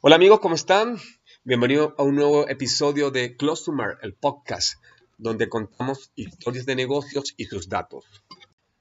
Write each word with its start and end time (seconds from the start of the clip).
Hola 0.00 0.14
amigos, 0.14 0.38
¿cómo 0.38 0.54
están? 0.54 0.96
Bienvenido 1.42 1.96
a 1.98 2.04
un 2.04 2.14
nuevo 2.14 2.48
episodio 2.48 3.10
de 3.10 3.36
Closumer, 3.36 3.98
el 4.02 4.14
podcast, 4.14 4.74
donde 5.16 5.48
contamos 5.48 6.12
historias 6.14 6.66
de 6.66 6.76
negocios 6.76 7.34
y 7.36 7.46
sus 7.46 7.68
datos. 7.68 8.04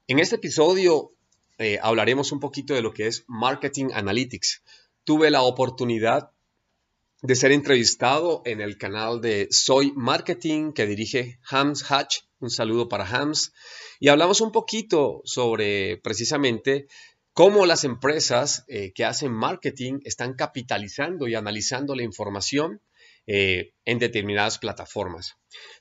En 0.06 0.20
este 0.20 0.36
episodio 0.36 1.14
eh, 1.58 1.80
hablaremos 1.82 2.32
un 2.32 2.40
poquito 2.40 2.76
de 2.76 2.84
lo 2.84 2.94
que 2.94 3.08
es 3.08 3.26
Marketing 3.28 3.88
Analytics. 3.96 4.62
Tuve 5.06 5.32
la 5.32 5.42
oportunidad 5.42 6.30
de 7.24 7.36
ser 7.36 7.52
entrevistado 7.52 8.44
en 8.46 8.62
el 8.62 8.78
canal 8.78 9.20
de 9.20 9.48
Soy 9.50 9.94
Marketing 9.96 10.72
que 10.72 10.86
dirige 10.86 11.40
Hams 11.50 11.92
Hatch. 11.92 12.20
Un 12.40 12.52
saludo 12.52 12.90
para 12.90 13.08
Hams. 13.08 13.54
Y 14.00 14.10
hablamos 14.10 14.40
un 14.40 14.52
poquito 14.52 15.24
sobre 15.26 15.98
precisamente 15.98 16.86
cómo 17.38 17.68
las 17.68 17.84
empresas 17.84 18.66
eh, 18.68 18.94
que 18.96 19.06
hacen 19.06 19.32
marketing 19.32 20.00
están 20.06 20.34
capitalizando 20.34 21.28
y 21.28 21.36
analizando 21.36 21.94
la 21.94 22.02
información 22.02 22.82
eh, 23.28 23.74
en 23.86 24.00
determinadas 24.00 24.58
plataformas. 24.58 25.36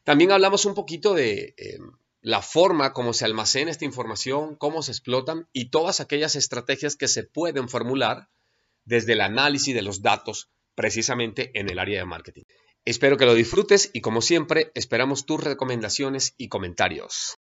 También 0.04 0.32
hablamos 0.32 0.66
un 0.66 0.74
poquito 0.74 1.14
de 1.14 1.54
eh, 1.56 1.78
la 2.20 2.42
forma 2.42 2.92
como 2.92 3.14
se 3.14 3.24
almacena 3.24 3.70
esta 3.70 3.86
información, 3.86 4.56
cómo 4.56 4.82
se 4.82 4.92
explotan 4.92 5.48
y 5.54 5.70
todas 5.70 6.00
aquellas 6.00 6.36
estrategias 6.36 6.94
que 6.94 7.08
se 7.08 7.22
pueden 7.22 7.70
formular 7.70 8.28
desde 8.84 9.14
el 9.14 9.22
análisis 9.22 9.74
de 9.74 9.80
los 9.80 10.02
datos 10.02 10.50
precisamente 10.74 11.52
en 11.58 11.70
el 11.70 11.78
área 11.78 12.00
de 12.00 12.04
marketing. 12.04 12.44
Espero 12.84 13.16
que 13.16 13.24
lo 13.24 13.32
disfrutes 13.32 13.88
y 13.94 14.02
como 14.02 14.20
siempre 14.20 14.72
esperamos 14.74 15.24
tus 15.24 15.42
recomendaciones 15.42 16.34
y 16.36 16.48
comentarios. 16.48 17.38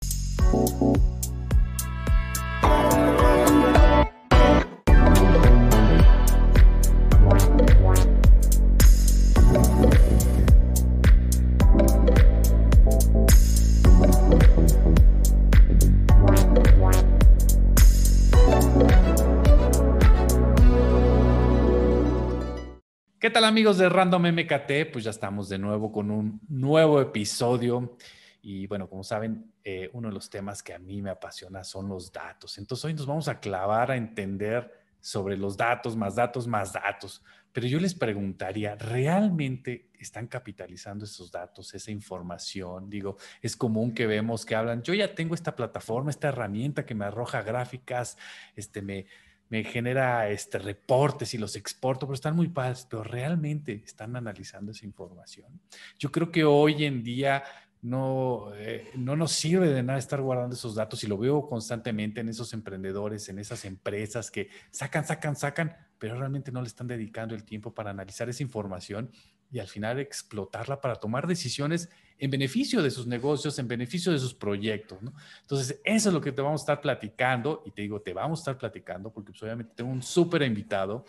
¿Qué 23.30 23.33
tal 23.33 23.45
amigos 23.45 23.77
de 23.77 23.88
Random 23.89 24.23
MKT? 24.23 24.91
Pues 24.91 25.03
ya 25.03 25.11
estamos 25.11 25.49
de 25.49 25.59
nuevo 25.59 25.91
con 25.91 26.09
un 26.09 26.41
nuevo 26.49 26.99
episodio. 26.99 27.95
Y 28.41 28.66
bueno, 28.66 28.89
como 28.89 29.03
saben, 29.03 29.53
eh, 29.63 29.88
uno 29.94 30.08
de 30.08 30.16
los 30.16 30.31
temas 30.31 30.63
que 30.63 30.73
a 30.73 30.80
mí 30.80 30.99
me 31.03 31.11
apasiona 31.11 31.63
son 31.63 31.88
los 31.88 32.11
datos. 32.11 32.57
Entonces 32.57 32.85
hoy 32.85 32.95
nos 32.95 33.05
vamos 33.05 33.27
a 33.27 33.39
clavar 33.39 33.91
a 33.91 33.97
entender 33.97 34.73
sobre 35.00 35.38
los 35.38 35.55
datos, 35.55 35.95
más 35.95 36.16
datos, 36.16 36.47
más 36.47 36.73
datos. 36.73 37.23
Pero 37.52 37.67
yo 37.67 37.80
les 37.80 37.94
preguntaría, 37.94 38.73
¿realmente 38.73 39.91
están 40.00 40.25
capitalizando 40.25 41.05
esos 41.05 41.31
datos, 41.31 41.75
esa 41.75 41.91
información? 41.91 42.89
Digo, 42.89 43.17
es 43.44 43.55
común 43.55 43.94
que 43.94 44.07
vemos 44.07 44.44
que 44.44 44.55
hablan, 44.55 44.81
yo 44.81 44.95
ya 44.95 45.13
tengo 45.13 45.35
esta 45.35 45.55
plataforma, 45.55 46.09
esta 46.09 46.30
herramienta 46.30 46.83
que 46.83 46.95
me 46.95 47.05
arroja 47.05 47.44
gráficas, 47.44 48.17
este, 48.55 48.81
me, 48.81 49.05
me 49.50 49.64
genera 49.64 50.30
este, 50.30 50.59
reportes 50.59 51.33
y 51.33 51.38
los 51.38 51.55
exporto, 51.55 52.05
pero 52.05 52.14
están 52.14 52.36
muy 52.36 52.50
padres, 52.50 52.88
pero 52.89 53.03
realmente 53.03 53.81
están 53.83 54.16
analizando 54.16 54.72
esa 54.72 54.86
información. 54.86 55.59
Yo 55.97 56.11
creo 56.11 56.31
que 56.31 56.44
hoy 56.44 56.86
en 56.86 57.03
día 57.03 57.44
no, 57.81 58.52
eh, 58.56 58.91
no 58.95 59.16
nos 59.16 59.31
sirve 59.31 59.69
de 59.69 59.81
nada 59.81 59.97
estar 59.97 60.22
guardando 60.22 60.56
esos 60.56 60.75
datos 60.75 61.03
y 61.03 61.08
lo 61.08 61.17
veo 61.17 61.47
constantemente 61.47 62.22
en 62.22 62.30
esos 62.30 62.53
emprendedores, 62.53 63.28
en 63.30 63.39
esas 63.39 63.66
empresas 63.66 64.30
que 64.30 64.50
sacan, 64.69 65.06
sacan, 65.06 65.36
sacan, 65.36 65.75
pero 65.97 66.16
realmente 66.16 66.52
no 66.52 66.61
le 66.61 66.67
están 66.67 66.88
dedicando 66.88 67.34
el 67.34 67.44
tiempo 67.44 67.73
para 67.73 67.89
analizar 67.89 68.30
esa 68.30 68.44
información 68.44 69.11
y 69.52 69.59
al 69.59 69.67
final 69.67 70.00
explotarla 70.00 70.79
para 70.79 70.95
tomar 70.95 71.25
decisiones 71.25 71.90
en 72.19 72.30
beneficio 72.30 72.84
de 72.84 72.91
sus 72.91 73.07
negocios, 73.07 73.57
en 73.59 73.68
beneficio 73.68 74.12
de 74.12 74.19
sus 74.19 74.34
proyectos. 74.34 75.00
Entonces, 75.41 75.80
eso 75.84 76.09
es 76.09 76.13
lo 76.13 76.22
que 76.22 76.31
te 76.31 76.41
vamos 76.41 76.62
a 76.62 76.63
estar 76.63 76.81
platicando 76.81 77.63
y 77.66 77.72
te 77.72 77.81
digo, 77.81 78.02
te 78.02 78.13
vamos 78.13 78.40
a 78.40 78.41
estar 78.41 78.57
platicando 78.57 79.12
porque 79.12 79.31
pues, 79.31 79.41
obviamente 79.44 79.74
tengo 79.75 79.90
un 79.90 80.03
súper 80.03 80.41
invitado, 80.44 81.06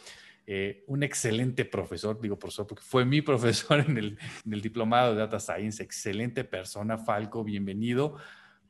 eh, 0.46 0.84
un 0.86 1.02
excelente 1.02 1.64
profesor, 1.64 2.20
digo 2.20 2.38
por 2.38 2.50
eso, 2.50 2.66
porque 2.66 2.82
fue 2.82 3.04
mi 3.04 3.20
profesor 3.22 3.80
en 3.80 4.16
el 4.52 4.60
diplomado 4.62 5.14
de 5.14 5.20
Data 5.20 5.40
Science, 5.40 5.82
excelente 5.82 6.44
persona, 6.44 6.96
Falco, 6.96 7.42
bienvenido. 7.42 8.16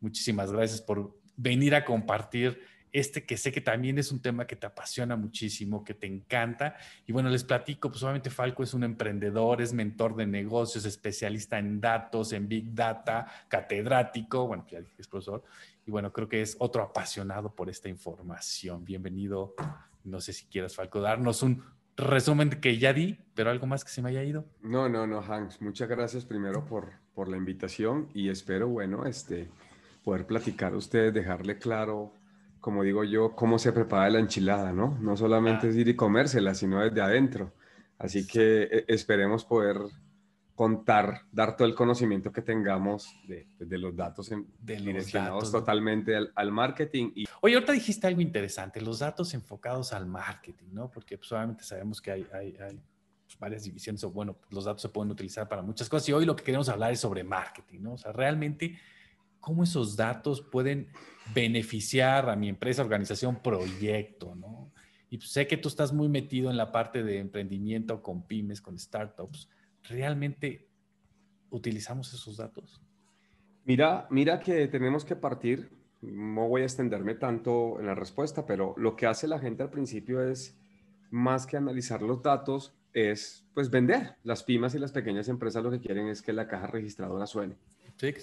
Muchísimas 0.01 0.51
gracias 0.51 0.81
por 0.81 1.21
venir 1.37 1.75
a 1.75 1.85
compartir 1.85 2.61
este 2.93 3.25
que 3.25 3.37
sé 3.37 3.53
que 3.53 3.61
también 3.61 3.99
es 3.99 4.13
un 4.13 4.21
tema 4.21 4.47
que 4.47 4.57
te 4.57 4.67
apasiona 4.67 5.17
muchísimo, 5.17 5.85
que 5.85 5.95
te 5.95 6.07
encanta. 6.07 6.77
Y 7.07 7.13
bueno, 7.13 7.29
les 7.29 7.45
platico, 7.45 7.91
pues 7.91 8.03
obviamente 8.03 8.31
Falco 8.31 8.63
es 8.63 8.75
un 8.75 8.85
emprendedor, 8.85 9.63
es 9.63 9.73
mentor 9.73 10.17
de 10.17 10.27
negocios, 10.27 10.85
especialista 10.85 11.59
en 11.59 11.81
datos, 11.81 12.33
en 12.33 12.49
Big 12.49 12.75
Data, 12.75 13.27
catedrático, 13.49 14.47
bueno, 14.47 14.67
ya 14.71 14.81
dije, 14.81 14.97
es 14.99 15.09
profesor. 15.09 15.43
Y 15.87 15.91
bueno, 15.91 16.13
creo 16.13 16.29
que 16.29 16.43
es 16.43 16.57
otro 16.59 16.83
apasionado 16.83 17.55
por 17.55 17.69
esta 17.71 17.89
información. 17.89 18.85
Bienvenido. 18.85 19.55
No 20.05 20.21
sé 20.21 20.33
si 20.33 20.47
quieras, 20.47 20.75
Falco, 20.75 21.01
darnos 21.01 21.43
un 21.43 21.63
resumen 21.97 22.51
que 22.51 22.79
ya 22.79 22.93
di, 22.93 23.19
pero 23.35 23.51
algo 23.51 23.67
más 23.67 23.85
que 23.85 23.91
se 23.91 24.03
me 24.03 24.11
haya 24.11 24.23
ido. 24.23 24.47
No, 24.63 24.89
no, 24.89 25.07
no, 25.07 25.21
Hans. 25.21 25.61
Muchas 25.61 25.89
gracias 25.89 26.25
primero 26.25 26.65
por, 26.65 26.93
por 27.15 27.29
la 27.29 27.37
invitación 27.37 28.09
y 28.15 28.29
espero, 28.29 28.69
bueno, 28.69 29.07
este, 29.07 29.49
poder 30.03 30.27
platicar 30.27 30.73
a 30.73 30.77
ustedes, 30.77 31.13
dejarle 31.13 31.59
claro 31.59 32.15
como 32.61 32.83
digo 32.83 33.05
yo, 33.05 33.35
cómo 33.35 33.59
se 33.59 33.73
prepara 33.73 34.11
la 34.11 34.19
enchilada, 34.19 34.73
¿no? 34.73 34.99
No 35.01 35.17
solamente 35.17 35.69
es 35.69 35.77
ir 35.77 35.89
y 35.89 35.97
comérsela, 35.97 36.55
sino 36.55 36.81
desde 36.81 37.01
adentro. 37.01 37.53
Así 37.99 38.27
que 38.27 38.63
eh, 38.63 38.85
esperemos 38.89 39.45
poder 39.45 39.77
contar, 40.55 41.23
dar 41.33 41.57
todo 41.57 41.67
el 41.67 41.75
conocimiento 41.75 42.31
que 42.33 42.43
tengamos 42.43 43.09
de, 43.27 43.47
los 43.79 43.97
datos 43.97 44.31
direccionados 44.61 45.51
totalmente 45.51 46.15
al, 46.35 46.53
marketing. 46.53 47.13
Y... 47.15 47.25
Oye, 47.41 47.55
ahorita 47.55 47.73
dijiste 47.73 48.07
algo 48.07 48.21
interesante, 48.21 48.79
los 48.83 48.99
datos 48.99 49.33
enfocados 49.33 49.95
al 49.95 50.05
marketing, 50.05 50.69
¿no? 50.73 50.91
Porque 50.91 51.17
pues, 51.17 51.33
obviamente 51.33 51.65
sabemos 51.65 52.03
que 52.03 52.11
hay, 52.11 52.27
hay, 52.35 52.53
pues, 53.25 53.39
varias 53.39 53.65
divisiones, 53.65 54.05
o 54.05 54.11
bueno, 54.11 54.37
los 54.51 54.67
datos 54.67 54.83
se 54.83 54.91
pueden 54.91 55.11
utilizar 55.11 55.49
para 55.49 55.63
muchas 55.63 55.89
cosas 55.89 56.07
y 56.11 56.13
hoy 56.13 56.27
lo 56.27 56.37
que 56.37 56.45
queremos 56.45 56.69
hablar 56.69 56.93
es 56.93 57.01
sobre 57.01 57.25
marketing, 57.25 57.81
¿no? 57.81 57.93
O 57.95 57.99
sea, 57.99 58.13
realmente 58.13 58.79
cómo 59.41 59.65
esos 59.65 59.97
datos 59.97 60.43
pueden 60.43 60.89
beneficiar 61.35 62.29
a 62.29 62.37
mi 62.37 62.49
empresa, 62.49 62.83
organización, 62.83 63.37
proyecto, 63.43 64.35
¿no? 64.35 64.73
Y 65.11 65.19
pues, 65.19 65.31
sé 65.31 65.47
que 65.47 65.57
tú 65.57 65.69
estás 65.69 65.93
muy 65.93 66.09
metido 66.09 66.51
en 66.51 66.57
la 66.57 66.71
parte 66.73 67.03
de 67.03 67.19
emprendimiento 67.19 68.03
con 68.03 68.23
pymes, 68.27 68.61
con 68.61 68.79
startups. 68.79 69.49
¿Realmente 69.89 70.69
utilizamos 71.51 72.13
esos 72.15 72.37
datos? 72.37 72.81
Mira, 73.65 74.07
mira 74.11 74.41
que 74.41 74.69
tenemos 74.69 75.05
que 75.05 75.17
partir, 75.17 75.71
no 76.01 76.49
voy 76.49 76.63
a 76.63 76.65
extenderme 76.65 77.15
tanto 77.15 77.81
en 77.81 77.87
la 77.87 77.95
respuesta, 77.95 78.47
pero 78.47 78.75
lo 78.77 78.97
que 78.97 79.07
hace 79.07 79.27
la 79.27 79.39
gente 79.39 79.63
al 79.63 79.71
principio 79.71 80.23
es, 80.23 80.57
más 81.11 81.47
que 81.47 81.57
analizar 81.57 82.03
los 82.03 82.23
datos, 82.23 82.75
es 82.93 83.45
pues 83.53 83.71
vender. 83.71 84.17
Las 84.23 84.45
pymes 84.45 84.75
y 84.75 84.79
las 84.79 84.93
pequeñas 84.93 85.29
empresas 85.29 85.63
lo 85.63 85.71
que 85.71 85.81
quieren 85.81 86.07
es 86.07 86.23
que 86.23 86.33
la 86.33 86.47
caja 86.47 86.69
registradora 86.69 87.27
suene 87.27 87.57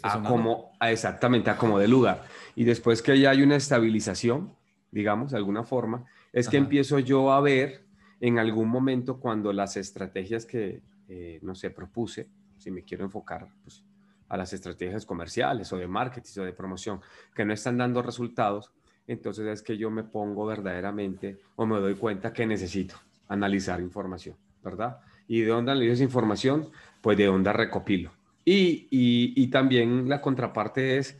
a 0.03 0.23
como, 0.23 0.71
exactamente, 0.81 1.49
a 1.49 1.57
como 1.57 1.79
de 1.79 1.87
lugar. 1.87 2.23
Y 2.55 2.63
después 2.63 3.01
que 3.01 3.19
ya 3.19 3.31
hay 3.31 3.43
una 3.43 3.55
estabilización, 3.55 4.53
digamos, 4.91 5.31
de 5.31 5.37
alguna 5.37 5.63
forma, 5.63 6.05
es 6.33 6.49
que 6.49 6.57
empiezo 6.57 6.99
yo 6.99 7.31
a 7.31 7.41
ver 7.41 7.85
en 8.19 8.39
algún 8.39 8.69
momento 8.69 9.19
cuando 9.19 9.53
las 9.53 9.77
estrategias 9.77 10.45
que, 10.45 10.81
eh, 11.07 11.39
no 11.41 11.55
sé, 11.55 11.69
propuse, 11.69 12.29
si 12.57 12.71
me 12.71 12.83
quiero 12.83 13.03
enfocar 13.05 13.47
pues, 13.63 13.83
a 14.27 14.37
las 14.37 14.53
estrategias 14.53 15.05
comerciales 15.05 15.71
o 15.71 15.77
de 15.77 15.87
marketing 15.87 16.41
o 16.41 16.43
de 16.43 16.53
promoción, 16.53 17.01
que 17.35 17.45
no 17.45 17.53
están 17.53 17.77
dando 17.77 18.01
resultados, 18.01 18.71
entonces 19.07 19.47
es 19.47 19.61
que 19.61 19.77
yo 19.77 19.89
me 19.89 20.03
pongo 20.03 20.45
verdaderamente 20.45 21.37
o 21.55 21.65
me 21.65 21.79
doy 21.79 21.95
cuenta 21.95 22.33
que 22.33 22.45
necesito 22.45 22.95
analizar 23.27 23.79
información, 23.79 24.35
¿verdad? 24.63 24.99
¿Y 25.27 25.41
de 25.41 25.47
dónde 25.47 25.71
analizo 25.71 25.93
esa 25.93 26.03
información? 26.03 26.69
Pues 27.01 27.17
de 27.17 27.25
dónde 27.25 27.53
recopilo. 27.53 28.11
Y, 28.49 29.47
también 29.47 30.07
la 30.07 30.21
contraparte 30.21 30.97
es 30.97 31.19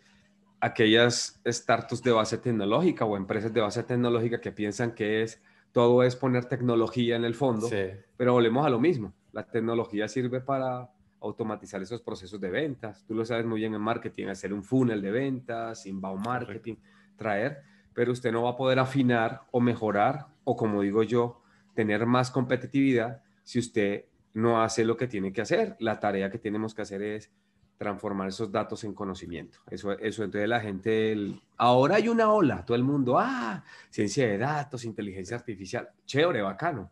aquellas 0.62 1.42
startups 1.46 2.02
de 2.02 2.12
base 2.12 2.38
tecnológica 2.38 3.04
o 3.04 3.18
empresas 3.18 3.54
de 3.54 3.60
base 3.60 3.84
tecnológica 3.84 4.40
que 4.40 4.54
piensan 4.54 4.94
que 4.94 5.24
es 5.24 5.42
todo 5.74 6.04
es 6.04 6.16
poner 6.16 6.46
tecnología 6.46 7.18
en 7.18 7.26
el 7.26 7.36
fondo, 7.36 7.70
pero 8.16 8.32
volvemos 8.34 8.66
a 8.66 8.70
lo 8.70 8.80
mismo. 8.80 9.14
La 9.34 9.44
tecnología 9.44 10.08
sirve 10.08 10.40
para 10.40 10.90
automatizar 11.20 11.82
esos 11.82 12.02
procesos 12.02 12.40
de 12.40 12.50
ventas. 12.50 13.04
Tú 13.06 13.14
lo 13.14 13.26
sabes 13.26 13.46
muy 13.46 13.60
bien 13.60 13.74
en 13.74 13.82
marketing, 13.82 14.28
hacer 14.28 14.54
un 14.54 14.64
funnel 14.64 15.02
de 15.02 15.12
ventas, 15.12 15.86
inbound 15.86 16.26
marketing, 16.26 16.76
traer, 17.18 17.62
pero 17.94 18.14
usted 18.14 18.32
no 18.32 18.44
va 18.44 18.52
a 18.52 18.58
poder 18.58 18.80
afinar 18.80 19.42
o 19.52 19.60
mejorar 19.60 20.28
o 20.46 20.56
como 20.56 20.82
digo 20.82 21.04
yo, 21.04 21.42
tener 21.76 22.06
más 22.06 22.32
competitividad 22.32 23.22
si 23.44 23.60
usted 23.60 24.06
no 24.38 24.62
hace 24.62 24.86
lo 24.86 24.96
que 24.96 25.08
tiene 25.08 25.34
que 25.34 25.42
hacer. 25.42 25.76
La 25.80 26.00
tarea 26.00 26.30
que 26.30 26.38
tenemos 26.38 26.76
que 26.76 26.84
hacer 26.84 27.02
es 27.02 27.32
transformar 27.76 28.28
esos 28.28 28.52
datos 28.52 28.84
en 28.84 28.94
conocimiento. 28.94 29.58
Eso, 29.70 29.92
eso 29.98 30.24
entonces 30.24 30.48
la 30.48 30.60
gente, 30.60 31.40
ahora 31.58 31.96
hay 31.96 32.08
una 32.08 32.32
ola, 32.32 32.64
todo 32.64 32.78
el 32.78 32.84
mundo, 32.84 33.18
ah, 33.18 33.64
ciencia 33.90 34.28
de 34.28 34.38
datos, 34.38 34.86
inteligencia 34.86 35.38
artificial, 35.38 35.90
chévere, 36.06 36.42
bacano. 36.44 36.92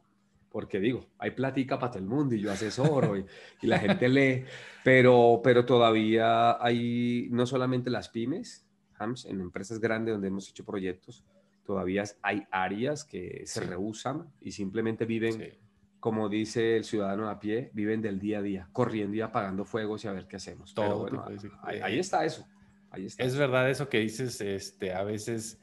porque 0.50 0.80
digo, 0.80 1.06
hay 1.20 1.32
plática 1.32 1.78
para 1.78 1.92
todo 1.92 2.00
el 2.00 2.08
mundo 2.08 2.34
y 2.34 2.42
yo 2.42 2.52
asesoro 2.52 3.18
y, 3.18 3.26
y 3.62 3.68
la 3.68 3.78
gente 3.78 4.10
lee, 4.10 4.46
pero, 4.84 5.42
pero 5.44 5.66
todavía 5.66 6.64
hay 6.64 7.28
no 7.30 7.46
solamente 7.46 7.90
las 7.90 8.10
pymes, 8.10 8.66
Hams, 8.98 9.26
en 9.26 9.42
empresas 9.42 9.80
grandes 9.80 10.14
donde 10.14 10.30
hemos 10.30 10.50
hecho 10.50 10.64
proyectos, 10.66 11.24
todavía 11.64 12.04
hay 12.22 12.44
áreas 12.50 13.04
que 13.04 13.44
se 13.46 13.62
rehusan 13.62 14.32
y 14.40 14.52
simplemente 14.52 15.06
viven, 15.06 15.58
como 16.06 16.30
dice 16.30 16.78
el 16.78 16.84
ciudadano 16.84 17.32
a 17.32 17.40
pie, 17.40 17.72
viven 17.74 18.00
del 18.00 18.20
día 18.20 18.38
a 18.38 18.42
día, 18.44 18.70
corriendo 18.72 19.18
y 19.18 19.22
apagando 19.22 19.66
fuegos 19.66 20.06
y 20.06 20.08
a 20.08 20.12
ver 20.12 20.28
qué 20.28 20.36
hacemos. 20.36 20.72
Todo 20.76 21.10
ahí, 21.64 21.98
está 21.98 22.24
eso. 22.24 22.48
Ahí 22.92 23.08
está 23.08 23.24
es 23.24 23.36
verdad 23.36 23.68
eso 23.72 23.90
que 23.90 24.02
dices, 24.02 24.40
este, 24.40 24.94
a 24.94 25.04
veces 25.04 25.60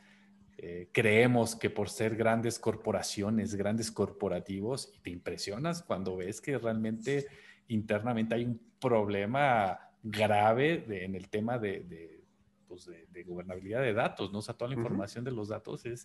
eh, 0.58 0.88
creemos 0.90 1.54
que 1.54 1.70
por 1.70 1.88
ser 1.88 2.16
grandes 2.16 2.58
corporaciones, 2.58 3.54
grandes 3.54 3.92
corporativos, 3.92 4.90
y 4.96 4.98
te 4.98 5.10
impresionas 5.10 5.84
cuando 5.84 6.16
ves 6.16 6.40
que 6.40 6.58
realmente 6.58 7.28
internamente 7.68 8.34
hay 8.34 8.44
un 8.44 8.60
problema 8.80 9.78
grave 10.02 10.84
en 11.04 11.14
el 11.14 11.28
tema 11.28 11.56
de, 11.56 12.20
pues 12.66 12.90
de, 13.12 13.22
gobernabilidad 13.22 13.82
de 13.82 13.92
datos, 13.92 14.32
¿no? 14.32 14.38
O 14.38 14.42
sea, 14.42 14.54
toda 14.54 14.70
la 14.70 14.74
información 14.74 15.22
de 15.22 15.30
los 15.30 15.50
datos 15.50 15.86
es, 15.86 16.04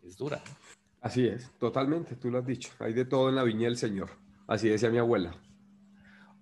es 0.00 0.16
dura. 0.16 0.40
Así 1.04 1.26
es, 1.28 1.50
totalmente, 1.58 2.16
tú 2.16 2.30
lo 2.30 2.38
has 2.38 2.46
dicho. 2.46 2.70
Hay 2.80 2.94
de 2.94 3.04
todo 3.04 3.28
en 3.28 3.36
la 3.36 3.44
viña 3.44 3.66
del 3.66 3.76
Señor. 3.76 4.10
Así 4.46 4.68
decía 4.68 4.90
mi 4.90 4.98
abuela. 4.98 5.34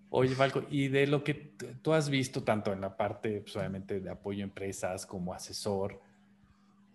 Oye, 0.09 0.35
Falco, 0.35 0.64
y 0.70 0.88
de 0.88 1.06
lo 1.06 1.25
que 1.25 1.35
tú 1.82 1.93
has 1.93 2.09
visto 2.09 2.43
tanto 2.43 2.73
en 2.73 2.81
la 2.81 2.97
parte, 2.97 3.41
pues, 3.41 3.56
obviamente, 3.56 4.00
de 4.00 4.09
apoyo 4.09 4.43
a 4.43 4.44
empresas 4.44 5.05
como 5.05 5.35
asesor, 5.35 6.00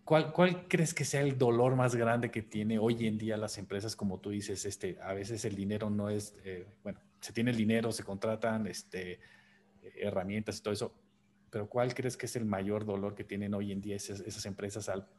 ¿Cuál, 0.07 0.69
crees 0.69 0.93
que 0.93 1.03
sea 1.03 1.19
el 1.19 1.37
dolor 1.37 1.75
más 1.75 1.93
grande 1.93 2.31
que 2.31 2.41
tiene 2.41 2.79
hoy 2.79 3.05
en 3.07 3.17
día 3.17 3.35
las 3.35 3.57
empresas? 3.57 3.93
Como 3.93 4.21
tú 4.21 4.29
dices, 4.29 4.63
este, 4.63 4.97
a 5.01 5.11
veces 5.11 5.43
el 5.43 5.53
dinero 5.53 5.89
no 5.89 6.09
es, 6.09 6.33
eh, 6.45 6.65
bueno, 6.81 7.01
se 7.19 7.33
tiene 7.33 7.51
el 7.51 7.57
dinero, 7.57 7.91
se 7.91 8.05
contratan 8.05 8.67
este, 8.67 9.19
herramientas 9.97 10.59
y 10.59 10.63
todo 10.63 10.73
eso, 10.73 10.93
pero 11.49 11.67
¿cuál 11.67 11.93
crees 11.93 12.15
que 12.15 12.25
es 12.25 12.37
el 12.37 12.45
mayor 12.45 12.85
dolor 12.85 13.15
que 13.15 13.25
tienen 13.25 13.53
hoy 13.53 13.73
en 13.73 13.81
día 13.81 13.97
esas, 13.97 14.45
empresas 14.45 14.87
al 14.87 15.09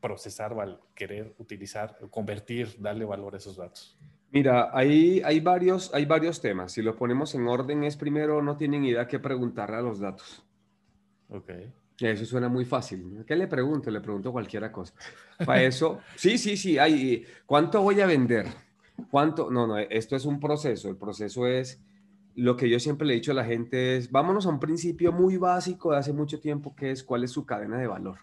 procesar 0.00 0.52
o 0.52 0.60
al 0.60 0.80
querer 0.94 1.34
utilizar, 1.38 1.98
convertir, 2.10 2.76
darle 2.78 3.04
valor 3.04 3.34
a 3.34 3.38
esos 3.38 3.56
datos? 3.56 3.98
Mira, 4.30 4.70
hay, 4.72 5.22
hay, 5.24 5.40
varios, 5.40 5.92
hay 5.94 6.04
varios 6.04 6.40
temas. 6.40 6.72
Si 6.72 6.82
lo 6.82 6.96
ponemos 6.96 7.34
en 7.34 7.46
orden, 7.46 7.84
es 7.84 7.96
primero, 7.96 8.42
no 8.42 8.56
tienen 8.56 8.84
idea 8.84 9.06
qué 9.06 9.18
preguntarle 9.18 9.76
a 9.76 9.82
los 9.82 10.00
datos. 10.00 10.44
Ok. 11.28 11.50
Eso 11.98 12.26
suena 12.26 12.48
muy 12.48 12.64
fácil. 12.64 13.24
¿Qué 13.26 13.34
le 13.34 13.46
pregunto? 13.46 13.90
Le 13.90 14.00
pregunto 14.00 14.32
cualquier 14.32 14.70
cosa. 14.70 14.92
Para 15.44 15.62
eso, 15.62 16.00
sí, 16.16 16.36
sí, 16.36 16.56
sí. 16.56 16.78
Hay, 16.78 17.24
¿Cuánto 17.46 17.80
voy 17.80 18.00
a 18.00 18.06
vender? 18.06 18.46
¿Cuánto? 19.10 19.50
No, 19.50 19.66
no, 19.66 19.78
esto 19.78 20.16
es 20.16 20.26
un 20.26 20.38
proceso. 20.38 20.90
El 20.90 20.96
proceso 20.96 21.46
es 21.46 21.80
lo 22.34 22.56
que 22.56 22.68
yo 22.68 22.78
siempre 22.78 23.06
le 23.06 23.14
he 23.14 23.16
dicho 23.16 23.32
a 23.32 23.34
la 23.34 23.44
gente 23.44 23.96
es, 23.96 24.10
vámonos 24.10 24.44
a 24.44 24.50
un 24.50 24.60
principio 24.60 25.10
muy 25.10 25.38
básico 25.38 25.92
de 25.92 25.98
hace 25.98 26.12
mucho 26.12 26.38
tiempo, 26.38 26.76
que 26.76 26.90
es 26.90 27.02
cuál 27.02 27.24
es 27.24 27.30
su 27.30 27.46
cadena 27.46 27.78
de 27.78 27.86
valor. 27.86 28.18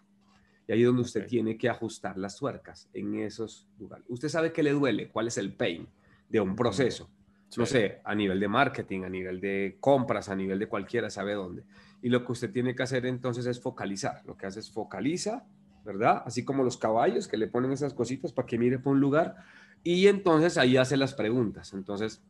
Y 0.67 0.71
ahí 0.71 0.81
es 0.81 0.87
donde 0.87 1.01
usted 1.01 1.25
tiene 1.27 1.57
que 1.57 1.69
ajustar 1.69 2.17
las 2.17 2.37
tuercas 2.37 2.89
en 2.93 3.15
esos 3.15 3.67
lugares. 3.79 4.05
Usted 4.07 4.29
sabe 4.29 4.53
qué 4.53 4.63
le 4.63 4.71
duele, 4.71 5.09
cuál 5.09 5.27
es 5.27 5.37
el 5.37 5.53
pain 5.53 5.87
de 6.29 6.39
un 6.39 6.55
proceso. 6.55 7.09
No 7.55 7.65
sé, 7.67 8.01
a 8.03 8.15
nivel 8.15 8.39
de 8.39 8.47
marketing, 8.47 9.03
a 9.03 9.09
nivel 9.09 9.39
de 9.39 9.77
compras, 9.79 10.29
a 10.29 10.35
nivel 10.35 10.57
de 10.57 10.67
cualquiera, 10.67 11.09
sabe 11.11 11.33
dónde. 11.33 11.63
Y 12.01 12.09
lo 12.09 12.25
que 12.25 12.31
usted 12.31 12.51
tiene 12.51 12.75
que 12.75 12.81
hacer 12.81 13.05
entonces 13.05 13.45
es 13.45 13.61
focalizar. 13.61 14.23
Lo 14.25 14.35
que 14.35 14.47
hace 14.47 14.59
es 14.59 14.71
focaliza, 14.71 15.45
¿verdad? 15.85 16.23
Así 16.25 16.43
como 16.43 16.63
los 16.63 16.77
caballos 16.77 17.27
que 17.27 17.37
le 17.37 17.47
ponen 17.47 17.71
esas 17.71 17.93
cositas 17.93 18.33
para 18.33 18.47
que 18.47 18.57
mire 18.57 18.79
por 18.79 18.93
un 18.93 18.99
lugar. 18.99 19.35
Y 19.83 20.07
entonces 20.07 20.57
ahí 20.57 20.77
hace 20.77 20.97
las 20.97 21.13
preguntas. 21.13 21.73
Entonces, 21.73 22.23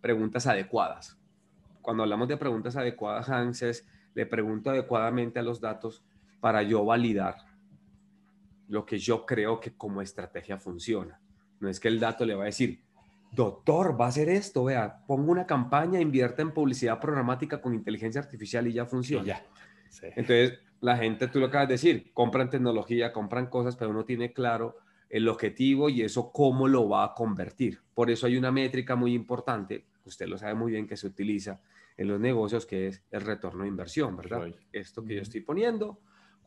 preguntas 0.00 0.46
adecuadas. 0.46 1.18
Cuando 1.82 2.04
hablamos 2.04 2.28
de 2.28 2.36
preguntas 2.36 2.76
adecuadas, 2.76 3.28
Hans, 3.28 3.62
es, 3.62 3.84
le 4.14 4.26
pregunto 4.26 4.70
adecuadamente 4.70 5.40
a 5.40 5.42
los 5.42 5.60
datos 5.60 6.04
para 6.40 6.62
yo 6.62 6.84
validar 6.84 7.47
lo 8.68 8.84
que 8.84 8.98
yo 8.98 9.26
creo 9.26 9.60
que 9.60 9.72
como 9.72 10.02
estrategia 10.02 10.58
funciona. 10.58 11.20
No 11.60 11.68
es 11.68 11.80
que 11.80 11.88
el 11.88 11.98
dato 11.98 12.24
le 12.24 12.34
va 12.34 12.44
a 12.44 12.46
decir, 12.46 12.80
doctor, 13.32 14.00
va 14.00 14.06
a 14.06 14.08
hacer 14.08 14.28
esto, 14.28 14.64
vea, 14.64 15.04
pongo 15.06 15.32
una 15.32 15.46
campaña, 15.46 16.00
invierta 16.00 16.42
en 16.42 16.52
publicidad 16.52 17.00
programática 17.00 17.60
con 17.60 17.74
inteligencia 17.74 18.20
artificial 18.20 18.66
y 18.66 18.72
ya 18.72 18.86
funciona. 18.86 19.24
ya. 19.24 19.46
Entonces, 20.02 20.58
la 20.80 20.96
gente, 20.96 21.28
tú 21.28 21.40
lo 21.40 21.46
acabas 21.46 21.68
de 21.68 21.74
decir, 21.74 22.10
compran 22.12 22.50
tecnología, 22.50 23.12
compran 23.12 23.46
cosas, 23.46 23.76
pero 23.76 23.92
no 23.92 24.04
tiene 24.04 24.32
claro 24.32 24.76
el 25.08 25.28
objetivo 25.28 25.88
y 25.88 26.02
eso 26.02 26.30
cómo 26.30 26.68
lo 26.68 26.88
va 26.88 27.04
a 27.04 27.14
convertir. 27.14 27.80
Por 27.94 28.10
eso 28.10 28.26
hay 28.26 28.36
una 28.36 28.52
métrica 28.52 28.94
muy 28.94 29.14
importante, 29.14 29.86
usted 30.04 30.26
lo 30.26 30.38
sabe 30.38 30.54
muy 30.54 30.72
bien, 30.72 30.86
que 30.86 30.96
se 30.96 31.06
utiliza 31.06 31.60
en 31.96 32.08
los 32.08 32.20
negocios, 32.20 32.64
que 32.64 32.88
es 32.88 33.02
el 33.10 33.22
retorno 33.22 33.62
de 33.62 33.68
inversión, 33.68 34.16
¿verdad? 34.16 34.54
Esto 34.72 35.04
que 35.04 35.16
yo 35.16 35.22
estoy 35.22 35.40
poniendo, 35.40 35.98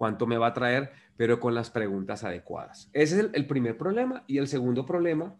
cuánto 0.01 0.25
me 0.25 0.39
va 0.39 0.47
a 0.47 0.53
traer, 0.53 0.91
pero 1.15 1.39
con 1.39 1.53
las 1.53 1.69
preguntas 1.69 2.23
adecuadas. 2.23 2.89
Ese 2.91 3.19
es 3.19 3.29
el 3.33 3.45
primer 3.45 3.77
problema. 3.77 4.23
Y 4.25 4.39
el 4.39 4.47
segundo 4.47 4.83
problema 4.83 5.35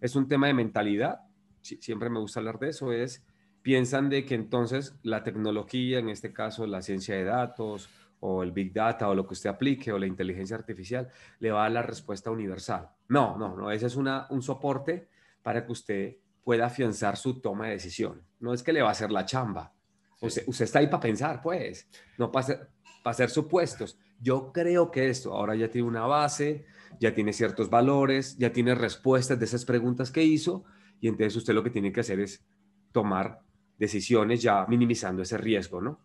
es 0.00 0.14
un 0.14 0.28
tema 0.28 0.46
de 0.46 0.54
mentalidad. 0.54 1.22
siempre 1.60 2.08
me 2.08 2.20
gusta 2.20 2.38
hablar 2.38 2.60
de 2.60 2.68
eso, 2.68 2.92
es 2.92 3.24
piensan 3.60 4.08
de 4.08 4.24
que 4.24 4.36
entonces 4.36 4.94
la 5.02 5.24
tecnología, 5.24 5.98
en 5.98 6.10
este 6.10 6.32
caso 6.32 6.64
la 6.64 6.80
ciencia 6.80 7.16
de 7.16 7.24
datos 7.24 7.90
o 8.20 8.44
el 8.44 8.52
big 8.52 8.72
data 8.72 9.08
o 9.08 9.16
lo 9.16 9.26
que 9.26 9.32
usted 9.32 9.50
aplique 9.50 9.90
o 9.90 9.98
la 9.98 10.06
inteligencia 10.06 10.54
artificial, 10.54 11.08
le 11.40 11.50
va 11.50 11.58
a 11.58 11.62
dar 11.64 11.72
la 11.72 11.82
respuesta 11.82 12.30
universal. 12.30 12.88
No, 13.08 13.36
no, 13.36 13.56
no, 13.56 13.72
ese 13.72 13.86
es 13.86 13.96
una, 13.96 14.28
un 14.30 14.42
soporte 14.42 15.08
para 15.42 15.66
que 15.66 15.72
usted 15.72 16.16
pueda 16.44 16.66
afianzar 16.66 17.16
su 17.16 17.40
toma 17.40 17.66
de 17.66 17.72
decisión. 17.72 18.22
No 18.38 18.54
es 18.54 18.62
que 18.62 18.72
le 18.72 18.80
va 18.80 18.90
a 18.90 18.92
hacer 18.92 19.10
la 19.10 19.24
chamba. 19.24 19.72
Usted, 20.20 20.44
usted 20.46 20.66
está 20.66 20.78
ahí 20.78 20.86
para 20.86 21.00
pensar, 21.00 21.42
pues, 21.42 21.88
no 22.16 22.30
para 22.30 22.44
hacer, 22.44 22.68
para 23.02 23.12
hacer 23.12 23.30
supuestos. 23.30 23.98
Yo 24.20 24.52
creo 24.52 24.90
que 24.90 25.08
esto 25.08 25.32
ahora 25.32 25.54
ya 25.54 25.70
tiene 25.70 25.88
una 25.88 26.06
base, 26.06 26.64
ya 27.00 27.14
tiene 27.14 27.32
ciertos 27.32 27.70
valores, 27.70 28.38
ya 28.38 28.52
tiene 28.52 28.74
respuestas 28.74 29.38
de 29.38 29.44
esas 29.44 29.64
preguntas 29.64 30.10
que 30.10 30.22
hizo 30.22 30.64
y 31.00 31.08
entonces 31.08 31.36
usted 31.36 31.54
lo 31.54 31.62
que 31.62 31.70
tiene 31.70 31.92
que 31.92 32.00
hacer 32.00 32.20
es 32.20 32.44
tomar 32.92 33.40
decisiones 33.78 34.42
ya 34.42 34.66
minimizando 34.66 35.22
ese 35.22 35.36
riesgo, 35.36 35.80
¿no? 35.80 36.00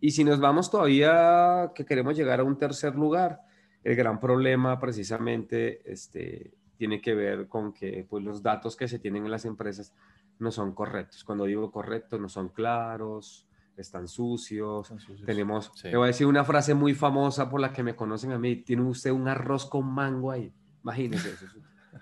Y 0.00 0.10
si 0.10 0.24
nos 0.24 0.40
vamos 0.40 0.70
todavía 0.70 1.70
que 1.74 1.84
queremos 1.84 2.16
llegar 2.16 2.40
a 2.40 2.44
un 2.44 2.58
tercer 2.58 2.96
lugar, 2.96 3.40
el 3.84 3.94
gran 3.94 4.18
problema 4.18 4.78
precisamente 4.80 5.80
este, 5.90 6.54
tiene 6.76 7.00
que 7.00 7.14
ver 7.14 7.46
con 7.46 7.72
que 7.72 8.04
pues, 8.08 8.24
los 8.24 8.42
datos 8.42 8.76
que 8.76 8.88
se 8.88 8.98
tienen 8.98 9.24
en 9.24 9.30
las 9.30 9.44
empresas 9.44 9.94
no 10.40 10.50
son 10.50 10.74
correctos. 10.74 11.22
Cuando 11.22 11.44
digo 11.44 11.70
correctos, 11.70 12.20
no 12.20 12.28
son 12.28 12.48
claros, 12.48 13.46
están 13.82 14.08
sucios. 14.08 14.92
Tenemos, 15.24 15.72
te 15.80 15.96
voy 15.96 16.04
a 16.04 16.06
decir 16.08 16.26
una 16.26 16.44
frase 16.44 16.74
muy 16.74 16.94
famosa 16.94 17.48
por 17.48 17.60
la 17.60 17.72
que 17.72 17.82
me 17.82 17.94
conocen 17.94 18.32
a 18.32 18.38
mí, 18.38 18.56
tiene 18.56 18.82
usted 18.82 19.10
un 19.10 19.28
arroz 19.28 19.66
con 19.66 19.86
mango 19.86 20.30
ahí. 20.30 20.52
Imagínese 20.82 21.32
eso. 21.32 21.46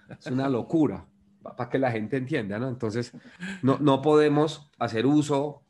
Es 0.08 0.26
una 0.26 0.48
locura 0.48 1.06
para 1.42 1.68
que 1.68 1.78
la 1.78 1.90
gente 1.90 2.16
entienda, 2.16 2.58
¿no? 2.58 2.68
Entonces, 2.68 3.12
no, 3.62 3.78
no 3.78 4.02
podemos 4.02 4.70
hacer 4.78 5.06
uso 5.06 5.62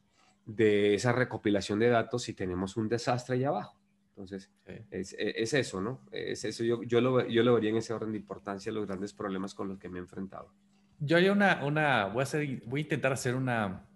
de 0.44 0.94
esa 0.94 1.12
recopilación 1.12 1.78
de 1.78 1.88
datos 1.88 2.22
si 2.22 2.34
tenemos 2.34 2.76
un 2.76 2.88
desastre 2.88 3.36
allá 3.36 3.48
abajo. 3.48 3.80
Entonces, 4.10 4.50
es, 4.90 5.16
es, 5.18 5.54
eso, 5.54 5.80
¿no? 5.80 6.00
Es 6.10 6.44
eso. 6.44 6.62
Yo, 6.62 6.82
yo, 6.82 7.00
lo, 7.00 7.26
yo 7.26 7.42
lo 7.42 7.54
vería 7.54 7.70
en 7.70 7.76
ese 7.76 7.94
orden 7.94 8.12
de 8.12 8.18
importancia, 8.18 8.70
los 8.70 8.86
grandes 8.86 9.14
problemas 9.14 9.54
con 9.54 9.68
los 9.68 9.78
que 9.78 9.88
me 9.88 9.98
he 9.98 10.02
enfrentado. 10.02 10.52
Yo 10.98 11.16
hay 11.16 11.30
una, 11.30 11.64
una 11.64 12.06
voy, 12.06 12.20
a 12.20 12.22
hacer, 12.24 12.62
voy 12.66 12.80
a 12.80 12.82
intentar 12.82 13.12
hacer 13.12 13.34
una, 13.34 13.88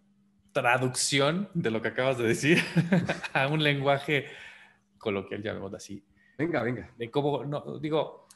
traducción 0.54 1.50
de 1.52 1.70
lo 1.70 1.82
que 1.82 1.88
acabas 1.88 2.16
de 2.16 2.24
decir 2.24 2.58
a 3.34 3.48
un 3.48 3.62
lenguaje 3.62 4.26
coloquial, 4.96 5.42
llamémoslo 5.42 5.76
así. 5.76 6.02
Venga, 6.38 6.62
venga. 6.62 6.90
De 6.96 7.10
cómo, 7.10 7.44
no, 7.44 7.78
digo, 7.78 8.26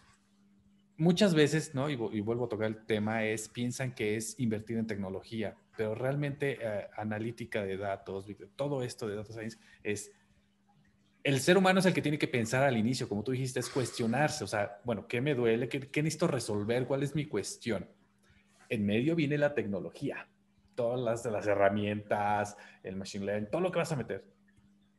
muchas 0.96 1.34
veces, 1.34 1.74
¿no? 1.74 1.88
Y, 1.88 1.96
vuelvo 1.96 2.44
a 2.44 2.48
tocar 2.48 2.66
el 2.66 2.84
tema, 2.84 3.24
es, 3.24 3.48
piensan 3.48 3.94
que 3.94 4.16
es 4.16 4.38
invertir 4.38 4.76
en 4.78 4.86
tecnología, 4.86 5.56
pero 5.76 5.94
realmente 5.94 6.58
eh, 6.60 6.88
analítica 6.96 7.62
de 7.62 7.76
datos, 7.76 8.26
todo 8.56 8.82
esto 8.82 9.08
de 9.08 9.14
data 9.14 9.32
science 9.32 9.56
es, 9.84 10.12
el 11.22 11.40
ser 11.40 11.56
humano 11.56 11.78
es 11.78 11.86
el 11.86 11.94
que 11.94 12.02
tiene 12.02 12.18
que 12.18 12.28
pensar 12.28 12.64
al 12.64 12.76
inicio, 12.76 13.08
como 13.08 13.22
tú 13.22 13.30
dijiste, 13.30 13.60
es 13.60 13.68
cuestionarse, 13.68 14.42
o 14.42 14.48
sea, 14.48 14.80
bueno, 14.84 15.06
¿qué 15.06 15.20
me 15.20 15.34
duele? 15.34 15.68
¿Qué, 15.68 15.80
qué 15.80 16.02
necesito 16.02 16.26
resolver? 16.26 16.86
¿Cuál 16.86 17.04
es 17.04 17.14
mi 17.14 17.26
cuestión? 17.26 17.88
En 18.68 18.84
medio 18.84 19.14
viene 19.14 19.38
la 19.38 19.54
tecnología 19.54 20.28
todas 20.78 21.00
las, 21.00 21.24
las 21.24 21.44
herramientas, 21.48 22.56
el 22.84 22.94
machine 22.94 23.26
learning, 23.26 23.50
todo 23.50 23.60
lo 23.60 23.72
que 23.72 23.80
vas 23.80 23.90
a 23.90 23.96
meter. 23.96 24.24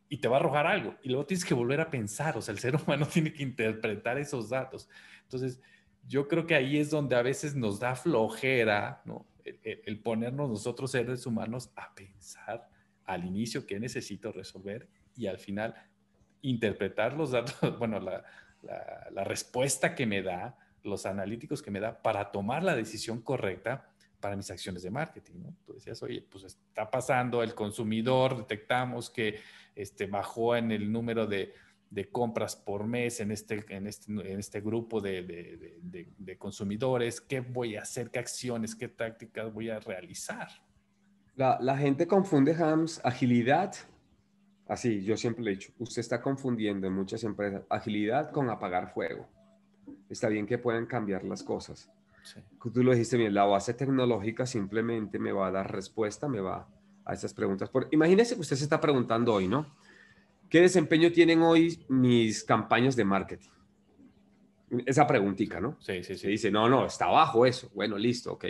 Y 0.10 0.18
te 0.18 0.28
va 0.28 0.36
a 0.36 0.40
arrojar 0.42 0.68
algo. 0.68 0.96
Y 1.04 1.08
luego 1.08 1.26
tienes 1.26 1.46
que 1.46 1.54
volver 1.54 1.80
a 1.80 1.90
pensar. 1.90 2.38
O 2.38 2.42
sea, 2.42 2.52
el 2.52 2.60
ser 2.60 2.76
humano 2.84 3.06
tiene 3.06 3.32
que 3.32 3.44
interpretar 3.44 4.18
esos 4.18 4.50
datos. 4.50 4.90
Entonces, 5.24 5.62
yo 6.06 6.28
creo 6.28 6.46
que 6.46 6.56
ahí 6.56 6.78
es 6.78 6.90
donde 6.90 7.16
a 7.16 7.22
veces 7.22 7.56
nos 7.56 7.80
da 7.80 7.96
flojera, 7.96 9.02
¿no? 9.06 9.26
El, 9.64 10.02
ponernos 10.02 10.50
nosotros 10.50 10.92
seres 10.92 11.26
humanos 11.26 11.72
a 11.78 11.96
pensar 11.96 12.68
al 13.06 13.24
inicio 13.24 13.66
qué 13.66 13.80
necesito 13.80 14.34
resolver 14.34 14.90
y 15.16 15.28
al 15.28 15.40
final 15.40 15.74
interpretar 16.42 17.14
los 17.14 17.32
datos, 17.32 17.56
bueno, 17.80 18.02
la, 18.02 18.26
la, 18.64 19.08
la 19.12 19.24
respuesta 19.24 19.96
que 19.96 20.06
me 20.06 20.22
da 20.22 20.58
los 20.84 21.06
analíticos 21.06 21.62
que 21.62 21.72
me 21.72 21.80
da 21.80 22.02
para 22.02 22.32
tomar 22.32 22.64
la 22.64 22.76
decisión 22.76 23.22
correcta 23.22 23.90
para 24.20 24.36
mis 24.36 24.50
acciones 24.52 24.84
de 24.84 24.92
marketing. 24.92 25.36
¿no? 25.44 25.56
Tú 25.66 25.74
decías, 25.74 26.02
oye, 26.04 26.26
pues 26.30 26.44
está 26.44 26.90
pasando 26.90 27.42
el 27.44 27.56
consumidor, 27.56 28.38
detectamos 28.38 29.10
que 29.10 29.40
este, 29.76 30.08
bajó 30.08 30.56
en 30.56 30.72
el 30.72 30.92
número 30.92 31.26
de, 31.26 31.54
compras 32.12 32.56
por 32.56 32.86
mes 32.86 33.20
en 33.20 33.32
este, 33.32 33.66
en 33.70 33.88
este, 33.88 34.12
en 34.12 34.40
este 34.40 34.62
grupo 34.62 35.02
de, 35.02 36.38
consumidores, 36.38 37.22
qué 37.22 37.40
voy 37.40 37.76
a 37.76 37.82
hacer, 37.82 38.12
qué 38.12 38.20
acciones, 38.20 38.76
qué 38.76 38.88
tácticas 38.88 39.52
voy 39.54 39.70
a 39.70 39.80
realizar. 39.80 40.50
La, 41.36 41.58
la 41.62 41.78
gente 41.78 42.06
confunde, 42.06 42.54
Hams, 42.54 43.02
agilidad. 43.04 43.74
Así, 44.68 45.04
yo 45.04 45.18
siempre 45.18 45.44
le 45.44 45.52
he 45.52 45.56
dicho, 45.56 45.72
usted 45.80 46.02
está 46.02 46.22
confundiendo 46.22 46.86
en 46.86 46.94
muchas 46.94 47.24
empresas 47.24 47.64
agilidad 47.70 48.32
con 48.32 48.50
apagar 48.50 48.94
fuego. 48.94 49.28
Está 50.10 50.28
bien 50.28 50.46
que 50.46 50.58
puedan 50.58 50.86
cambiar 50.86 51.24
las 51.24 51.42
cosas. 51.42 51.90
Sí. 52.30 52.40
Tú 52.72 52.84
lo 52.84 52.92
dijiste 52.92 53.18
bien, 53.18 53.34
la 53.34 53.46
base 53.46 53.74
tecnológica 53.74 54.46
simplemente 54.46 55.18
me 55.18 55.32
va 55.32 55.48
a 55.48 55.52
dar 55.52 55.72
respuesta, 55.72 56.28
me 56.28 56.40
va 56.40 56.68
a 57.04 57.14
esas 57.14 57.34
preguntas. 57.34 57.70
Por, 57.70 57.88
imagínese 57.92 58.36
que 58.36 58.42
usted 58.42 58.56
se 58.56 58.66
está 58.66 58.80
preguntando 58.80 59.34
hoy, 59.34 59.48
¿no? 59.48 59.66
¿Qué 60.48 60.62
desempeño 60.62 61.12
tienen 61.12 61.42
hoy 61.42 61.84
mis 61.90 62.44
campañas 62.44 62.96
de 62.96 63.04
marketing? 63.04 63.50
Esa 64.86 65.08
preguntita, 65.08 65.60
¿no? 65.60 65.78
Sí, 65.80 66.04
sí, 66.04 66.16
sí. 66.16 66.28
dice, 66.28 66.52
no, 66.52 66.70
no, 66.70 66.86
está 66.86 67.06
abajo 67.06 67.48
eso. 67.48 67.72
Bueno, 67.74 67.98
listo, 67.98 68.34
ok. 68.34 68.46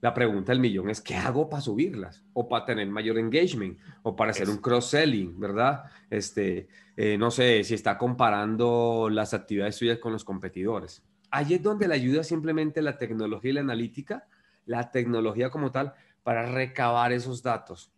La 0.00 0.14
pregunta 0.14 0.52
del 0.52 0.60
millón 0.60 0.88
es, 0.90 1.00
¿qué 1.00 1.16
hago 1.16 1.48
para 1.48 1.60
subirlas? 1.60 2.22
O 2.34 2.48
para 2.48 2.64
tener 2.64 2.86
mayor 2.86 3.18
engagement, 3.18 3.78
o 4.04 4.14
para 4.14 4.30
hacer 4.30 4.48
un 4.48 4.58
cross-selling, 4.58 5.40
¿verdad? 5.40 5.82
Este, 6.08 6.68
eh, 6.96 7.18
no 7.18 7.32
sé, 7.32 7.64
si 7.64 7.74
está 7.74 7.98
comparando 7.98 9.08
las 9.10 9.34
actividades 9.34 9.74
suyas 9.74 9.98
con 9.98 10.12
los 10.12 10.24
competidores. 10.24 11.02
Allí 11.30 11.54
es 11.54 11.62
donde 11.62 11.88
le 11.88 11.94
ayuda 11.94 12.24
simplemente 12.24 12.82
la 12.82 12.96
tecnología 12.96 13.50
y 13.50 13.54
la 13.54 13.60
analítica, 13.60 14.26
la 14.66 14.90
tecnología 14.90 15.50
como 15.50 15.70
tal, 15.70 15.94
para 16.22 16.46
recabar 16.46 17.12
esos 17.12 17.42
datos. 17.42 17.92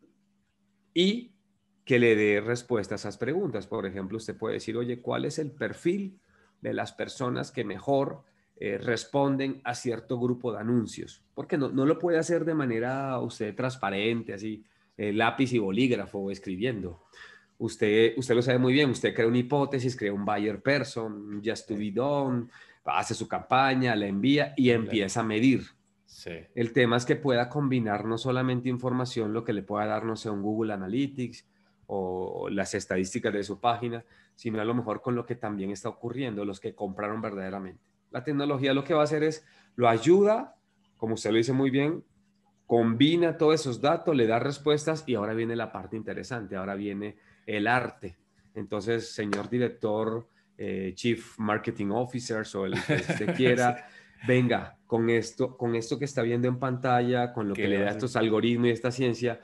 Y 0.95 1.33
que 1.85 1.99
le 1.99 2.15
dé 2.15 2.41
respuesta 2.41 2.95
a 2.95 2.97
esas 2.97 3.19
preguntas. 3.19 3.67
Por 3.67 3.87
ejemplo, 3.87 4.17
usted 4.17 4.37
puede 4.37 4.55
decir, 4.55 4.77
oye, 4.77 5.01
¿cuál 5.01 5.25
es 5.25 5.39
el 5.39 5.51
perfil 5.51 6.21
de 6.61 6.73
las 6.73 6.93
personas 6.93 7.51
que 7.51 7.65
mejor 7.65 8.23
eh, 8.57 8.79
responden 8.79 9.61
a 9.65 9.75
cierto 9.75 10.21
grupo 10.21 10.53
de 10.53 10.61
anuncios? 10.61 11.25
Porque 11.35 11.59
no, 11.59 11.69
no, 11.71 11.87
lo 11.87 11.99
puede 11.99 12.19
hacer 12.19 12.45
de 12.45 12.55
manera 12.55 13.19
usted 13.19 13.57
transparente, 13.57 14.35
así, 14.35 14.65
eh, 14.97 15.13
lápiz 15.13 15.53
y 15.53 15.59
bolígrafo 15.59 16.31
escribiendo. 16.31 17.03
Usted, 17.59 18.15
usted 18.17 18.35
lo 18.35 18.43
sabe 18.43 18.59
muy 18.59 18.73
bien, 18.73 18.91
usted 18.91 19.13
crea 19.13 19.27
una 19.27 19.39
hipótesis, 19.39 19.97
crea 19.97 20.13
un 20.13 20.25
buyer 20.25 20.63
person, 20.63 21.43
just 21.45 21.67
to 21.67 21.77
be 21.77 21.91
done, 21.91 22.49
hace 22.93 23.15
su 23.15 23.29
campaña, 23.29 23.97
la 23.97 24.07
envía 24.07 24.55
y 24.57 24.71
empieza 24.71 25.21
a 25.21 25.25
medir. 25.25 25.63
Sí. 26.07 26.33
El 26.55 26.73
tema 26.73 26.97
es 26.97 27.05
que 27.05 27.17
pueda 27.17 27.49
combinar 27.49 28.05
no 28.05 28.19
solamente 28.19 28.69
información, 28.69 29.33
lo 29.33 29.45
que 29.45 29.53
le 29.53 29.63
pueda 29.63 29.87
dar, 29.87 30.05
no 30.05 30.17
sé, 30.17 30.29
un 30.29 30.43
Google 30.43 30.73
Analytics, 30.73 31.47
o 31.93 32.49
las 32.51 32.75
estadísticas 32.75 33.33
de 33.33 33.43
su 33.43 33.59
página, 33.59 34.05
sino 34.37 34.61
a 34.61 34.65
lo 34.65 34.75
mejor 34.75 35.03
con 35.03 35.17
lo 35.17 35.27
que 35.27 35.35
también 35.35 35.73
está 35.73 35.89
ocurriendo, 35.89 36.45
los 36.45 36.61
que 36.61 36.73
compraron 36.73 37.21
verdaderamente. 37.21 37.83
La 38.13 38.23
tecnología 38.23 38.73
lo 38.73 38.85
que 38.85 38.95
va 38.95 39.01
a 39.01 39.05
hacer 39.05 39.25
es, 39.25 39.45
lo 39.75 39.89
ayuda, 39.89 40.55
como 40.97 41.15
usted 41.15 41.33
lo 41.33 41.39
dice 41.39 41.53
muy 41.53 41.71
bien, 41.71 42.05
combina 42.65 43.37
todos 43.37 43.57
esos 43.57 43.81
datos, 43.81 44.15
le 44.15 44.29
da 44.29 44.39
respuestas 44.39 45.03
y 45.09 45.17
ahora 45.17 45.35
viene 45.35 45.57
la 45.57 45.73
parte 45.73 45.97
interesante, 45.97 46.55
ahora 46.55 46.77
viene 46.77 47.17
el 47.45 47.67
arte. 47.67 48.17
Entonces, 48.55 49.13
señor 49.13 49.51
director, 49.51 50.29
eh, 50.63 50.93
Chief 50.95 51.39
Marketing 51.39 51.89
Officer 51.89 52.45
o 52.55 52.67
el 52.67 52.75
que 52.85 52.95
usted 53.09 53.35
quiera, 53.35 53.89
venga, 54.27 54.77
con 54.87 55.09
esto, 55.09 55.57
con 55.57 55.75
esto 55.75 55.99
que 55.99 56.05
está 56.05 56.21
viendo 56.21 56.49
en 56.49 56.59
pantalla, 56.59 57.33
con 57.33 57.49
lo 57.49 57.55
que 57.55 57.67
le 57.67 57.79
da 57.79 57.91
estos 57.93 58.15
algoritmos 58.15 58.69
y 58.69 58.71
esta 58.73 58.91
ciencia, 58.91 59.41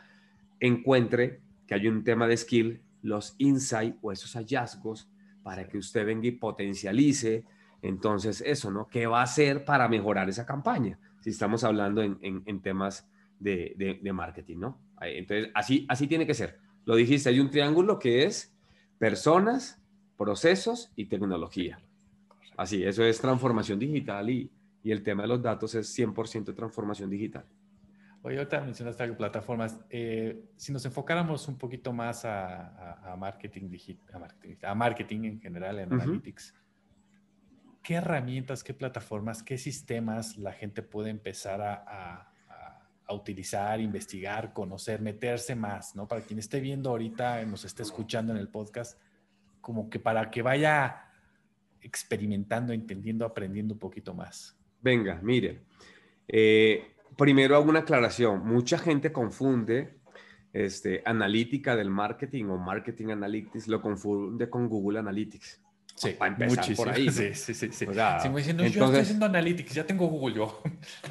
encuentre 0.60 1.40
que 1.66 1.74
hay 1.74 1.88
un 1.88 2.04
tema 2.04 2.28
de 2.28 2.36
skill, 2.36 2.82
los 3.00 3.34
insights 3.38 3.96
o 4.02 4.12
esos 4.12 4.34
hallazgos 4.34 5.08
para 5.42 5.66
que 5.66 5.78
usted 5.78 6.04
venga 6.04 6.26
y 6.26 6.32
potencialice. 6.32 7.46
Entonces, 7.80 8.42
eso, 8.44 8.70
¿no? 8.70 8.86
¿Qué 8.86 9.06
va 9.06 9.20
a 9.20 9.24
hacer 9.24 9.64
para 9.64 9.88
mejorar 9.88 10.28
esa 10.28 10.44
campaña? 10.44 10.98
Si 11.20 11.30
estamos 11.30 11.64
hablando 11.64 12.02
en, 12.02 12.18
en, 12.20 12.60
temas 12.60 13.08
de, 13.40 13.98
de, 14.02 14.12
marketing, 14.12 14.58
¿no? 14.58 14.82
Entonces, 15.00 15.50
así, 15.54 15.86
así 15.88 16.06
tiene 16.06 16.26
que 16.26 16.34
ser. 16.34 16.58
Lo 16.84 16.94
dijiste, 16.94 17.30
hay 17.30 17.40
un 17.40 17.50
triángulo 17.50 17.98
que 17.98 18.24
es 18.24 18.54
personas, 18.98 19.80
procesos 20.16 20.92
y 20.96 21.06
tecnología. 21.06 21.78
Así, 22.56 22.82
eso 22.82 23.04
es 23.04 23.20
transformación 23.20 23.78
digital 23.78 24.30
y, 24.30 24.50
y 24.82 24.90
el 24.92 25.02
tema 25.02 25.22
de 25.22 25.28
los 25.28 25.42
datos 25.42 25.74
es 25.74 25.98
100% 25.98 26.54
transformación 26.54 27.10
digital. 27.10 27.44
Oye, 28.26 28.38
ahorita 28.38 28.60
mencionaste 28.60 29.12
plataformas. 29.12 29.78
Eh, 29.88 30.46
si 30.56 30.72
nos 30.72 30.84
enfocáramos 30.84 31.46
un 31.46 31.56
poquito 31.56 31.92
más 31.92 32.24
a, 32.24 33.14
marketing 33.16 33.68
digital, 33.68 34.26
a 34.62 34.74
marketing, 34.74 35.24
en 35.24 35.40
general, 35.40 35.78
en 35.78 35.92
analytics, 35.92 36.52
¿qué 37.84 37.94
herramientas, 37.94 38.64
qué 38.64 38.74
plataformas, 38.74 39.44
qué 39.44 39.56
sistemas 39.58 40.38
la 40.38 40.52
gente 40.52 40.82
puede 40.82 41.10
empezar 41.10 41.60
a, 41.60 42.32
utilizar, 43.08 43.80
investigar, 43.80 44.52
conocer, 44.52 45.00
meterse 45.00 45.54
más, 45.54 45.94
¿no? 45.94 46.08
Para 46.08 46.22
quien 46.22 46.40
esté 46.40 46.58
viendo 46.58 46.90
ahorita, 46.90 47.44
nos 47.44 47.64
esté 47.64 47.84
escuchando 47.84 48.32
en 48.32 48.38
el 48.38 48.48
podcast, 48.48 49.00
como 49.66 49.90
que 49.90 49.98
para 49.98 50.30
que 50.30 50.42
vaya 50.42 51.08
experimentando, 51.80 52.72
entendiendo, 52.72 53.26
aprendiendo 53.26 53.74
un 53.74 53.80
poquito 53.80 54.14
más. 54.14 54.56
Venga, 54.80 55.18
mire. 55.24 55.62
Eh, 56.28 56.84
primero 57.16 57.56
hago 57.56 57.68
una 57.68 57.80
aclaración. 57.80 58.46
Mucha 58.46 58.78
gente 58.78 59.10
confunde 59.10 59.98
este, 60.52 61.02
analítica 61.04 61.74
del 61.74 61.90
marketing 61.90 62.44
o 62.44 62.58
marketing 62.58 63.08
analytics, 63.08 63.66
lo 63.66 63.82
confunde 63.82 64.48
con 64.48 64.68
Google 64.68 65.00
Analytics. 65.00 65.60
Sí, 65.96 66.10
para 66.10 66.30
empezar 66.30 66.76
por 66.76 66.90
ahí. 66.90 67.10
Sí, 67.10 67.34
sí, 67.34 67.52
sí. 67.52 67.72
sí. 67.72 67.86
O 67.86 68.36
diciendo, 68.36 68.64
yo 68.66 68.84
estoy 68.84 69.00
haciendo 69.00 69.26
analytics, 69.26 69.74
ya 69.74 69.84
tengo 69.84 70.06
Google 70.06 70.36
yo. 70.36 70.62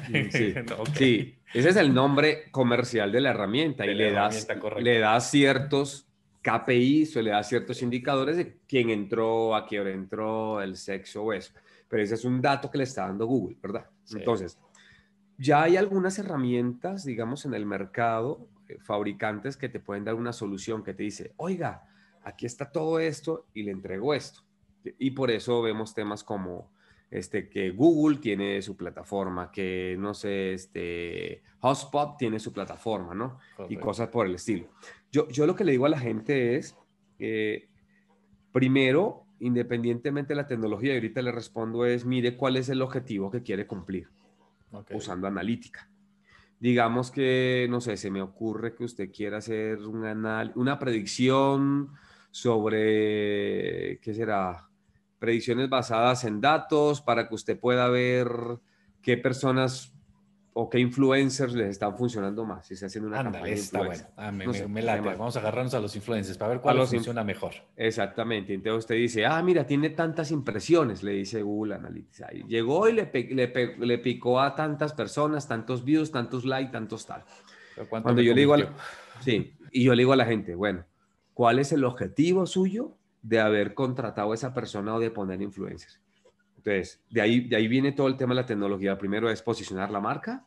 Mm, 0.08 0.30
sí, 0.94 1.34
ese 1.52 1.68
es 1.68 1.76
el 1.76 1.92
nombre 1.92 2.50
comercial 2.50 3.12
de 3.12 3.20
la 3.20 3.30
herramienta 3.32 3.84
y 3.84 3.94
le, 3.94 4.12
das, 4.12 4.48
le 4.80 4.98
das 4.98 5.30
ciertos 5.30 6.05
KPIs 6.46 7.16
o 7.16 7.22
le 7.22 7.30
das 7.30 7.48
ciertos 7.48 7.82
indicadores 7.82 8.36
de 8.36 8.58
quién 8.68 8.90
entró, 8.90 9.56
a 9.56 9.66
qué 9.66 9.80
hora 9.80 9.90
entró, 9.90 10.60
el 10.62 10.76
sexo 10.76 11.24
o 11.24 11.32
eso. 11.32 11.52
Pero 11.88 12.02
ese 12.02 12.14
es 12.14 12.24
un 12.24 12.40
dato 12.40 12.70
que 12.70 12.78
le 12.78 12.84
está 12.84 13.06
dando 13.06 13.26
Google, 13.26 13.56
¿verdad? 13.60 13.86
Entonces, 14.12 14.56
ya 15.36 15.64
hay 15.64 15.76
algunas 15.76 16.18
herramientas, 16.20 17.04
digamos, 17.04 17.44
en 17.46 17.54
el 17.54 17.66
mercado, 17.66 18.46
eh, 18.68 18.78
fabricantes 18.80 19.56
que 19.56 19.68
te 19.68 19.80
pueden 19.80 20.04
dar 20.04 20.14
una 20.14 20.32
solución 20.32 20.84
que 20.84 20.94
te 20.94 21.02
dice, 21.02 21.32
oiga, 21.36 21.82
aquí 22.22 22.46
está 22.46 22.70
todo 22.70 23.00
esto 23.00 23.46
y 23.52 23.64
le 23.64 23.72
entrego 23.72 24.14
esto. 24.14 24.40
Y 24.98 25.10
por 25.10 25.32
eso 25.32 25.62
vemos 25.62 25.94
temas 25.94 26.22
como 26.22 26.70
este, 27.10 27.48
que 27.48 27.70
Google 27.70 28.18
tiene 28.18 28.60
su 28.62 28.76
plataforma, 28.76 29.50
que 29.50 29.96
no 29.98 30.14
sé, 30.14 30.52
este, 30.54 31.42
Hotspot 31.60 32.16
tiene 32.18 32.38
su 32.38 32.52
plataforma, 32.52 33.14
¿no? 33.14 33.38
Y 33.68 33.76
cosas 33.76 34.08
por 34.08 34.26
el 34.26 34.34
estilo. 34.34 34.68
Yo, 35.12 35.28
yo 35.28 35.46
lo 35.46 35.54
que 35.54 35.64
le 35.64 35.72
digo 35.72 35.86
a 35.86 35.90
la 35.90 35.98
gente 35.98 36.56
es, 36.56 36.76
eh, 37.18 37.68
primero, 38.52 39.24
independientemente 39.40 40.34
de 40.34 40.36
la 40.36 40.46
tecnología, 40.46 40.92
y 40.92 40.96
ahorita 40.96 41.22
le 41.22 41.32
respondo 41.32 41.84
es, 41.86 42.04
mire 42.04 42.36
cuál 42.36 42.56
es 42.56 42.68
el 42.68 42.82
objetivo 42.82 43.30
que 43.30 43.42
quiere 43.42 43.66
cumplir 43.66 44.08
usando 44.92 45.26
analítica. 45.26 45.88
Digamos 46.58 47.10
que, 47.10 47.66
no 47.68 47.80
sé, 47.80 47.96
se 47.96 48.10
me 48.10 48.22
ocurre 48.22 48.74
que 48.74 48.84
usted 48.84 49.10
quiera 49.12 49.38
hacer 49.38 49.78
un 49.78 50.04
una 50.54 50.78
predicción 50.78 51.90
sobre, 52.30 53.98
¿qué 54.00 54.14
será? 54.14 54.68
Predicciones 55.18 55.68
basadas 55.68 56.24
en 56.24 56.40
datos 56.40 57.00
para 57.00 57.28
que 57.28 57.34
usted 57.34 57.58
pueda 57.58 57.88
ver 57.88 58.28
qué 59.02 59.16
personas 59.16 59.96
o 60.58 60.70
qué 60.70 60.78
influencers 60.78 61.52
les 61.52 61.68
están 61.68 61.94
funcionando 61.98 62.46
más. 62.46 62.66
Si 62.66 62.76
se 62.76 62.86
hacen 62.86 63.04
una 63.04 63.22
campaña 63.22 63.48
está 63.48 63.82
bueno. 63.82 64.02
Ah, 64.16 64.32
me, 64.32 64.46
Vamos 64.46 65.36
a 65.36 65.40
agarrarnos 65.40 65.74
a 65.74 65.80
los 65.80 65.94
influencers 65.94 66.38
para 66.38 66.52
ver 66.52 66.60
cuál 66.62 66.86
funciona 66.86 67.22
mejor. 67.22 67.52
Exactamente. 67.76 68.54
Entonces 68.54 68.78
usted 68.78 68.94
dice, 68.94 69.26
ah, 69.26 69.42
mira, 69.42 69.66
tiene 69.66 69.90
tantas 69.90 70.30
impresiones, 70.30 71.02
le 71.02 71.12
dice 71.12 71.42
Google 71.42 71.74
Analytics. 71.74 72.22
Ahí 72.22 72.42
llegó 72.48 72.88
y 72.88 72.94
le, 72.94 73.10
le, 73.78 73.98
picó 73.98 74.40
a 74.40 74.54
tantas 74.54 74.94
personas, 74.94 75.46
tantos 75.46 75.84
views, 75.84 76.10
tantos 76.10 76.46
likes, 76.46 76.72
tantos 76.72 77.04
tal. 77.04 77.22
Cuando 77.90 78.22
yo 78.22 78.32
le 78.32 78.40
digo 78.40 78.54
a 78.54 78.58
sí, 79.20 79.52
y 79.70 79.84
yo 79.84 79.94
le 79.94 80.00
digo 80.00 80.14
a 80.14 80.16
la 80.16 80.24
gente, 80.24 80.54
bueno, 80.54 80.86
¿cuál 81.34 81.58
es 81.58 81.70
el 81.72 81.84
objetivo 81.84 82.46
suyo 82.46 82.96
de 83.26 83.40
haber 83.40 83.74
contratado 83.74 84.30
a 84.30 84.34
esa 84.34 84.54
persona 84.54 84.94
o 84.94 85.00
de 85.00 85.10
poner 85.10 85.42
influencers? 85.42 86.00
Entonces, 86.56 87.00
de 87.10 87.20
ahí, 87.20 87.40
de 87.48 87.56
ahí 87.56 87.68
viene 87.68 87.92
todo 87.92 88.06
el 88.06 88.16
tema 88.16 88.34
de 88.34 88.42
la 88.42 88.46
tecnología. 88.46 88.98
Primero 88.98 89.30
es 89.30 89.42
posicionar 89.42 89.90
la 89.90 90.00
marca 90.00 90.44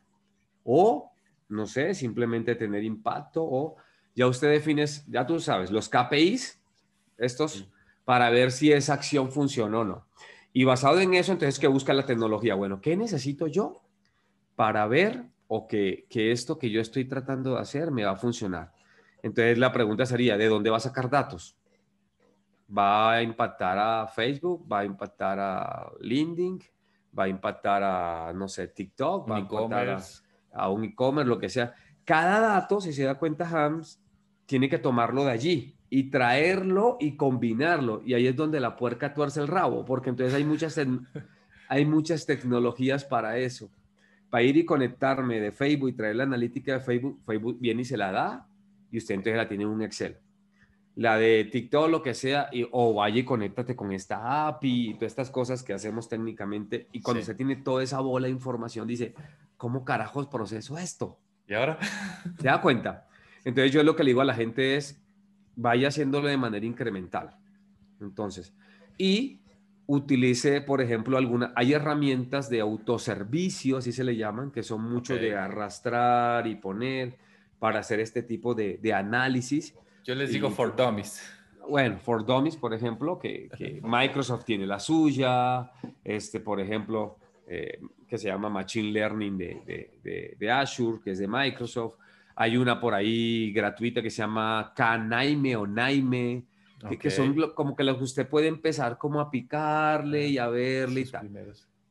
o, 0.64 1.12
no 1.50 1.66
sé, 1.66 1.94
simplemente 1.94 2.56
tener 2.56 2.84
impacto 2.84 3.44
o 3.44 3.76
ya 4.16 4.28
usted 4.28 4.50
defines, 4.50 5.06
ya 5.08 5.26
tú 5.26 5.40
sabes, 5.40 5.72
los 5.72 5.90
KPIs, 5.90 6.62
estos, 7.18 7.70
para 8.06 8.30
ver 8.30 8.52
si 8.52 8.72
esa 8.72 8.94
acción 8.94 9.32
funciona 9.32 9.80
o 9.80 9.84
no. 9.84 10.06
Y 10.52 10.64
basado 10.64 11.00
en 11.00 11.14
eso, 11.14 11.32
entonces, 11.32 11.60
¿qué 11.60 11.68
busca 11.68 11.94
la 11.94 12.06
tecnología? 12.06 12.56
Bueno, 12.56 12.82
¿qué 12.82 12.98
necesito 12.98 13.48
yo 13.48 13.82
para 14.56 14.88
ver 14.88 15.26
o 15.48 15.68
que, 15.68 16.06
que 16.10 16.32
esto 16.32 16.58
que 16.58 16.70
yo 16.70 16.82
estoy 16.82 17.06
tratando 17.06 17.56
de 17.56 17.62
hacer 17.62 17.92
me 17.92 18.04
va 18.04 18.12
a 18.12 18.16
funcionar? 18.16 18.74
Entonces, 19.22 19.58
la 19.58 19.72
pregunta 19.72 20.06
sería, 20.06 20.38
¿de 20.38 20.48
dónde 20.48 20.70
va 20.70 20.78
a 20.78 20.82
sacar 20.82 21.10
datos? 21.10 21.59
¿Va 22.76 23.14
a 23.14 23.24
impactar 23.24 23.78
a 23.78 24.08
Facebook? 24.08 24.72
¿Va 24.72 24.80
a 24.80 24.86
impactar 24.86 25.40
a 25.40 25.92
LinkedIn? 26.02 26.60
¿Va 27.18 27.24
a 27.24 27.28
impactar 27.28 27.84
a, 27.84 28.34
no 28.34 28.48
sé, 28.48 28.68
TikTok? 28.68 29.30
¿Va 29.30 29.38
a 29.38 29.40
impactar 29.40 29.90
a, 29.90 30.00
a 30.54 30.70
un 30.70 30.84
e-commerce, 30.84 31.28
lo 31.28 31.40
que 31.40 31.50
sea? 31.50 31.74
Cada 32.06 32.40
dato, 32.40 32.80
si 32.80 32.94
se 32.94 33.04
da 33.04 33.16
cuenta, 33.16 33.50
Hams, 33.50 34.02
tiene 34.46 34.70
que 34.70 34.78
tomarlo 34.78 35.26
de 35.26 35.32
allí 35.32 35.76
y 35.90 36.10
traerlo 36.10 36.98
y 37.00 37.16
combinarlo. 37.16 38.02
Y 38.06 38.14
ahí 38.14 38.28
es 38.28 38.36
donde 38.36 38.60
la 38.60 38.76
puerca 38.76 39.14
tuerce 39.14 39.42
el 39.42 39.48
rabo, 39.48 39.86
porque 39.86 40.10
entonces 40.10 40.36
hay 40.36 40.44
muchas, 40.44 40.80
hay 41.70 41.86
muchas 41.86 42.26
tecnologías 42.26 43.04
para 43.06 43.38
eso. 43.38 43.72
Para 44.30 44.44
ir 44.44 44.58
y 44.58 44.66
conectarme 44.66 45.40
de 45.40 45.52
Facebook 45.52 45.90
y 45.90 45.94
traer 45.94 46.18
la 46.18 46.24
analítica 46.24 46.74
de 46.74 46.80
Facebook, 46.82 47.20
Facebook 47.26 47.58
viene 47.60 47.82
y 47.82 47.86
se 47.86 47.98
la 47.98 48.12
da 48.12 48.48
y 48.92 49.00
usted 49.00 49.16
entonces 49.16 49.38
la 49.38 49.48
tiene 49.48 49.64
en 49.64 49.70
un 49.70 49.82
Excel. 49.82 50.18
La 51.00 51.18
de 51.18 51.46
TikTok, 51.46 51.90
lo 51.90 52.04
que 52.04 52.14
sea, 52.14 52.50
y, 52.52 52.68
o 52.72 52.94
vaya 52.94 53.20
y 53.20 53.24
conéctate 53.24 53.76
con 53.76 53.92
esta 53.92 54.48
API 54.48 54.90
y 54.90 54.94
todas 54.96 55.12
estas 55.12 55.30
cosas 55.30 55.64
que 55.64 55.74
hacemos 55.74 56.10
técnicamente. 56.10 56.88
Y 56.92 57.02
cuando 57.02 57.24
se 57.24 57.36
tiene 57.36 57.56
toda 57.56 57.84
esa 57.84 58.02
bola 58.02 58.28
de 58.28 58.34
información, 58.34 58.88
dice, 58.88 59.14
¿cómo 59.56 59.86
carajos 59.86 60.28
proceso 60.28 60.78
esto? 60.78 61.18
¿Y 61.48 61.54
ahora? 61.54 61.80
¿Se 62.40 62.48
da 62.48 62.62
cuenta? 62.62 63.08
Entonces 63.46 63.72
yo 63.72 63.84
lo 63.84 63.96
que 63.96 64.04
le 64.04 64.10
digo 64.10 64.22
a 64.22 64.26
la 64.26 64.34
gente 64.34 64.76
es, 64.76 65.02
vaya 65.56 65.88
haciéndolo 65.88 66.28
de 66.28 66.38
manera 66.38 66.66
incremental. 66.66 67.38
Entonces, 68.02 68.54
y 68.98 69.40
utilice, 69.88 70.62
por 70.62 70.82
ejemplo, 70.82 71.18
alguna, 71.18 71.52
hay 71.56 71.74
herramientas 71.74 72.50
de 72.50 72.60
autoservicio, 72.60 73.78
así 73.78 73.92
se 73.92 74.04
le 74.04 74.16
llaman, 74.16 74.52
que 74.52 74.64
son 74.64 74.84
mucho 74.84 75.16
de 75.16 75.36
arrastrar 75.36 76.46
y 76.46 76.56
poner 76.56 77.18
para 77.58 77.80
hacer 77.80 78.00
este 78.00 78.22
tipo 78.22 78.54
de, 78.54 78.94
análisis. 78.94 79.74
Yo 80.10 80.16
les 80.16 80.32
digo 80.32 80.50
for 80.50 80.76
dummies. 80.76 81.22
Bueno, 81.70 82.00
for 82.00 82.26
dummies, 82.26 82.56
por 82.58 82.74
ejemplo, 82.74 83.20
que, 83.20 83.48
Microsoft 83.84 84.44
tiene 84.44 84.66
la 84.66 84.80
suya, 84.80 85.70
este, 86.04 86.40
por 86.40 86.60
ejemplo, 86.60 87.20
eh, 87.46 87.80
que 88.08 88.18
se 88.18 88.28
llama 88.28 88.50
Machine 88.50 88.92
Learning 88.92 89.38
de, 89.38 90.36
de 90.36 90.52
Azure, 90.52 91.00
que 91.04 91.12
es 91.12 91.20
de 91.20 91.28
Microsoft. 91.28 91.98
Hay 92.36 92.58
una 92.58 92.82
por 92.82 92.96
ahí 92.96 93.54
gratuita 93.54 94.02
que 94.02 94.10
se 94.10 94.24
llama 94.24 94.74
Kanaime 94.76 95.56
o 95.58 95.68
Naime, 95.68 96.44
que 97.00 97.12
son 97.12 97.36
como 97.54 97.76
que 97.76 97.84
los 97.84 97.98
que 97.98 98.04
usted 98.06 98.28
puede 98.28 98.48
empezar 98.48 98.98
como 98.98 99.22
a 99.22 99.30
picarle 99.30 100.28
y 100.28 100.40
a 100.40 100.48
verle 100.48 101.02
y 101.02 101.06
tal. 101.06 101.30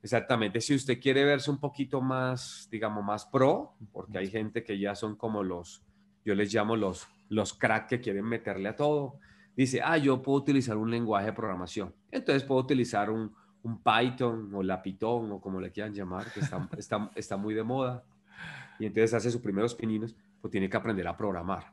Exactamente, 0.03 0.61
si 0.61 0.75
usted 0.75 0.99
quiere 1.01 1.25
verse 1.25 1.53
un 1.53 1.61
poquito 1.61 2.01
más, 2.01 2.67
digamos, 2.69 3.05
más 3.05 3.27
pro, 3.27 3.75
porque 3.93 4.19
hay 4.19 4.29
gente 4.29 4.65
que 4.65 4.77
ya 4.77 4.97
son 4.97 5.15
como 5.15 5.45
los, 5.45 5.85
yo 6.25 6.35
les 6.35 6.53
llamo 6.53 6.75
los, 6.75 7.07
los 7.29 7.55
crack 7.55 7.89
que 7.89 8.01
quieren 8.01 8.25
meterle 8.25 8.69
a 8.69 8.77
todo. 8.77 9.19
Dice, 9.57 9.81
ah, 9.83 9.97
yo 9.97 10.23
puedo 10.23 10.39
utilizar 10.39 10.77
un 10.77 10.91
lenguaje 10.91 11.27
de 11.27 11.33
programación. 11.33 11.93
Entonces 12.11 12.45
puedo 12.45 12.61
utilizar 12.61 13.11
un, 13.11 13.35
un 13.63 13.83
Python 13.83 14.51
o 14.55 14.63
la 14.63 14.83
Python 14.83 15.33
o 15.33 15.41
como 15.41 15.61
le 15.61 15.71
quieran 15.71 15.95
llamar, 15.95 16.33
que 16.33 16.41
está, 16.41 16.69
está, 16.79 17.11
está 17.15 17.37
muy 17.37 17.55
de 17.55 17.63
moda. 17.63 18.05
Y 18.79 18.87
entonces 18.87 19.15
hace 19.15 19.31
sus 19.31 19.41
primeros 19.41 19.75
pininos 19.75 20.15
pues 20.41 20.53
tiene 20.53 20.69
que 20.69 20.77
aprender 20.77 21.07
a 21.09 21.17
programar. 21.17 21.73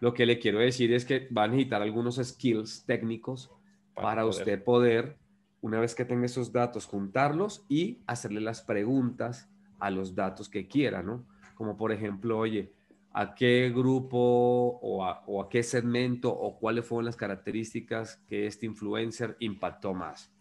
Lo 0.00 0.12
que 0.12 0.26
le 0.26 0.40
quiero 0.40 0.58
decir 0.58 0.92
es 0.92 1.04
que 1.04 1.28
va 1.28 1.44
a 1.44 1.48
necesitar 1.48 1.80
algunos 1.80 2.16
skills 2.16 2.84
técnicos 2.84 3.52
para, 3.94 4.26
usted 4.26 4.62
poder, 4.64 5.16
una 5.60 5.78
vez 5.78 5.94
que 5.94 6.04
tenga 6.04 6.26
esos 6.26 6.50
datos, 6.50 6.86
juntarlos 6.86 7.64
y 7.68 8.00
hacerle 8.06 8.40
las 8.40 8.62
preguntas 8.62 9.48
a 9.78 9.90
los 9.90 10.16
datos 10.16 10.48
que 10.48 10.66
quiera, 10.66 11.02
¿no? 11.02 11.24
Como 11.54 11.76
por 11.76 11.92
ejemplo, 11.92 12.38
oye, 12.38 12.72
¿a 13.12 13.34
qué 13.34 13.70
grupo 13.74 14.78
o 14.80 15.04
a, 15.04 15.22
o 15.26 15.42
a 15.42 15.48
qué 15.48 15.62
segmento 15.62 16.32
o 16.32 16.58
cuáles 16.58 16.86
fueron 16.86 17.06
las 17.06 17.16
características 17.16 18.16
que 18.28 18.46
este 18.46 18.66
influencer 18.66 19.36
impactó 19.40 19.94
más? 19.94 20.32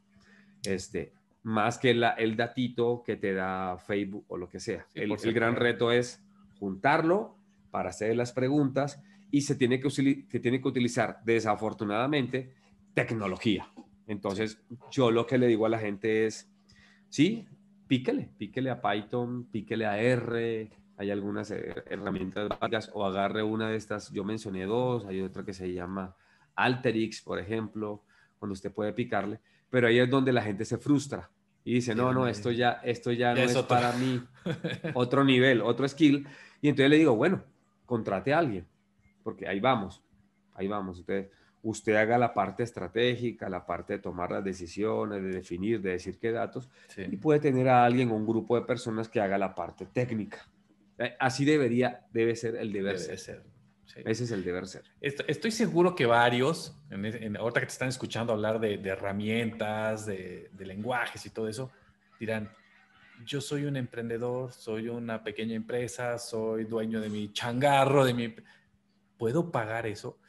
Este, 0.64 1.14
más 1.44 1.78
que 1.78 1.94
la, 1.94 2.12
el 2.12 2.36
datito 2.36 3.04
que 3.04 3.16
te 3.16 3.34
da 3.34 3.78
Facebook 3.78 4.26
o 4.28 4.38
lo 4.38 4.48
que 4.50 4.60
sea. 4.60 4.86
el, 4.94 5.12
el, 5.12 5.34
gran 5.34 5.56
reto 5.56 5.92
es 5.92 6.24
juntarlo 6.60 7.36
para 7.72 7.90
hacer 7.90 8.16
las 8.16 8.32
preguntas 8.32 9.02
y 9.32 9.42
se 9.42 9.56
tiene 9.56 9.80
que, 9.80 9.90
se 9.90 10.40
tiene 10.40 10.62
que 10.62 10.68
utilizar, 10.68 11.22
desafortunadamente, 11.26 12.54
tecnología. 12.94 13.72
Entonces, 14.08 14.62
yo 14.92 15.10
lo 15.10 15.26
que 15.26 15.38
le 15.38 15.48
digo 15.48 15.66
a 15.66 15.70
la 15.70 15.80
gente 15.80 16.26
es, 16.26 16.52
sí, 17.10 17.48
píquele, 17.88 18.30
píquele 18.38 18.70
a 18.70 18.82
Python, 18.82 19.46
píquele 19.46 19.86
a 19.86 20.00
R, 20.02 20.70
hay 21.02 21.10
algunas 21.10 21.50
eh, 21.50 21.74
herramientas 21.88 22.48
varias, 22.60 22.92
o 22.94 23.04
agarre 23.04 23.42
una 23.42 23.70
de 23.70 23.76
estas, 23.76 24.12
yo 24.12 24.24
mencioné 24.24 24.66
dos, 24.66 25.04
hay 25.06 25.22
otra 25.22 25.44
que 25.44 25.54
se 25.54 25.74
llama 25.74 26.16
Alterix, 26.54 27.22
por 27.22 27.40
ejemplo, 27.40 28.04
cuando 28.38 28.54
usted 28.54 28.72
puede 28.72 28.94
picarle, 28.94 29.40
pero 29.72 29.88
ahí 29.88 29.98
es 29.98 30.10
donde 30.10 30.32
la 30.32 30.44
gente 30.44 30.64
se 30.64 30.78
frustra 30.78 31.32
y 31.64 31.74
dice, 31.74 31.96
no, 31.96 32.14
no, 32.14 32.28
esto 32.28 32.52
ya, 32.52 32.74
esto 32.84 33.12
ya, 33.12 33.34
no 33.34 33.42
es 33.42 33.58
para 33.64 33.94
mí, 33.94 34.22
otro 34.94 35.24
nivel, 35.24 35.62
otro 35.62 35.88
skill, 35.88 36.28
y 36.62 36.70
entonces 36.70 36.92
le 36.92 36.98
digo, 36.98 37.16
bueno, 37.16 37.44
contrate 37.88 38.32
a 38.32 38.38
alguien, 38.38 38.68
porque 39.24 39.48
ahí 39.48 39.60
vamos, 39.60 40.04
ahí 40.54 40.68
vamos. 40.68 41.00
Usted, 41.00 41.32
usted 41.64 41.96
haga 41.96 42.20
la 42.20 42.32
parte 42.32 42.62
estratégica, 42.62 43.50
la 43.50 43.66
parte 43.66 43.94
de 43.94 44.00
tomar 44.00 44.32
las 44.32 44.44
decisiones, 44.44 45.24
de 45.24 45.30
definir, 45.30 45.82
de 45.82 45.92
decir 45.94 46.20
qué 46.20 46.32
datos, 46.32 46.70
y 46.96 47.18
puede 47.18 47.40
tener 47.40 47.70
a 47.70 47.86
alguien 47.86 48.12
o 48.12 48.16
un 48.16 48.28
grupo 48.28 48.56
de 48.56 48.68
personas 48.68 49.10
que 49.10 49.20
haga 49.20 49.40
la 49.40 49.56
parte 49.56 49.88
técnica. 49.88 50.48
Eh, 51.02 51.16
así 51.20 51.46
debería, 51.46 52.06
debe 52.12 52.36
ser 52.36 52.56
el 52.56 52.72
deber 52.72 53.00
ser. 53.00 53.44
Ese 54.06 54.24
es 54.24 54.32
el 54.32 54.44
deber 54.44 54.68
ser. 54.68 54.84
Estoy 55.02 55.52
seguro 55.52 55.96
que 55.96 56.06
varios, 56.06 56.78
en, 56.90 57.36
ahorita 57.36 57.60
que 57.60 57.66
te 57.66 57.72
están 57.74 57.90
escuchando 57.90 58.32
hablar 58.32 58.60
de, 58.60 58.76
herramientas, 58.76 60.06
de, 60.06 60.50
de, 60.54 60.66
lenguajes 60.66 61.26
y 61.26 61.30
todo 61.30 61.48
eso, 61.48 61.72
dirán, 62.20 62.50
yo 63.26 63.42
soy 63.42 63.66
un 63.66 63.76
emprendedor, 63.76 64.52
soy 64.52 64.88
una 64.88 65.24
pequeña 65.24 65.56
empresa, 65.56 66.18
soy 66.18 66.66
dueño 66.66 67.02
de 67.02 67.10
mi 67.10 67.34
changarro, 67.34 68.06
de 68.06 68.14
mi... 68.14 68.36
¿Puedo 69.18 69.52
pagar 69.52 69.86
eso? 69.86 70.20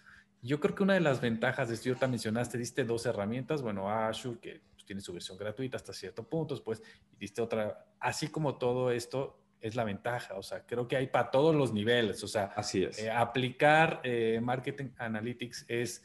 Yo 0.43 0.59
creo 0.59 0.75
que 0.75 0.83
una 0.83 0.95
de 0.95 1.01
las 1.01 1.21
ventajas 1.21 1.69
de 1.69 1.75
esto, 1.75 1.89
ahorita 1.89 2.09
mencionaste, 2.09 2.59
diste 2.59 2.85
dos 2.85 3.07
herramientas, 3.07 3.63
bueno, 3.63 3.89
Azure, 3.89 4.41
que 4.41 4.61
pues, 4.73 4.85
tiene 4.85 5.01
su 5.01 5.13
versión 5.13 5.39
gratuita 5.39 5.77
hasta 5.77 5.93
cierto 5.93 6.25
punto, 6.25 6.61
pues, 6.65 6.83
y 7.13 7.17
diste 7.17 7.41
otra, 7.41 7.87
así 8.01 8.29
como 8.29 8.59
todo 8.59 8.91
esto 8.91 9.42
es 9.63 9.75
la 9.77 9.85
ventaja, 9.85 10.35
o 10.35 10.43
sea, 10.43 10.67
creo 10.67 10.87
que 10.87 10.97
hay 10.97 11.07
para 11.07 11.31
todos 11.31 11.55
los 11.55 11.73
niveles, 11.73 12.23
o 12.23 12.29
sea, 12.29 12.53
así 12.57 12.85
es. 12.85 12.99
Eh, 12.99 13.11
aplicar 13.11 14.01
eh, 14.05 14.41
Marketing 14.43 14.91
Analytics 14.99 15.65
es 15.69 16.03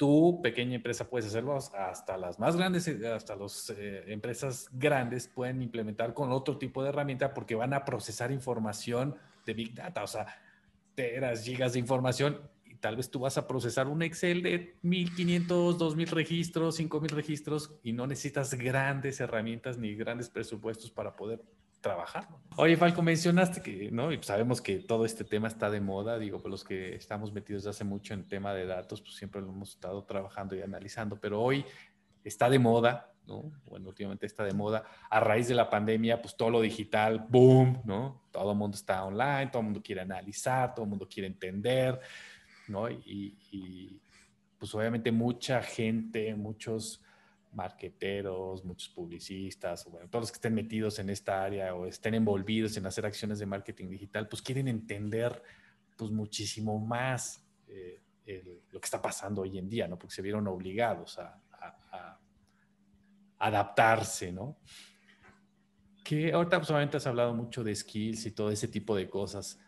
tu 0.00 0.40
pequeña 0.42 0.76
empresa 0.76 1.10
puedes 1.10 1.26
hacerlo 1.26 1.54
hasta 1.54 2.16
las 2.16 2.38
más 2.38 2.56
grandes, 2.56 2.88
eh, 2.88 3.06
hasta 3.06 3.36
las 3.36 3.68
eh, 3.68 4.04
empresas 4.06 4.70
grandes 4.72 5.28
pueden 5.28 5.60
implementar 5.60 6.14
con 6.14 6.32
otro 6.32 6.56
tipo 6.56 6.82
de 6.82 6.88
herramienta 6.88 7.34
porque 7.34 7.54
van 7.54 7.74
a 7.74 7.84
procesar 7.84 8.32
información 8.32 9.14
de 9.44 9.52
Big 9.52 9.74
Data, 9.74 10.02
o 10.02 10.06
sea, 10.06 10.26
teras, 10.94 11.44
gigas 11.44 11.74
de 11.74 11.80
información 11.80 12.40
y 12.64 12.76
tal 12.76 12.96
vez 12.96 13.10
tú 13.10 13.18
vas 13.20 13.36
a 13.36 13.46
procesar 13.46 13.88
un 13.88 14.00
Excel 14.00 14.42
de 14.42 14.74
1500, 14.80 15.76
2000 15.76 16.08
registros, 16.08 16.76
5000 16.76 17.10
registros 17.10 17.74
y 17.82 17.92
no 17.92 18.06
necesitas 18.06 18.54
grandes 18.54 19.20
herramientas 19.20 19.76
ni 19.76 19.94
grandes 19.96 20.30
presupuestos 20.30 20.90
para 20.90 21.14
poder 21.14 21.42
trabajarlo. 21.80 22.40
Oye, 22.56 22.76
Falco, 22.76 23.02
mencionaste 23.02 23.62
que, 23.62 23.90
¿no? 23.90 24.12
Y 24.12 24.22
sabemos 24.22 24.60
que 24.60 24.80
todo 24.80 25.04
este 25.04 25.24
tema 25.24 25.48
está 25.48 25.70
de 25.70 25.80
moda, 25.80 26.18
digo, 26.18 26.40
pues 26.40 26.50
los 26.50 26.64
que 26.64 26.94
estamos 26.94 27.32
metidos 27.32 27.66
hace 27.66 27.84
mucho 27.84 28.14
en 28.14 28.28
tema 28.28 28.52
de 28.54 28.66
datos, 28.66 29.00
pues 29.00 29.14
siempre 29.14 29.40
lo 29.40 29.48
hemos 29.48 29.70
estado 29.70 30.04
trabajando 30.04 30.54
y 30.54 30.62
analizando, 30.62 31.18
pero 31.18 31.40
hoy 31.40 31.64
está 32.22 32.50
de 32.50 32.58
moda, 32.58 33.12
¿no? 33.26 33.50
Bueno, 33.66 33.88
últimamente 33.88 34.26
está 34.26 34.44
de 34.44 34.52
moda. 34.52 34.84
A 35.08 35.20
raíz 35.20 35.48
de 35.48 35.54
la 35.54 35.70
pandemia, 35.70 36.20
pues 36.20 36.36
todo 36.36 36.50
lo 36.50 36.60
digital, 36.60 37.26
boom, 37.28 37.80
¿no? 37.84 38.24
Todo 38.30 38.52
el 38.52 38.58
mundo 38.58 38.76
está 38.76 39.04
online, 39.04 39.48
todo 39.48 39.60
el 39.60 39.64
mundo 39.66 39.82
quiere 39.82 40.02
analizar, 40.02 40.74
todo 40.74 40.84
el 40.84 40.90
mundo 40.90 41.08
quiere 41.08 41.28
entender, 41.28 41.98
¿no? 42.68 42.90
Y, 42.90 43.38
y 43.52 44.00
pues 44.58 44.74
obviamente 44.74 45.10
mucha 45.10 45.62
gente, 45.62 46.34
muchos 46.34 47.02
marqueteros, 47.52 48.64
muchos 48.64 48.88
publicistas, 48.90 49.84
bueno, 49.90 50.08
todos 50.08 50.24
los 50.24 50.32
que 50.32 50.36
estén 50.36 50.54
metidos 50.54 50.98
en 50.98 51.10
esta 51.10 51.42
área 51.42 51.74
o 51.74 51.86
estén 51.86 52.14
envolvidos 52.14 52.76
en 52.76 52.86
hacer 52.86 53.06
acciones 53.06 53.38
de 53.38 53.46
marketing 53.46 53.88
digital, 53.88 54.28
pues 54.28 54.42
quieren 54.42 54.68
entender 54.68 55.42
pues 55.96 56.10
muchísimo 56.10 56.78
más 56.78 57.44
eh, 57.66 58.00
lo 58.70 58.80
que 58.80 58.84
está 58.84 59.02
pasando 59.02 59.42
hoy 59.42 59.58
en 59.58 59.68
día, 59.68 59.88
¿no? 59.88 59.98
Porque 59.98 60.14
se 60.14 60.22
vieron 60.22 60.46
obligados 60.46 61.18
a, 61.18 61.42
adaptarse, 63.38 64.30
¿no? 64.32 64.58
Que 66.04 66.30
ahorita 66.32 66.60
pues, 66.60 66.70
has 66.70 67.06
hablado 67.06 67.32
mucho 67.32 67.64
de 67.64 67.74
skills 67.74 68.26
y 68.26 68.32
todo 68.32 68.50
ese 68.50 68.68
tipo 68.68 68.94
de 68.94 69.08
cosas. 69.08 69.58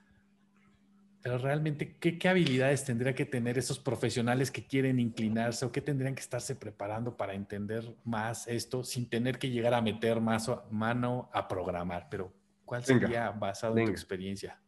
Pero 1.22 1.38
realmente, 1.38 1.96
¿qué, 2.00 2.18
¿qué, 2.18 2.28
habilidades 2.28 2.84
tendría 2.84 3.14
que 3.14 3.24
tener 3.24 3.56
esos 3.56 3.78
profesionales 3.78 4.50
que 4.50 4.66
quieren 4.66 4.98
inclinarse 4.98 5.64
o 5.64 5.70
qué 5.70 5.80
tendrían 5.80 6.14
que 6.16 6.20
estarse 6.20 6.56
preparando 6.56 7.16
para 7.16 7.34
entender 7.34 7.94
más 8.04 8.48
esto 8.48 8.82
sin 8.82 9.08
tener 9.08 9.38
que 9.38 9.50
llegar 9.50 9.72
a 9.72 9.80
meter 9.80 10.20
más 10.20 10.50
mano 10.70 11.30
a 11.32 11.46
programar? 11.46 12.08
Pero, 12.10 12.32
¿cuál 12.64 12.84
sería 12.84 13.30
basado 13.30 13.78
en 13.78 13.86
tu 13.86 13.90
experiencia? 13.92 14.58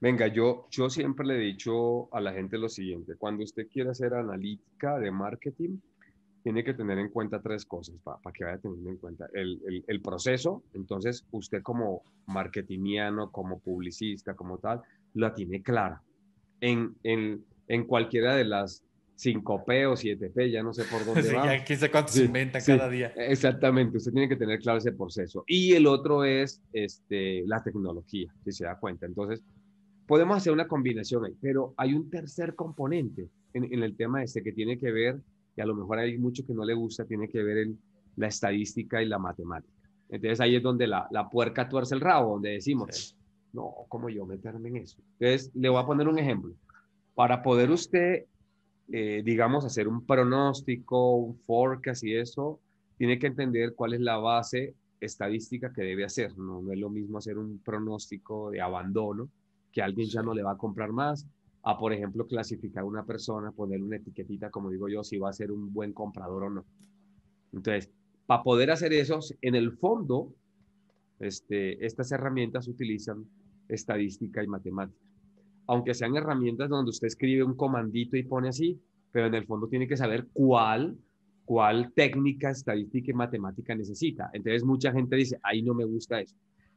Venga, 0.00 0.28
yo, 0.28 0.66
yo 0.70 0.88
siempre 0.88 1.26
le 1.26 1.34
he 1.34 1.40
dicho 1.40 2.12
a 2.14 2.20
la 2.20 2.32
gente 2.32 2.56
lo 2.56 2.68
siguiente, 2.68 3.16
cuando 3.16 3.44
usted 3.44 3.66
quiere 3.68 3.90
hacer 3.90 4.14
analítica 4.14 4.98
de 4.98 5.10
marketing, 5.10 5.78
tiene 6.42 6.64
que 6.64 6.72
tener 6.72 6.98
en 6.98 7.10
cuenta 7.10 7.42
tres 7.42 7.66
cosas 7.66 7.96
para 8.02 8.32
que 8.32 8.44
vaya 8.44 8.58
teniendo 8.58 8.88
en 8.90 8.96
cuenta. 8.96 9.26
El, 9.34 9.60
el, 9.66 9.84
el, 9.86 10.00
proceso, 10.00 10.62
entonces 10.72 11.26
usted 11.32 11.62
como 11.62 12.02
marketingiano, 12.26 13.30
como 13.30 13.58
publicista, 13.58 14.34
como 14.34 14.56
tal, 14.58 14.80
la 15.14 15.34
tiene 15.34 15.62
clara. 15.62 16.02
En, 16.60 16.96
en, 17.02 17.44
en 17.68 17.84
cualquiera 17.84 18.34
de 18.34 18.44
las 18.44 18.82
5P 19.18 19.86
o 19.86 19.94
7P, 19.94 20.50
ya 20.50 20.62
no 20.62 20.72
sé 20.72 20.84
por 20.84 21.04
dónde 21.04 21.32
va. 21.34 21.56
ya 21.56 21.64
quién 21.64 21.80
cuánto 21.90 22.12
se 22.12 22.24
inventa 22.24 22.60
cada 22.60 22.88
día. 22.88 23.08
Exactamente, 23.16 23.96
usted 23.96 24.12
tiene 24.12 24.28
que 24.28 24.36
tener 24.36 24.60
claro 24.60 24.78
ese 24.78 24.92
proceso. 24.92 25.44
Y 25.46 25.72
el 25.72 25.86
otro 25.86 26.24
es 26.24 26.62
este, 26.72 27.44
la 27.46 27.62
tecnología, 27.62 28.32
si 28.44 28.52
se 28.52 28.64
da 28.64 28.78
cuenta. 28.78 29.06
Entonces, 29.06 29.42
podemos 30.06 30.36
hacer 30.36 30.52
una 30.52 30.68
combinación 30.68 31.24
ahí, 31.24 31.34
pero 31.40 31.74
hay 31.76 31.94
un 31.94 32.08
tercer 32.08 32.54
componente 32.54 33.28
en, 33.52 33.64
en, 33.64 33.82
el 33.82 33.96
tema 33.96 34.22
este 34.22 34.42
que 34.42 34.52
tiene 34.52 34.78
que 34.78 34.92
ver, 34.92 35.20
y 35.56 35.60
a 35.60 35.66
lo 35.66 35.74
mejor 35.74 35.98
hay 35.98 36.16
mucho 36.16 36.46
que 36.46 36.54
no 36.54 36.64
le 36.64 36.74
gusta, 36.74 37.04
tiene 37.04 37.28
que 37.28 37.42
ver 37.42 37.58
en 37.58 37.78
la 38.16 38.28
estadística 38.28 39.02
y 39.02 39.06
la 39.06 39.18
matemática. 39.18 39.74
Entonces 40.08 40.40
ahí 40.40 40.56
es 40.56 40.62
donde 40.62 40.86
la, 40.86 41.08
la 41.10 41.28
puerca 41.28 41.68
tuerce 41.68 41.94
el 41.94 42.00
rabo, 42.00 42.34
donde 42.34 42.50
decimos, 42.50 43.16
no, 43.52 43.74
¿cómo 43.88 44.08
yo 44.08 44.26
meterme 44.26 44.68
en 44.68 44.76
eso? 44.78 44.98
Entonces, 45.18 45.50
le 45.54 45.68
voy 45.68 45.80
a 45.82 45.86
poner 45.86 46.08
un 46.08 46.18
ejemplo. 46.18 46.54
Para 47.14 47.42
poder 47.42 47.70
usted, 47.70 48.24
eh, 48.92 49.22
digamos, 49.24 49.64
hacer 49.64 49.88
un 49.88 50.04
pronóstico, 50.04 51.16
un 51.16 51.38
forecast 51.40 52.04
y 52.04 52.16
eso, 52.16 52.60
tiene 52.96 53.18
que 53.18 53.28
entender 53.28 53.74
cuál 53.74 53.94
es 53.94 54.00
la 54.00 54.16
base 54.16 54.74
estadística 55.00 55.72
que 55.72 55.82
debe 55.82 56.04
hacer. 56.04 56.36
No, 56.36 56.70
es 56.72 56.78
lo 56.78 56.90
mismo 56.90 57.18
hacer 57.18 57.38
un 57.38 57.58
pronóstico 57.58 58.50
de 58.50 58.60
abandono, 58.60 59.28
que 59.72 59.82
alguien 59.82 60.08
ya 60.08 60.22
no 60.22 60.34
le 60.34 60.42
va 60.42 60.52
a 60.52 60.56
comprar 60.56 60.92
más, 60.92 61.26
a, 61.62 61.78
por 61.78 61.92
ejemplo, 61.92 62.26
clasificar 62.26 62.82
a 62.82 62.86
una 62.86 63.04
persona, 63.04 63.50
poner 63.50 63.82
una 63.82 63.96
etiquetita, 63.96 64.50
como 64.50 64.70
digo 64.70 64.88
yo, 64.88 65.04
si 65.04 65.18
va 65.18 65.30
a 65.30 65.32
ser 65.32 65.52
un 65.52 65.72
buen 65.72 65.92
comprador 65.92 66.44
o 66.44 66.50
no. 66.50 66.64
Entonces, 67.52 67.90
para 68.26 68.42
poder 68.42 68.70
hacer 68.70 68.92
eso, 68.92 69.18
en 69.42 69.54
el 69.54 69.72
fondo, 69.72 70.32
este, 71.18 71.84
estas 71.84 72.12
herramientas 72.12 72.68
utilizan 72.68 73.26
estadística 73.68 74.42
y 74.42 74.46
matemática. 74.46 74.98
Aunque 75.66 75.94
sean 75.94 76.16
herramientas 76.16 76.68
donde 76.68 76.90
usted 76.90 77.08
escribe 77.08 77.44
un 77.44 77.54
comandito 77.54 78.16
y 78.16 78.22
pone 78.22 78.48
así, 78.48 78.80
pero 79.12 79.26
en 79.26 79.34
el 79.34 79.46
fondo 79.46 79.68
tiene 79.68 79.86
que 79.86 79.96
saber 79.96 80.28
cuál, 80.32 80.96
cuál 81.44 81.92
técnica 81.92 82.50
estadística 82.50 83.10
y 83.10 83.14
matemática 83.14 83.74
necesita. 83.74 84.30
Entonces 84.32 84.64
mucha 84.64 84.92
gente 84.92 85.16
dice, 85.16 85.38
ahí 85.42 85.62
no 85.62 85.74
me 85.74 85.84
gusta 85.84 86.20
eso. 86.20 86.36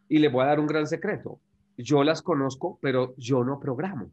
Y 0.10 0.20
le 0.20 0.28
voy 0.28 0.44
a 0.44 0.48
dar 0.48 0.60
un 0.60 0.68
gran 0.68 0.88
secreto. 0.88 1.40
Yo 1.78 2.04
las 2.04 2.22
conozco, 2.22 2.78
pero 2.82 3.16
yo 3.18 3.44
no 3.44 3.60
programo. 3.60 4.12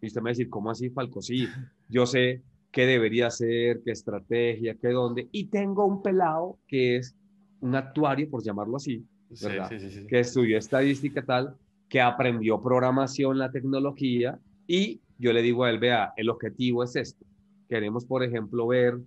Y 0.00 0.06
usted 0.06 0.20
me 0.20 0.26
va 0.26 0.30
a 0.30 0.32
decir, 0.32 0.48
¿cómo 0.48 0.70
así, 0.70 0.90
Falco? 0.90 1.20
Sí, 1.22 1.48
yo 1.88 2.06
sé 2.06 2.42
qué 2.70 2.86
debería 2.86 3.28
hacer, 3.28 3.82
qué 3.84 3.92
estrategia, 3.92 4.74
qué 4.74 4.88
dónde. 4.88 5.28
Y 5.32 5.46
tengo 5.46 5.86
un 5.86 6.02
pelado 6.02 6.58
que 6.66 6.96
es 6.96 7.16
un 7.60 7.74
actuario, 7.74 8.28
por 8.28 8.42
llamarlo 8.42 8.76
así, 8.76 9.06
¿verdad? 9.42 9.70
que 10.08 10.20
estudió 10.20 10.58
estadística 10.58 11.24
tal, 11.24 11.56
que 11.94 12.00
aprendió 12.00 12.60
programación, 12.60 13.38
la 13.38 13.52
tecnología, 13.52 14.36
y 14.66 15.00
yo 15.16 15.32
le 15.32 15.42
digo 15.42 15.62
a 15.62 15.70
él, 15.70 15.78
vea, 15.78 16.12
el 16.16 16.28
objetivo 16.28 16.82
es 16.82 16.96
esto. 16.96 17.24
Queremos, 17.68 18.04
por 18.04 18.24
ejemplo, 18.24 18.66
ver, 18.66 18.98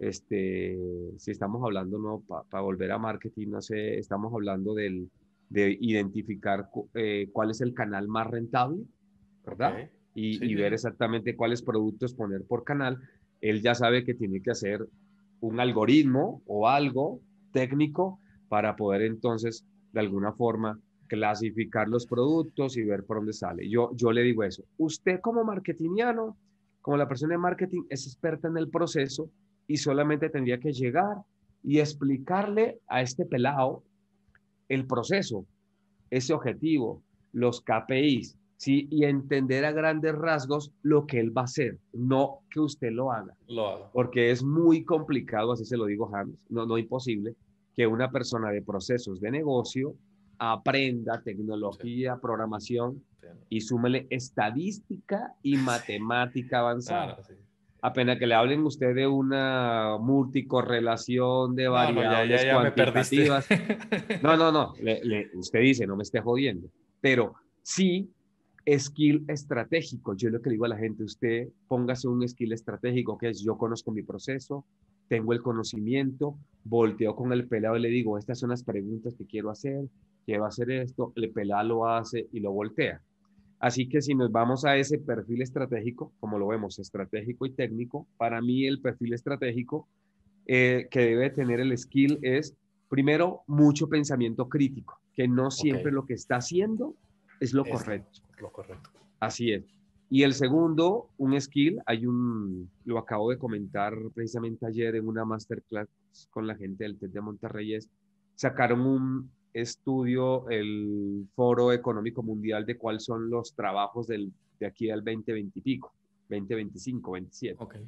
este, 0.00 0.78
si 1.16 1.30
estamos 1.30 1.64
hablando, 1.64 1.98
no, 1.98 2.22
para 2.50 2.62
volver 2.62 2.92
a 2.92 2.98
marketing, 2.98 3.48
no 3.48 3.62
sé, 3.62 3.96
estamos 3.96 4.34
hablando 4.34 4.74
del, 4.74 5.08
de 5.48 5.78
identificar 5.80 6.68
eh, 6.92 7.30
cuál 7.32 7.52
es 7.52 7.62
el 7.62 7.72
canal 7.72 8.06
más 8.06 8.26
rentable, 8.26 8.82
¿verdad? 9.42 9.88
Y, 10.14 10.44
y 10.44 10.54
ver 10.56 10.74
exactamente 10.74 11.36
cuáles 11.36 11.62
productos 11.62 12.12
poner 12.12 12.42
por 12.44 12.64
canal. 12.64 12.98
Él 13.40 13.62
ya 13.62 13.74
sabe 13.74 14.04
que 14.04 14.12
tiene 14.12 14.42
que 14.42 14.50
hacer 14.50 14.86
un 15.40 15.58
algoritmo 15.58 16.42
o 16.44 16.68
algo 16.68 17.18
técnico 17.52 18.20
para 18.50 18.76
poder 18.76 19.00
entonces, 19.00 19.64
de 19.94 20.00
alguna 20.00 20.34
forma, 20.34 20.78
clasificar 21.06 21.88
los 21.88 22.06
productos 22.06 22.76
y 22.76 22.82
ver 22.82 23.04
por 23.04 23.18
dónde 23.18 23.32
sale. 23.32 23.68
Yo, 23.68 23.90
yo 23.94 24.12
le 24.12 24.22
digo 24.22 24.44
eso. 24.44 24.64
Usted 24.78 25.20
como 25.20 25.44
marketingiano, 25.44 26.36
como 26.80 26.96
la 26.96 27.08
persona 27.08 27.34
de 27.34 27.38
marketing, 27.38 27.82
es 27.88 28.06
experta 28.06 28.48
en 28.48 28.56
el 28.56 28.68
proceso 28.68 29.30
y 29.66 29.76
solamente 29.76 30.30
tendría 30.30 30.58
que 30.58 30.72
llegar 30.72 31.16
y 31.62 31.80
explicarle 31.80 32.80
a 32.86 33.02
este 33.02 33.24
pelado 33.24 33.82
el 34.68 34.86
proceso, 34.86 35.46
ese 36.10 36.32
objetivo, 36.32 37.02
los 37.32 37.60
KPIs, 37.60 38.38
¿sí? 38.56 38.88
y 38.90 39.04
entender 39.04 39.64
a 39.64 39.72
grandes 39.72 40.14
rasgos 40.14 40.72
lo 40.82 41.06
que 41.06 41.20
él 41.20 41.36
va 41.36 41.42
a 41.42 41.44
hacer, 41.44 41.78
no 41.92 42.40
que 42.50 42.60
usted 42.60 42.90
lo 42.90 43.12
haga. 43.12 43.34
Lo 43.48 43.68
haga. 43.68 43.90
Porque 43.92 44.30
es 44.30 44.42
muy 44.42 44.84
complicado, 44.84 45.52
así 45.52 45.64
se 45.64 45.76
lo 45.76 45.86
digo 45.86 46.08
James, 46.08 46.36
no, 46.48 46.66
no 46.66 46.78
imposible, 46.78 47.34
que 47.76 47.86
una 47.86 48.10
persona 48.10 48.50
de 48.50 48.62
procesos 48.62 49.20
de 49.20 49.30
negocio 49.30 49.94
aprenda 50.38 51.22
tecnología, 51.22 52.18
programación 52.20 53.02
y 53.48 53.60
súmele 53.60 54.06
estadística 54.10 55.34
y 55.42 55.56
matemática 55.56 56.60
avanzada. 56.60 57.18
Apenas 57.82 58.18
que 58.18 58.26
le 58.26 58.34
hablen 58.34 58.64
usted 58.64 58.94
de 58.94 59.06
una 59.06 59.96
multicorrelación 60.00 61.54
de 61.54 61.68
variables 61.68 62.46
no, 62.46 62.60
cuantitativas. 62.60 63.46
no, 64.22 64.36
no, 64.36 64.50
no. 64.50 64.72
usted 65.34 65.60
dice, 65.60 65.86
no 65.86 65.96
me 65.96 66.02
esté 66.02 66.20
jodiendo. 66.20 66.68
Pero 67.00 67.34
sí, 67.62 68.10
skill 68.78 69.24
estratégico. 69.28 70.16
Yo 70.16 70.30
lo 70.30 70.40
que 70.40 70.50
le 70.50 70.54
digo 70.54 70.64
a 70.64 70.68
la 70.68 70.78
gente, 70.78 71.04
usted 71.04 71.48
póngase 71.68 72.08
un 72.08 72.26
skill 72.26 72.52
estratégico, 72.52 73.16
que 73.16 73.28
es 73.28 73.44
yo 73.44 73.56
conozco 73.56 73.92
mi 73.92 74.02
proceso, 74.02 74.64
tengo 75.08 75.32
el 75.32 75.42
conocimiento, 75.42 76.36
volteo 76.64 77.14
con 77.14 77.32
el 77.32 77.46
pelado 77.46 77.76
y 77.76 77.80
le 77.80 77.88
digo, 77.88 78.18
estas 78.18 78.40
son 78.40 78.50
las 78.50 78.64
preguntas 78.64 79.14
que 79.14 79.26
quiero 79.26 79.50
hacer, 79.50 79.84
quiero 80.26 80.44
hacer 80.44 80.70
esto, 80.70 81.12
el 81.14 81.30
pelado 81.30 81.68
lo 81.68 81.88
hace 81.88 82.28
y 82.32 82.40
lo 82.40 82.52
voltea. 82.52 83.00
Así 83.58 83.88
que 83.88 84.02
si 84.02 84.14
nos 84.14 84.30
vamos 84.30 84.64
a 84.66 84.76
ese 84.76 84.98
perfil 84.98 85.40
estratégico, 85.40 86.12
como 86.20 86.38
lo 86.38 86.48
vemos, 86.48 86.78
estratégico 86.78 87.46
y 87.46 87.52
técnico, 87.52 88.06
para 88.18 88.42
mí 88.42 88.66
el 88.66 88.80
perfil 88.80 89.14
estratégico 89.14 89.88
eh, 90.46 90.88
que 90.90 91.00
debe 91.00 91.30
tener 91.30 91.60
el 91.60 91.76
skill 91.78 92.18
es, 92.20 92.54
primero, 92.88 93.42
mucho 93.46 93.88
pensamiento 93.88 94.48
crítico, 94.48 95.00
que 95.14 95.26
no 95.26 95.50
siempre 95.50 95.90
lo 95.90 96.04
que 96.04 96.14
está 96.14 96.36
haciendo 96.36 96.94
es 97.40 97.54
lo 97.54 97.64
correcto. 97.64 98.20
Lo 98.38 98.50
correcto. 98.52 98.90
Así 99.20 99.52
es. 99.52 99.64
Y 100.08 100.22
el 100.22 100.34
segundo, 100.34 101.08
un 101.16 101.40
skill, 101.40 101.80
hay 101.86 102.06
un, 102.06 102.70
lo 102.84 102.98
acabo 102.98 103.30
de 103.30 103.38
comentar 103.38 103.94
precisamente 104.14 104.66
ayer 104.66 104.96
en 104.96 105.08
una 105.08 105.24
masterclass 105.24 105.88
con 106.30 106.46
la 106.46 106.54
gente 106.54 106.84
del 106.84 106.98
TED 106.98 107.10
de 107.10 107.20
Monterrey, 107.20 107.74
es, 107.74 107.90
sacaron 108.36 108.82
un 108.82 109.30
estudio 109.60 110.48
el 110.50 111.26
Foro 111.34 111.72
Económico 111.72 112.22
Mundial 112.22 112.66
de 112.66 112.76
cuáles 112.76 113.04
son 113.04 113.30
los 113.30 113.54
trabajos 113.54 114.06
del, 114.06 114.30
de 114.60 114.66
aquí 114.66 114.90
al 114.90 115.02
2020 115.02 115.58
y 115.58 115.62
pico, 115.62 115.94
2025, 116.28 117.12
27. 117.12 117.56
Okay. 117.58 117.82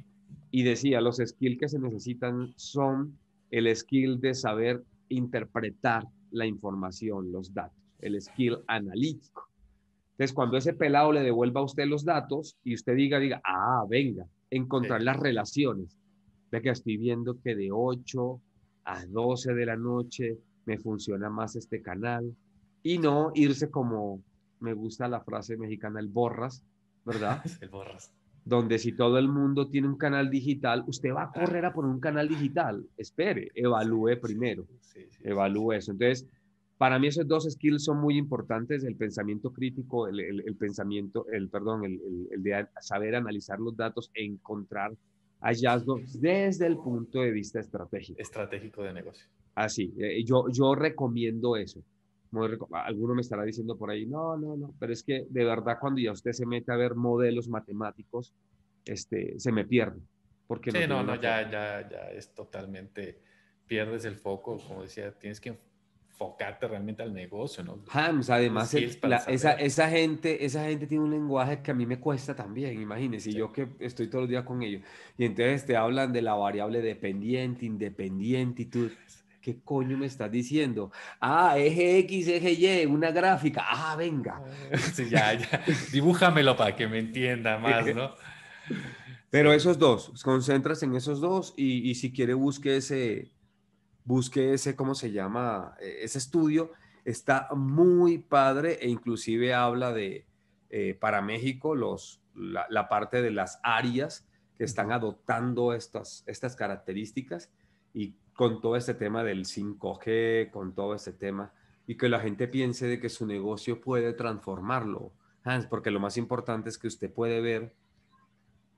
Y 0.49 0.63
decía, 0.63 0.99
los 0.99 1.17
skills 1.17 1.59
que 1.59 1.69
se 1.69 1.79
necesitan 1.79 2.53
son 2.55 3.17
el 3.51 3.73
skill 3.75 4.19
de 4.19 4.33
saber 4.33 4.83
interpretar 5.09 6.05
la 6.31 6.47
información, 6.47 7.31
los 7.31 7.53
datos, 7.53 7.77
el 7.99 8.19
skill 8.19 8.57
analítico. 8.67 9.47
Entonces, 10.11 10.33
cuando 10.33 10.57
ese 10.57 10.73
pelado 10.73 11.11
le 11.11 11.21
devuelva 11.21 11.61
a 11.61 11.65
usted 11.65 11.85
los 11.85 12.03
datos 12.03 12.57
y 12.63 12.73
usted 12.73 12.95
diga, 12.95 13.19
diga, 13.19 13.41
ah, 13.45 13.85
venga, 13.87 14.25
encontrar 14.49 15.03
las 15.03 15.17
relaciones. 15.17 15.95
Ve 16.51 16.61
que 16.63 16.69
estoy 16.69 16.97
viendo 16.97 17.39
que 17.39 17.55
de 17.55 17.69
8 17.71 18.41
a 18.85 19.05
12 19.05 19.53
de 19.53 19.65
la 19.67 19.77
noche 19.77 20.39
me 20.69 20.77
funciona 20.77 21.31
más 21.31 21.55
este 21.55 21.81
canal. 21.81 22.35
Y 22.83 22.99
no 22.99 23.31
irse 23.33 23.71
como, 23.71 24.21
me 24.59 24.73
gusta 24.73 25.07
la 25.07 25.21
frase 25.21 25.57
mexicana, 25.57 25.99
el 25.99 26.07
borras, 26.07 26.63
¿verdad? 27.03 27.43
el 27.61 27.69
borras. 27.69 28.11
Donde 28.45 28.77
si 28.77 28.91
todo 28.91 29.17
el 29.17 29.27
mundo 29.27 29.67
tiene 29.67 29.87
un 29.87 29.97
canal 29.97 30.29
digital, 30.29 30.83
usted 30.85 31.11
va 31.11 31.23
a 31.23 31.31
correr 31.31 31.65
a 31.65 31.73
poner 31.73 31.91
un 31.91 31.99
canal 31.99 32.29
digital. 32.29 32.85
Espere, 32.97 33.49
evalúe 33.55 34.19
primero. 34.21 34.67
evalúe 35.23 35.73
eso. 35.73 35.91
Entonces, 35.91 36.27
para 36.77 36.99
mí 36.99 37.07
esos 37.07 37.27
dos 37.27 37.49
skills 37.49 37.83
son 37.83 37.99
muy 37.99 38.15
importantes, 38.17 38.83
el 38.83 38.95
pensamiento 38.95 39.51
crítico, 39.51 40.07
el, 40.07 40.55
pensamiento, 40.57 41.25
el, 41.31 41.49
perdón, 41.49 41.83
el, 41.83 42.43
de 42.43 42.67
saber 42.79 43.15
analizar 43.15 43.59
los 43.59 43.75
datos, 43.75 44.11
encontrar 44.13 44.95
hallazgos 45.39 46.19
desde 46.19 46.67
el 46.67 46.77
punto 46.77 47.21
de 47.21 47.31
vista 47.31 47.59
estratégico. 47.59 48.21
Estratégico 48.21 48.83
de 48.83 48.93
negocio. 48.93 49.27
Así, 49.55 49.93
eh, 49.99 50.23
yo, 50.23 50.45
yo 50.49 50.75
recomiendo 50.75 51.55
eso. 51.55 51.83
Alguno 52.71 53.15
me 53.15 53.21
estará 53.21 53.43
diciendo 53.43 53.75
por 53.75 53.89
ahí, 53.89 54.05
no, 54.05 54.37
no, 54.37 54.55
no, 54.55 54.73
pero 54.79 54.93
es 54.93 55.01
que 55.03 55.25
de 55.29 55.43
verdad 55.43 55.77
cuando 55.81 55.99
ya 55.99 56.11
usted 56.11 56.31
se 56.31 56.45
mete 56.45 56.71
a 56.71 56.75
ver 56.75 56.93
modelos 56.93 57.47
matemáticos, 57.47 58.33
este, 58.85 59.39
se 59.39 59.51
me 59.51 59.65
pierde. 59.65 59.99
Porque 60.45 60.71
sí, 60.71 60.79
no, 60.87 61.03
no, 61.03 61.15
ya, 61.15 61.49
ya, 61.49 61.89
ya 61.89 62.09
es 62.11 62.33
totalmente, 62.33 63.19
pierdes 63.65 64.05
el 64.05 64.15
foco, 64.15 64.57
como 64.57 64.83
decía, 64.83 65.11
tienes 65.11 65.39
que 65.41 65.57
enfocarte 66.19 66.67
realmente 66.67 67.01
al 67.01 67.13
negocio, 67.13 67.63
¿no? 67.63 67.79
Hams, 67.89 68.29
además, 68.29 68.73
esa, 68.73 69.53
esa, 69.53 69.89
gente, 69.89 70.45
esa 70.45 70.65
gente 70.65 70.85
tiene 70.85 71.05
un 71.05 71.11
lenguaje 71.11 71.61
que 71.61 71.71
a 71.71 71.73
mí 71.73 71.85
me 71.85 71.97
cuesta 71.97 72.35
también, 72.35 72.81
imagínense, 72.81 73.31
yo 73.31 73.53
que 73.53 73.69
estoy 73.79 74.07
todos 74.07 74.23
los 74.23 74.29
días 74.29 74.43
con 74.43 74.61
ellos, 74.61 74.81
y 75.17 75.25
entonces 75.25 75.65
te 75.65 75.77
hablan 75.77 76.11
de 76.11 76.21
la 76.21 76.33
variable 76.33 76.81
dependiente, 76.81 77.65
independiente, 77.65 78.63
y 78.63 78.65
tú, 78.65 78.91
¿qué 79.41 79.61
coño 79.63 79.97
me 79.97 80.07
estás 80.07 80.29
diciendo? 80.29 80.91
Ah, 81.21 81.57
eje 81.57 81.99
X, 81.99 82.27
eje 82.27 82.51
Y, 82.51 82.85
una 82.85 83.11
gráfica, 83.11 83.65
ah, 83.69 83.95
venga. 83.97 84.41
Sí, 84.93 85.09
ya, 85.09 85.33
ya, 85.35 85.63
dibújamelo 85.93 86.57
para 86.57 86.75
que 86.75 86.85
me 86.85 86.99
entienda 86.99 87.57
más, 87.59 87.95
¿no? 87.95 88.13
Pero 89.29 89.53
esos 89.53 89.79
dos, 89.79 90.11
concentras 90.21 90.83
en 90.83 90.95
esos 90.95 91.21
dos 91.21 91.53
y, 91.55 91.89
y 91.89 91.95
si 91.95 92.11
quiere 92.11 92.33
busque 92.33 92.77
ese, 92.77 93.31
busque 94.05 94.53
ese, 94.53 94.75
¿cómo 94.75 94.95
se 94.95 95.11
llama? 95.11 95.75
E, 95.79 96.03
ese 96.03 96.17
estudio. 96.17 96.71
Está 97.05 97.49
muy 97.55 98.17
padre 98.17 98.79
e 98.81 98.89
inclusive 98.89 99.53
habla 99.53 99.93
de, 99.93 100.25
eh, 100.69 100.95
para 100.99 101.21
México, 101.21 101.75
los, 101.75 102.21
la, 102.35 102.89
parte 102.89 103.21
de 103.21 103.31
las 103.31 103.59
áreas 103.63 104.27
que 104.57 104.63
están 104.63 104.91
adoptando 104.91 105.73
estas, 105.73 106.23
estas 106.27 106.55
características 106.55 107.49
y 107.93 108.15
con 108.33 108.61
todo 108.61 108.75
este 108.75 108.93
tema 108.93 109.23
del 109.23 109.45
5G, 109.45 110.51
con 110.51 110.75
todo 110.75 110.93
este 110.93 111.11
tema, 111.11 111.53
y 111.87 111.95
que 111.95 112.07
la 112.07 112.19
gente 112.19 112.47
piense 112.47 112.87
de 112.87 112.99
que 112.99 113.09
su 113.09 113.25
negocio 113.25 113.81
puede 113.81 114.13
transformarlo, 114.13 115.11
Hans, 115.43 115.65
porque 115.65 115.91
lo 115.91 115.99
más 115.99 116.17
importante 116.17 116.69
es 116.69 116.77
que 116.77 116.87
usted 116.87 117.11
puede 117.11 117.41
ver 117.41 117.73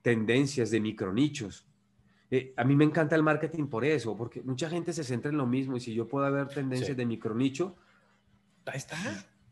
tendencias 0.02 0.72
de 0.72 0.80
micronichos, 0.80 1.68
eh, 2.34 2.54
a 2.56 2.64
mí 2.64 2.78
me 2.78 2.86
encanta 2.86 3.18
el 3.18 3.24
marketing 3.24 3.68
por 3.68 3.84
eso, 3.84 4.16
porque 4.16 4.42
mucha 4.42 4.70
gente 4.70 4.94
se 4.94 5.04
centra 5.04 5.30
en 5.30 5.38
lo 5.38 5.46
mismo 5.46 5.76
y 5.76 5.82
si 5.82 5.94
yo 5.94 6.08
puedo 6.08 6.32
ver 6.32 6.48
tendencias 6.48 6.96
de 6.96 7.06
micronicho, 7.06 7.76
ahí 8.66 8.78
está. 8.78 8.96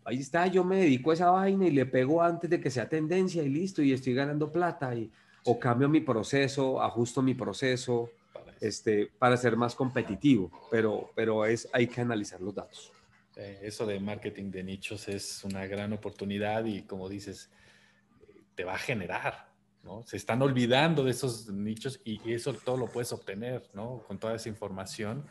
Ahí 0.05 0.19
está, 0.19 0.47
yo 0.47 0.63
me 0.63 0.77
dedico 0.77 1.11
a 1.11 1.13
esa 1.13 1.29
vaina 1.29 1.67
y 1.67 1.71
le 1.71 1.85
pego 1.85 2.23
antes 2.23 2.49
de 2.49 2.61
que 2.61 2.71
sea 2.71 2.87
tendencia 2.87 3.43
y 3.43 3.49
listo, 3.49 3.81
y 3.81 3.91
estoy 3.91 4.13
ganando 4.13 4.49
plata. 4.49 4.95
Y, 4.95 5.11
O 5.43 5.59
cambio 5.59 5.89
mi 5.89 5.99
proceso, 5.99 6.81
ajusto 6.81 7.21
mi 7.21 7.33
proceso 7.33 8.11
para, 8.31 8.53
este, 8.61 9.11
para 9.19 9.35
ser 9.35 9.57
más 9.57 9.75
competitivo, 9.75 10.49
pero, 10.71 11.11
pero 11.15 11.45
es, 11.45 11.67
hay 11.73 11.85
que 11.85 11.99
analizar 11.99 12.39
los 12.39 12.55
datos. 12.55 12.93
eso 13.35 13.85
de 13.85 13.99
marketing 13.99 14.51
de 14.51 14.63
nichos 14.63 15.09
es 15.09 15.43
una 15.43 15.67
gran 15.67 15.91
oportunidad 15.91 16.63
y 16.63 16.83
como 16.83 17.09
dices, 17.09 17.49
te 18.55 18.63
va 18.63 18.75
a 18.75 18.79
generar 18.79 19.48
se 20.05 20.17
están 20.17 20.41
olvidando 20.41 21.03
de 21.03 21.11
esos 21.11 21.49
nichos 21.49 21.99
y 22.03 22.33
eso 22.33 22.53
todo 22.53 22.77
lo 22.77 22.87
puedes 22.87 23.11
obtener, 23.11 23.69
¿no? 23.73 24.03
Con 24.07 24.19
toda 24.19 24.35
esa 24.35 24.49
información, 24.49 25.25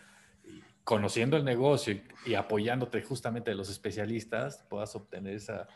conociendo 0.85 1.37
el 1.37 1.45
negocio 1.45 2.01
y, 2.25 2.35
apoyándote 2.35 3.03
justamente 3.03 3.51
de 3.51 3.57
los 3.57 3.69
especialistas, 3.69 4.65
puedas 4.69 4.95
obtener 4.97 5.35
esa, 5.35 5.69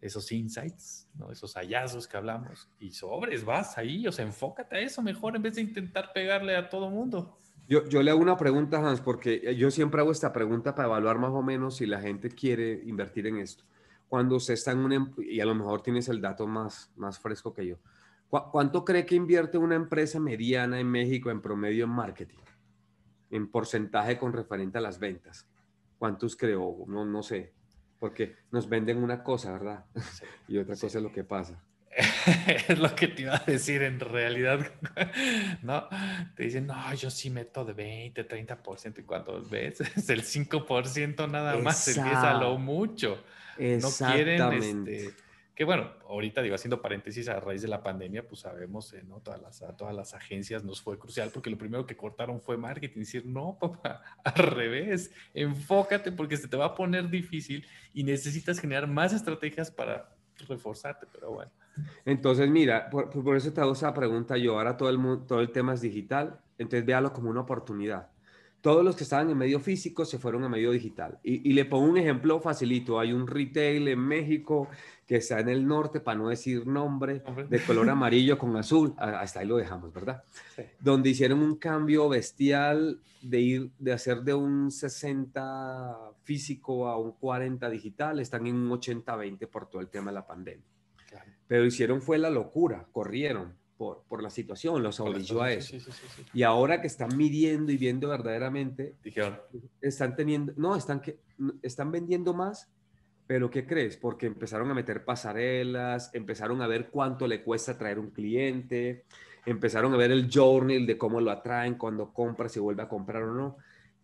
esos 0.00 0.32
insights, 0.32 1.08
¿no? 1.14 1.30
Esos 1.30 1.54
hallazgos 1.54 2.08
que 2.08 2.16
hablamos 2.16 2.68
y 2.80 2.92
sobres, 2.92 3.44
vas 3.44 3.76
ahí, 3.76 4.06
o 4.06 4.12
sea, 4.12 4.24
enfócate 4.24 4.76
a 4.76 4.80
eso 4.80 5.02
mejor 5.02 5.36
en 5.36 5.42
vez 5.42 5.56
de 5.56 5.62
intentar 5.62 6.12
pegarle 6.12 6.56
a 6.56 6.68
todo 6.68 6.88
mundo. 6.90 7.38
Yo, 7.68 7.86
yo 7.88 8.02
le 8.02 8.10
hago 8.10 8.20
una 8.20 8.38
pregunta, 8.38 8.78
Hans, 8.78 9.02
porque 9.02 9.54
yo 9.54 9.70
siempre 9.70 10.00
hago 10.00 10.10
esta 10.10 10.32
pregunta 10.32 10.74
para 10.74 10.88
evaluar 10.88 11.18
más 11.18 11.32
o 11.32 11.42
menos 11.42 11.76
si 11.76 11.86
la 11.86 12.00
gente 12.00 12.30
quiere 12.30 12.80
invertir 12.86 13.26
en 13.26 13.36
esto. 13.36 13.64
Cuando 14.08 14.36
usted 14.36 14.54
está 14.54 14.72
en 14.72 14.78
un, 14.78 14.92
em, 14.92 15.12
y 15.18 15.40
a 15.40 15.44
lo 15.44 15.54
mejor 15.54 15.82
tienes 15.82 16.08
el 16.08 16.22
dato 16.22 16.46
más, 16.46 16.90
más 16.96 17.18
fresco 17.18 17.52
que 17.52 17.66
yo, 17.66 17.76
¿Cuánto 18.28 18.84
cree 18.84 19.06
que 19.06 19.14
invierte 19.14 19.56
una 19.56 19.74
empresa 19.74 20.20
mediana 20.20 20.78
en 20.78 20.86
México 20.86 21.30
en 21.30 21.40
promedio 21.40 21.84
en 21.84 21.90
marketing? 21.90 22.36
En 23.30 23.50
porcentaje 23.50 24.18
con 24.18 24.32
referente 24.32 24.78
a 24.78 24.82
las 24.82 24.98
ventas. 24.98 25.48
¿Cuántos 25.98 26.36
creo? 26.36 26.84
No, 26.86 27.06
no 27.06 27.22
sé. 27.22 27.54
Porque 27.98 28.36
nos 28.50 28.68
venden 28.68 29.02
una 29.02 29.22
cosa, 29.22 29.52
¿verdad? 29.52 29.84
y 30.48 30.58
otra 30.58 30.76
cosa 30.76 30.98
es 30.98 31.02
lo 31.02 31.10
que 31.10 31.24
pasa. 31.24 31.62
es 32.68 32.78
lo 32.78 32.94
que 32.94 33.08
te 33.08 33.22
iba 33.22 33.36
a 33.36 33.44
decir 33.46 33.82
en 33.82 33.98
realidad. 33.98 34.60
¿No? 35.62 35.88
Te 36.36 36.44
dicen, 36.44 36.66
no, 36.66 36.94
yo 36.94 37.10
sí 37.10 37.30
meto 37.30 37.64
de 37.64 37.72
20, 37.72 38.28
30%. 38.28 38.98
Y 38.98 39.02
cuando 39.02 39.42
ves, 39.48 39.80
es 39.80 40.08
el 40.10 40.22
5% 40.22 41.30
nada 41.30 41.56
más. 41.56 41.88
Empieza 41.88 42.34
lo 42.34 42.58
mucho. 42.58 43.24
No 43.58 43.88
quieren. 44.12 44.52
Este, 44.52 45.14
que 45.58 45.64
bueno, 45.64 45.90
ahorita 46.08 46.40
digo, 46.40 46.54
haciendo 46.54 46.80
paréntesis, 46.80 47.28
a 47.28 47.40
raíz 47.40 47.62
de 47.62 47.66
la 47.66 47.82
pandemia, 47.82 48.24
pues 48.28 48.42
sabemos, 48.42 48.92
eh, 48.92 49.02
¿no? 49.02 49.18
Todas 49.18 49.42
las, 49.42 49.60
a 49.62 49.76
todas 49.76 49.92
las 49.92 50.14
agencias 50.14 50.62
nos 50.62 50.80
fue 50.80 51.00
crucial 51.00 51.32
porque 51.34 51.50
lo 51.50 51.58
primero 51.58 51.84
que 51.84 51.96
cortaron 51.96 52.40
fue 52.40 52.56
marketing. 52.56 53.00
Decir, 53.00 53.26
no, 53.26 53.58
papá, 53.60 54.00
al 54.24 54.34
revés, 54.34 55.10
enfócate 55.34 56.12
porque 56.12 56.36
se 56.36 56.46
te 56.46 56.56
va 56.56 56.66
a 56.66 56.74
poner 56.76 57.10
difícil 57.10 57.66
y 57.92 58.04
necesitas 58.04 58.60
generar 58.60 58.86
más 58.86 59.12
estrategias 59.12 59.68
para 59.68 60.14
reforzarte, 60.46 61.08
pero 61.12 61.32
bueno. 61.32 61.50
Entonces, 62.04 62.48
mira, 62.48 62.88
por, 62.88 63.36
eso 63.36 63.52
te 63.52 63.60
hago 63.60 63.72
esa 63.72 63.92
pregunta 63.92 64.36
yo. 64.36 64.58
Ahora 64.58 64.76
todo 64.76 64.90
el, 64.90 64.98
mundo, 64.98 65.26
todo 65.26 65.40
el 65.40 65.50
tema 65.50 65.74
es 65.74 65.80
digital, 65.80 66.38
entonces 66.56 66.86
véalo 66.86 67.12
como 67.12 67.30
una 67.30 67.40
oportunidad. 67.40 68.10
Todos 68.60 68.84
los 68.84 68.96
que 68.96 69.04
estaban 69.04 69.30
en 69.30 69.38
medio 69.38 69.60
físico 69.60 70.04
se 70.04 70.18
fueron 70.18 70.42
a 70.42 70.48
medio 70.48 70.72
digital. 70.72 71.18
Y, 71.22 71.48
y 71.48 71.52
le 71.52 71.64
pongo 71.64 71.86
un 71.86 71.96
ejemplo 71.96 72.40
facilito. 72.40 72.98
Hay 72.98 73.12
un 73.12 73.28
retail 73.28 73.86
en 73.86 74.00
México 74.00 74.68
que 75.08 75.16
está 75.16 75.40
en 75.40 75.48
el 75.48 75.66
norte, 75.66 76.00
para 76.00 76.18
no 76.18 76.28
decir 76.28 76.66
nombre, 76.66 77.22
de 77.48 77.60
color 77.64 77.88
amarillo 77.90 78.36
con 78.36 78.54
azul, 78.56 78.94
hasta 78.98 79.40
ahí 79.40 79.46
lo 79.46 79.56
dejamos, 79.56 79.90
¿verdad? 79.90 80.22
Donde 80.78 81.08
hicieron 81.08 81.40
un 81.40 81.56
cambio 81.56 82.10
bestial 82.10 83.00
de 83.22 83.40
ir, 83.40 83.70
de 83.78 83.94
hacer 83.94 84.20
de 84.20 84.34
un 84.34 84.70
60 84.70 85.96
físico 86.24 86.88
a 86.88 86.98
un 86.98 87.12
40 87.12 87.70
digital, 87.70 88.20
están 88.20 88.46
en 88.46 88.56
un 88.56 88.68
80-20 88.68 89.48
por 89.48 89.70
todo 89.70 89.80
el 89.80 89.88
tema 89.88 90.10
de 90.10 90.14
la 90.16 90.26
pandemia. 90.26 90.66
Pero 91.46 91.64
hicieron 91.64 92.02
fue 92.02 92.18
la 92.18 92.28
locura, 92.28 92.86
corrieron 92.92 93.54
por, 93.78 94.02
por 94.08 94.22
la 94.22 94.28
situación, 94.28 94.82
los 94.82 95.00
obligó 95.00 95.40
a 95.40 95.52
eso. 95.52 95.78
y 96.34 96.42
ahora 96.42 96.82
que 96.82 96.86
están 96.86 97.16
midiendo 97.16 97.72
y 97.72 97.78
viendo 97.78 98.10
verdaderamente, 98.10 98.96
dijeron, 99.02 99.38
están 99.80 100.14
teniendo, 100.14 100.52
no, 100.58 100.76
están, 100.76 101.00
que, 101.00 101.18
están 101.62 101.90
vendiendo 101.90 102.34
más 102.34 102.68
pero 103.28 103.50
¿qué 103.50 103.66
crees? 103.66 103.98
Porque 103.98 104.26
empezaron 104.26 104.70
a 104.70 104.74
meter 104.74 105.04
pasarelas, 105.04 106.10
empezaron 106.14 106.62
a 106.62 106.66
ver 106.66 106.88
cuánto 106.88 107.26
le 107.26 107.42
cuesta 107.42 107.76
traer 107.76 107.98
un 107.98 108.10
cliente, 108.10 109.04
empezaron 109.44 109.92
a 109.92 109.98
ver 109.98 110.10
el 110.10 110.30
journal 110.30 110.86
de 110.86 110.96
cómo 110.96 111.20
lo 111.20 111.30
atraen 111.30 111.74
cuando 111.74 112.10
compra, 112.14 112.48
si 112.48 112.58
vuelve 112.58 112.82
a 112.82 112.88
comprar 112.88 113.24
o 113.24 113.34
no. 113.34 113.58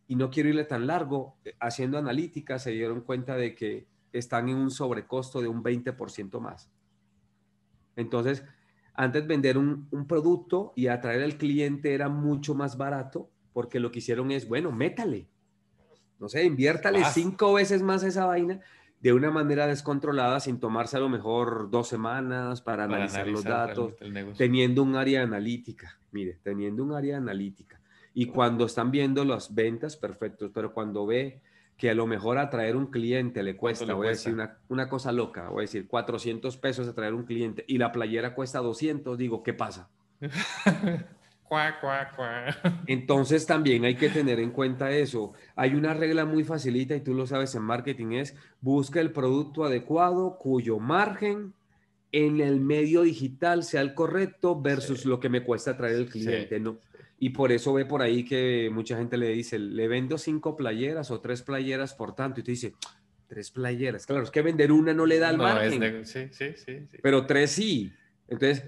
Y 0.08 0.16
no 0.16 0.28
quiero 0.28 0.50
irle 0.50 0.64
tan 0.64 0.86
largo, 0.86 1.38
eh, 1.42 1.54
haciendo 1.58 1.96
analítica 1.96 2.58
se 2.58 2.72
dieron 2.72 3.00
cuenta 3.00 3.34
de 3.34 3.54
que 3.54 3.86
están 4.12 4.50
en 4.50 4.56
un 4.56 4.70
sobrecosto 4.70 5.40
de 5.40 5.48
un 5.48 5.64
20% 5.64 6.38
más. 6.38 6.70
Entonces, 7.96 8.44
antes 8.92 9.26
vender 9.26 9.56
un, 9.56 9.88
producto 10.06 10.74
y 10.76 10.88
atraer 10.88 11.22
al 11.22 11.38
cliente 11.38 11.94
era 11.94 12.10
mucho 12.10 12.54
más 12.54 12.76
barato 12.76 13.30
porque 13.54 13.80
lo 13.80 13.90
que 13.90 14.00
hicieron 14.00 14.30
es, 14.32 14.46
bueno, 14.46 14.70
métale. 14.70 15.28
No 16.18 16.28
sé, 16.28 16.44
inviértale 16.44 17.02
cinco 17.06 17.54
veces 17.54 17.80
más 17.80 18.02
esa 18.02 18.26
vaina 18.26 18.60
de 19.04 19.12
una 19.12 19.30
manera 19.30 19.66
descontrolada 19.66 20.40
sin 20.40 20.58
tomarse 20.58 20.96
a 20.96 21.00
lo 21.00 21.10
mejor 21.10 21.68
dos 21.70 21.88
semanas 21.88 22.62
para, 22.62 22.84
analizar, 22.84 23.28
los 23.28 23.44
datos, 23.44 23.92
teniendo 24.38 24.82
un 24.82 24.96
área 24.96 25.22
analítica, 25.22 25.98
mire, 26.10 26.38
teniendo 26.42 26.82
un 26.82 26.94
área 26.94 27.18
analítica. 27.18 27.78
Y 28.14 28.24
cuando 28.24 28.64
están 28.64 28.90
viendo 28.90 29.22
las 29.26 29.54
ventas, 29.54 29.98
perfecto, 29.98 30.50
pero 30.54 30.72
cuando 30.72 31.04
ve 31.04 31.42
que 31.76 31.90
a 31.90 31.94
lo 31.94 32.06
mejor 32.06 32.38
atraer 32.38 32.76
un 32.76 32.86
cliente 32.86 33.42
le 33.42 33.58
cuesta, 33.58 33.92
voy 33.92 34.06
a 34.06 34.10
decir 34.10 34.32
una, 34.32 34.56
una, 34.68 34.88
cosa 34.88 35.12
loca, 35.12 35.50
voy 35.50 35.58
a 35.58 35.66
decir 35.66 35.86
400 35.86 36.56
pesos 36.56 36.88
atraer 36.88 37.12
un 37.12 37.24
cliente 37.24 37.62
y 37.68 37.76
la 37.76 37.92
playera 37.92 38.34
cuesta 38.34 38.60
200, 38.60 39.18
digo, 39.18 39.42
¿qué 39.42 39.52
pasa? 39.52 39.90
Entonces 42.86 43.46
también 43.46 43.84
hay 43.84 43.94
que 43.94 44.08
tener 44.08 44.40
en 44.40 44.50
cuenta 44.50 44.90
eso. 44.90 45.32
Hay 45.56 45.74
una 45.74 45.94
regla 45.94 46.24
muy 46.24 46.44
facilita 46.44 46.96
y 46.96 47.00
tú 47.00 47.14
lo 47.14 47.26
sabes 47.26 47.54
en 47.54 47.62
marketing 47.62 48.12
es 48.12 48.34
busca 48.60 49.00
el 49.00 49.12
producto 49.12 49.64
adecuado 49.64 50.38
cuyo 50.38 50.78
margen 50.78 51.52
en 52.12 52.40
el 52.40 52.60
medio 52.60 53.02
digital 53.02 53.64
sea 53.64 53.80
el 53.80 53.92
correcto 53.92 54.60
versus 54.60 55.04
lo 55.04 55.18
que 55.18 55.28
me 55.28 55.42
cuesta 55.42 55.76
traer 55.76 55.96
el 55.96 56.08
cliente, 56.08 56.60
¿no? 56.60 56.78
Y 57.18 57.30
por 57.30 57.52
eso 57.52 57.72
ve 57.72 57.86
por 57.86 58.02
ahí 58.02 58.24
que 58.24 58.70
mucha 58.72 58.96
gente 58.96 59.16
le 59.16 59.30
dice, 59.30 59.58
le 59.58 59.88
vendo 59.88 60.18
cinco 60.18 60.56
playeras 60.56 61.10
o 61.10 61.20
tres 61.20 61.42
playeras 61.42 61.94
por 61.94 62.14
tanto. 62.14 62.40
Y 62.40 62.42
te 62.42 62.52
dice, 62.52 62.74
tres 63.26 63.50
playeras. 63.50 64.06
Claro, 64.06 64.22
es 64.22 64.30
que 64.30 64.42
vender 64.42 64.70
una 64.70 64.92
no 64.92 65.06
le 65.06 65.18
da 65.18 65.30
el 65.30 65.38
margen. 65.38 66.04
Sí, 66.04 66.28
sí, 66.30 66.52
sí, 66.54 66.86
Pero 67.02 67.26
tres 67.26 67.50
sí. 67.52 67.92
Entonces, 68.28 68.64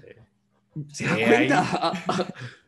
¿se 0.91 1.05
da 1.05 1.15
cuenta? 1.15 1.93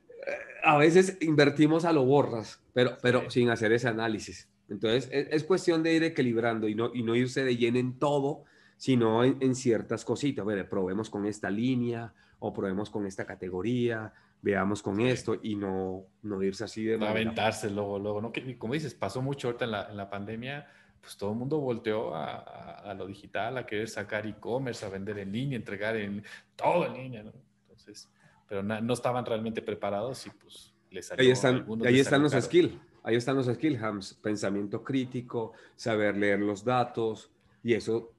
a 0.64 0.78
veces 0.78 1.18
invertimos 1.22 1.86
a 1.86 1.94
lo 1.94 2.06
borras, 2.06 2.62
pero, 2.74 2.98
pero 3.02 3.30
sin 3.30 3.50
hacer 3.50 3.72
ese 3.72 3.88
análisis. 3.88 4.50
Entonces, 4.70 5.10
es, 5.12 5.44
cuestión 5.44 5.82
de 5.82 5.94
ir 5.96 6.04
equilibrando 6.04 6.68
y 6.68 6.76
no, 6.76 6.92
y 6.94 7.02
no 7.02 7.16
irse 7.16 7.44
de 7.44 7.58
lleno 7.58 7.80
en 7.80 7.98
todo, 7.98 8.44
sino 8.78 9.24
en, 9.24 9.56
ciertas 9.56 10.06
cositas. 10.06 10.46
Bueno, 10.46 10.64
probemos 10.70 11.10
con 11.10 11.26
esta 11.26 11.50
línea 11.50 12.14
o 12.38 12.54
probemos 12.54 12.90
con 12.90 13.06
esta 13.06 13.26
categoría, 13.26 14.14
veamos 14.42 14.82
con 14.82 15.02
esto 15.02 15.38
y 15.42 15.56
no, 15.56 16.06
no 16.22 16.44
irse 16.44 16.64
así 16.64 16.86
de... 16.86 16.98
No 16.98 17.08
aventarse 17.08 17.70
luego, 17.70 18.00
luego, 18.00 18.22
¿no? 18.22 18.32
Que, 18.32 18.58
como 18.58 18.76
dices, 18.76 18.94
pasó 18.94 19.22
mucho 19.22 19.48
ahorita 19.48 19.66
en 19.66 19.72
la, 19.72 19.90
en 19.90 19.98
la 19.98 20.10
pandemia, 20.10 20.68
pues 21.02 21.18
todo 21.18 21.32
el 21.32 21.38
mundo 21.38 21.60
volteó 21.60 22.14
a, 22.14 22.36
a, 22.36 22.94
lo 22.94 23.08
digital, 23.08 23.58
a 23.58 23.66
querer 23.66 23.90
sacar 23.90 24.28
e-commerce, 24.28 24.86
a 24.86 24.90
vender 24.90 25.18
en 25.18 25.32
línea, 25.32 25.58
entregar 25.58 25.96
en 25.96 26.24
todo 26.56 26.86
en 26.86 26.94
línea, 26.94 27.24
¿no? 27.24 27.34
Entonces, 27.64 28.08
pero 28.50 28.64
no 28.64 28.94
estaban 28.94 29.24
realmente 29.26 29.62
preparados 29.62 30.26
y 30.26 30.32
pues 30.32 30.74
les 30.90 31.06
salió 31.06 31.24
Ahí 31.24 31.32
están, 31.32 31.66
ahí 31.86 32.00
están 32.00 32.24
los 32.24 32.34
skills, 32.34 32.74
ahí 33.04 33.16
están 33.16 33.36
los 33.36 33.46
skills, 33.46 34.16
pensamiento 34.16 34.84
crítico, 34.84 35.54
saber 35.76 36.18
leer 36.18 36.40
los 36.40 36.66
datos 36.66 37.32
y 37.64 37.76
eso, 37.76 38.12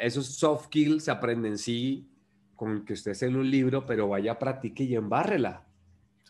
esos 0.00 0.26
soft 0.26 0.66
skills 0.66 1.04
se 1.04 1.10
aprenden 1.10 1.58
sí 1.58 2.08
con 2.54 2.84
que 2.84 2.92
usted 2.92 3.20
en 3.22 3.36
un 3.36 3.50
libro, 3.50 3.84
pero 3.84 4.08
vaya, 4.08 4.38
practique 4.38 4.84
y 4.84 4.94
embárrela. 4.94 5.64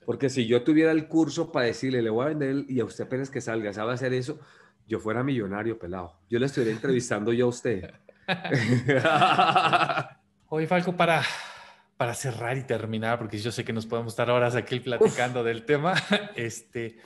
Porque 0.04 0.30
si 0.30 0.46
yo 0.46 0.62
tuviera 0.62 0.92
el 0.92 1.06
curso 1.06 1.52
para 1.52 1.66
decirle, 1.66 2.02
le 2.02 2.10
voy 2.10 2.24
a 2.24 2.28
vender 2.28 2.64
y 2.68 2.80
a 2.80 2.84
usted 2.84 3.04
apenas 3.04 3.30
que 3.30 3.40
salga, 3.42 3.72
sabe 3.72 3.92
hacer 3.92 4.14
eso, 4.14 4.38
yo 4.86 5.00
fuera 5.00 5.22
millonario, 5.22 5.78
pelado. 5.78 6.14
Yo 6.30 6.38
le 6.38 6.46
estuviera 6.46 6.74
entrevistando 6.74 7.32
yo 7.32 7.46
a 7.46 7.48
usted. 7.48 7.90
Oye, 10.48 10.66
Falco, 10.66 10.96
para, 10.96 11.22
para 11.98 12.14
cerrar 12.14 12.56
y 12.56 12.62
terminar, 12.62 13.18
porque 13.18 13.38
yo 13.38 13.52
sé 13.52 13.64
que 13.64 13.72
nos 13.72 13.84
podemos 13.84 14.12
estar 14.12 14.30
horas 14.30 14.54
aquí 14.54 14.78
platicando 14.80 15.42
del 15.42 15.66
tema, 15.66 15.94
este, 16.36 16.98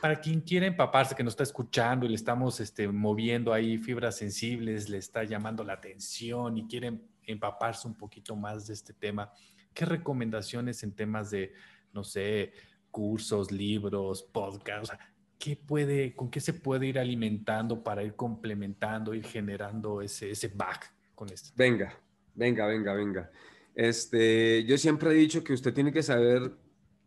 para 0.00 0.20
quien 0.20 0.40
quiera 0.40 0.66
empaparse, 0.66 1.16
que 1.16 1.24
nos 1.24 1.32
está 1.32 1.42
escuchando 1.42 2.06
y 2.06 2.08
le 2.08 2.14
estamos 2.14 2.60
este, 2.60 2.88
moviendo 2.88 3.52
ahí 3.52 3.76
fibras 3.76 4.16
sensibles, 4.16 4.88
le 4.88 4.98
está 4.98 5.24
llamando 5.24 5.64
la 5.64 5.72
atención 5.72 6.56
y 6.56 6.66
quiere 6.68 6.96
empaparse 7.24 7.88
un 7.88 7.96
poquito 7.96 8.36
más 8.36 8.68
de 8.68 8.74
este 8.74 8.94
tema, 8.94 9.32
¿qué 9.74 9.84
recomendaciones 9.84 10.82
en 10.84 10.92
temas 10.94 11.32
de, 11.32 11.52
no 11.92 12.04
sé, 12.04 12.52
cursos, 12.92 13.50
libros, 13.50 14.22
podcasts? 14.22 14.96
¿qué 15.44 15.56
puede, 15.56 16.14
¿con 16.14 16.30
qué 16.30 16.40
se 16.40 16.54
puede 16.54 16.86
ir 16.86 16.98
alimentando 16.98 17.82
para 17.82 18.02
ir 18.02 18.14
complementando, 18.14 19.12
ir 19.12 19.26
generando 19.26 20.00
ese, 20.00 20.30
ese 20.30 20.48
back 20.48 20.94
con 21.14 21.28
esto? 21.28 21.50
Venga, 21.56 21.98
venga, 22.34 22.66
venga, 22.66 22.94
venga. 22.94 23.30
Este, 23.74 24.64
yo 24.64 24.78
siempre 24.78 25.10
he 25.10 25.14
dicho 25.14 25.42
que 25.42 25.52
usted 25.52 25.74
tiene 25.74 25.92
que 25.92 26.02
saber 26.02 26.52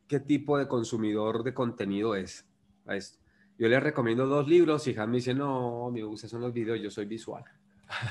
qué 0.08 0.20
tipo 0.20 0.58
de 0.58 0.68
consumidor 0.68 1.44
de 1.44 1.54
contenido 1.54 2.16
es. 2.16 2.46
A 2.86 2.96
esto. 2.96 3.20
Yo 3.58 3.68
le 3.68 3.80
recomiendo 3.80 4.26
dos 4.28 4.48
libros 4.48 4.88
y 4.88 4.98
Han 4.98 5.10
me 5.12 5.18
dice, 5.18 5.34
no, 5.34 5.90
me 5.92 6.04
gustan 6.04 6.30
son 6.30 6.42
los 6.42 6.54
videos, 6.54 6.80
yo 6.80 6.90
soy 6.90 7.06
visual. 7.06 7.44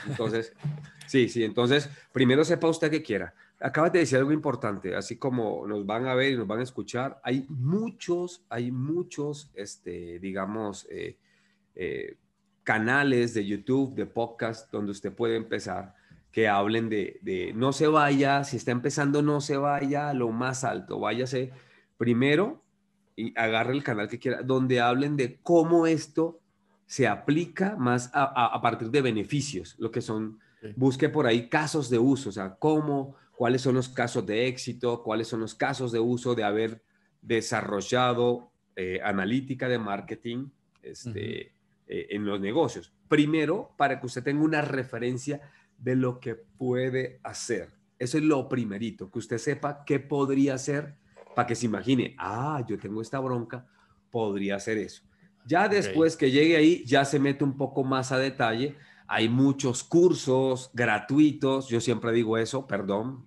Entonces, 0.06 0.52
sí, 1.06 1.28
sí, 1.28 1.44
entonces, 1.44 1.88
primero 2.12 2.44
sepa 2.44 2.68
usted 2.68 2.90
qué 2.90 3.02
quiera 3.02 3.34
acabas 3.60 3.92
de 3.92 4.00
decir 4.00 4.18
algo 4.18 4.32
importante, 4.32 4.94
así 4.94 5.16
como 5.16 5.66
nos 5.66 5.86
van 5.86 6.06
a 6.06 6.14
ver 6.14 6.32
y 6.32 6.36
nos 6.36 6.46
van 6.46 6.60
a 6.60 6.64
escuchar, 6.64 7.20
hay 7.22 7.46
muchos, 7.48 8.44
hay 8.48 8.70
muchos, 8.70 9.50
este, 9.54 10.18
digamos, 10.18 10.86
eh, 10.90 11.16
eh, 11.74 12.16
canales 12.62 13.34
de 13.34 13.46
YouTube, 13.46 13.94
de 13.94 14.06
podcast, 14.06 14.70
donde 14.70 14.92
usted 14.92 15.12
puede 15.12 15.36
empezar, 15.36 15.94
que 16.36 16.48
hablen 16.48 16.90
de, 16.90 17.18
de, 17.22 17.54
no 17.54 17.72
se 17.72 17.86
vaya, 17.86 18.44
si 18.44 18.58
está 18.58 18.70
empezando, 18.70 19.22
no 19.22 19.40
se 19.40 19.56
vaya 19.56 20.10
a 20.10 20.12
lo 20.12 20.32
más 20.32 20.64
alto, 20.64 21.00
váyase 21.00 21.50
primero 21.96 22.62
y 23.16 23.32
agarre 23.38 23.72
el 23.72 23.82
canal 23.82 24.06
que 24.06 24.18
quiera, 24.18 24.42
donde 24.42 24.82
hablen 24.82 25.16
de 25.16 25.38
cómo 25.42 25.86
esto 25.86 26.38
se 26.84 27.08
aplica 27.08 27.74
más 27.76 28.10
a, 28.12 28.24
a, 28.24 28.60
partir 28.60 28.90
de 28.90 29.00
beneficios, 29.00 29.76
lo 29.78 29.90
que 29.90 30.02
son, 30.02 30.38
busque 30.76 31.08
por 31.08 31.26
ahí 31.26 31.48
casos 31.48 31.88
de 31.88 31.98
uso, 31.98 32.28
o 32.28 32.32
sea, 32.32 32.56
cómo 32.56 33.16
cuáles 33.34 33.62
son 33.62 33.74
los 33.74 33.88
casos 33.88 34.26
de 34.26 34.46
éxito, 34.46 35.02
cuáles 35.02 35.28
son 35.28 35.40
los 35.40 35.54
casos 35.54 35.90
de 35.90 36.00
uso 36.00 36.34
de 36.34 36.44
haber 36.44 36.82
desarrollado 37.22 38.50
eh, 38.76 39.00
analítica 39.02 39.70
de 39.70 39.78
marketing 39.78 40.48
este, 40.82 41.54
eh, 41.86 42.08
en 42.10 42.26
los 42.26 42.40
negocios. 42.40 42.92
Primero, 43.08 43.70
para 43.78 43.98
que 43.98 44.04
usted 44.04 44.22
tenga 44.22 44.42
una 44.42 44.60
referencia 44.60 45.40
de 45.78 45.96
lo 45.96 46.20
que 46.20 46.34
puede 46.34 47.20
hacer. 47.22 47.68
Eso 47.98 48.18
es 48.18 48.24
lo 48.24 48.48
primerito, 48.48 49.10
que 49.10 49.18
usted 49.18 49.38
sepa 49.38 49.84
qué 49.84 49.98
podría 50.00 50.54
hacer 50.54 50.94
para 51.34 51.46
que 51.46 51.54
se 51.54 51.66
imagine, 51.66 52.14
ah, 52.18 52.64
yo 52.66 52.78
tengo 52.78 53.02
esta 53.02 53.18
bronca, 53.20 53.66
podría 54.10 54.56
hacer 54.56 54.78
eso. 54.78 55.02
Ya 55.46 55.68
después 55.68 56.16
que 56.16 56.30
llegue 56.30 56.56
ahí, 56.56 56.84
ya 56.84 57.04
se 57.04 57.18
mete 57.18 57.44
un 57.44 57.56
poco 57.56 57.84
más 57.84 58.10
a 58.10 58.18
detalle 58.18 58.74
hay 59.08 59.28
muchos 59.28 59.84
cursos 59.84 60.70
gratuitos, 60.74 61.68
yo 61.68 61.80
siempre 61.80 62.12
digo 62.12 62.38
eso, 62.38 62.66
perdón, 62.66 63.24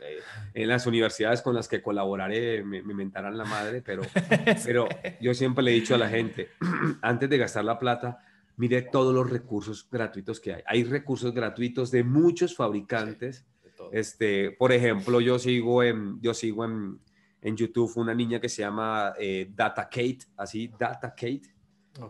eh, 0.00 0.18
en 0.54 0.68
las 0.68 0.86
universidades 0.86 1.40
con 1.40 1.54
las 1.54 1.68
que 1.68 1.82
colaboraré 1.82 2.62
me, 2.62 2.82
me 2.82 2.94
mentarán 2.94 3.38
la 3.38 3.44
madre, 3.44 3.82
pero, 3.82 4.02
pero 4.64 4.88
yo 5.20 5.32
siempre 5.34 5.64
le 5.64 5.70
he 5.70 5.74
dicho 5.74 5.94
a 5.94 5.98
la 5.98 6.08
gente, 6.08 6.50
antes 7.02 7.30
de 7.30 7.38
gastar 7.38 7.64
la 7.64 7.78
plata, 7.78 8.20
mire 8.56 8.82
todos 8.82 9.14
los 9.14 9.28
recursos 9.28 9.88
gratuitos 9.90 10.40
que 10.40 10.54
hay. 10.54 10.62
Hay 10.66 10.84
recursos 10.84 11.32
gratuitos 11.32 11.90
de 11.90 12.04
muchos 12.04 12.54
fabricantes. 12.54 13.46
este, 13.92 14.52
por 14.52 14.72
ejemplo, 14.72 15.20
yo 15.20 15.38
sigo 15.38 15.82
en, 15.82 16.20
yo 16.20 16.34
sigo 16.34 16.64
en, 16.64 17.00
en 17.40 17.56
YouTube 17.56 17.92
una 17.96 18.14
niña 18.14 18.40
que 18.40 18.48
se 18.48 18.62
llama 18.62 19.14
eh, 19.18 19.50
Data 19.54 19.84
Kate, 19.84 20.20
así, 20.36 20.70
Data 20.78 21.10
Kate. 21.10 21.42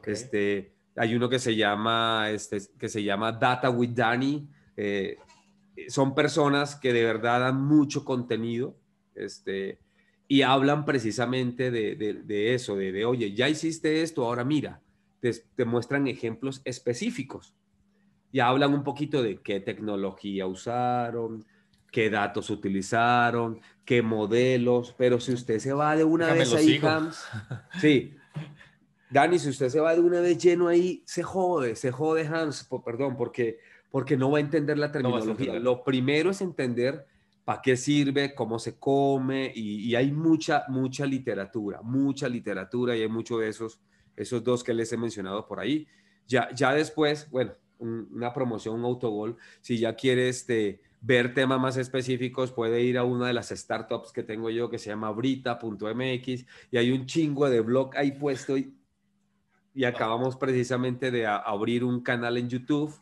Este, 0.05 0.74
hay 0.94 1.14
uno 1.14 1.28
que 1.28 1.38
se 1.38 1.57
llama, 1.57 2.31
este, 2.31 2.59
que 2.78 2.88
se 2.88 3.02
llama 3.02 3.33
Data 3.33 3.70
with 3.70 3.90
Danny. 3.90 4.46
Eh, 4.76 5.16
son 5.88 6.14
personas 6.14 6.76
que 6.76 6.92
de 6.92 7.05
verdad 7.05 7.40
dan 7.40 7.62
mucho 7.62 8.05
contenido 8.05 8.76
este, 9.14 9.78
y 10.28 10.42
hablan 10.42 10.85
precisamente 10.85 11.70
de, 11.70 11.96
de, 11.96 12.55
eso, 12.55 12.76
de, 12.76 12.92
de, 12.92 13.05
oye, 13.07 13.33
ya 13.33 13.48
hiciste 13.48 14.02
esto, 14.02 14.26
ahora 14.26 14.44
mira, 14.44 14.82
te, 15.23 15.33
te, 15.33 15.65
muestran 15.65 16.07
ejemplos 16.09 16.61
específicos. 16.67 17.55
Y 18.33 18.41
hablan 18.41 18.75
un 18.75 18.83
poquito 18.83 19.23
de 19.23 19.37
qué 19.37 19.61
tecnología 19.61 20.47
usaron, 20.47 21.47
qué 21.93 22.11
datos 22.11 22.51
utilizaron, 22.51 23.61
qué 23.85 24.03
modelos, 24.03 24.95
pero 24.99 25.21
si 25.21 25.33
usted 25.33 25.61
se 25.61 25.73
va 25.73 25.95
de 25.95 26.03
una 26.03 26.33
vez 26.33 26.53
ahí, 26.53 26.81
sí, 27.81 28.17
Dani, 29.11 29.39
si 29.39 29.51
usted 29.51 29.69
se 29.69 29.79
va 29.79 29.95
de 29.95 30.01
una 30.01 30.21
vez 30.21 30.39
lleno 30.39 30.69
ahí, 30.69 31.03
se 31.05 31.23
jode, 31.23 31.77
se 31.77 31.93
jode 31.93 32.27
Hans, 32.27 32.67
perdón, 32.85 33.15
porque, 33.17 33.59
porque 33.91 34.17
no 34.17 34.31
va 34.31 34.39
a 34.39 34.41
entender 34.41 34.79
la 34.79 34.91
terminología. 34.91 35.61
Lo 35.61 35.85
primero 35.85 36.31
es 36.31 36.41
entender 36.41 37.07
para 37.45 37.61
qué 37.61 37.77
sirve, 37.77 38.35
cómo 38.35 38.59
se 38.59 38.79
come, 38.79 39.53
y, 39.55 39.95
hay 39.95 40.11
mucha, 40.13 40.65
mucha 40.69 41.05
literatura, 41.05 41.83
mucha 41.83 42.27
literatura, 42.27 42.97
y 42.97 43.03
hay 43.03 43.09
mucho 43.09 43.39
de 43.39 43.49
esos, 43.49 43.81
esos 44.16 44.42
dos 44.42 44.62
que 44.64 44.75
les 44.75 44.92
he 44.92 44.96
mencionado 44.96 45.46
por 45.46 45.61
ahí. 45.61 45.87
Ya, 46.27 46.48
ya 46.55 46.72
después, 46.75 47.29
bueno, 47.31 47.53
una 47.79 48.33
promoción, 48.33 48.77
un 48.77 48.85
autogol, 48.85 49.37
si 49.61 49.79
ya 49.79 49.94
quiere 49.94 50.29
este, 50.29 50.81
ver 51.01 51.35
temas 51.35 51.61
más 51.61 51.77
específicos, 51.77 52.53
puede 52.53 52.83
ir 52.83 52.96
a 52.96 53.05
una 53.05 53.27
de 53.27 53.33
las 53.33 53.48
startups 53.48 54.12
que 54.12 54.22
tengo 54.22 54.51
yo 54.51 54.70
que 54.70 54.79
se 54.79 54.90
llama 54.90 55.11
brita.mx 55.11 56.44
y 56.70 56.77
hay 56.77 56.92
un 56.92 57.07
chingo 57.07 57.51
de 57.51 57.61
blog 57.61 57.96
ahí 57.96 58.12
puesto 58.12 58.57
y 58.57 58.72
y 59.75 59.85
acabamos 59.85 60.37
precisamente 60.37 61.11
de 61.11 61.27
abrir 61.27 61.85
un 61.85 62.01
canal 62.01 62.37
en 62.37 62.48
YouTube, 62.48 62.94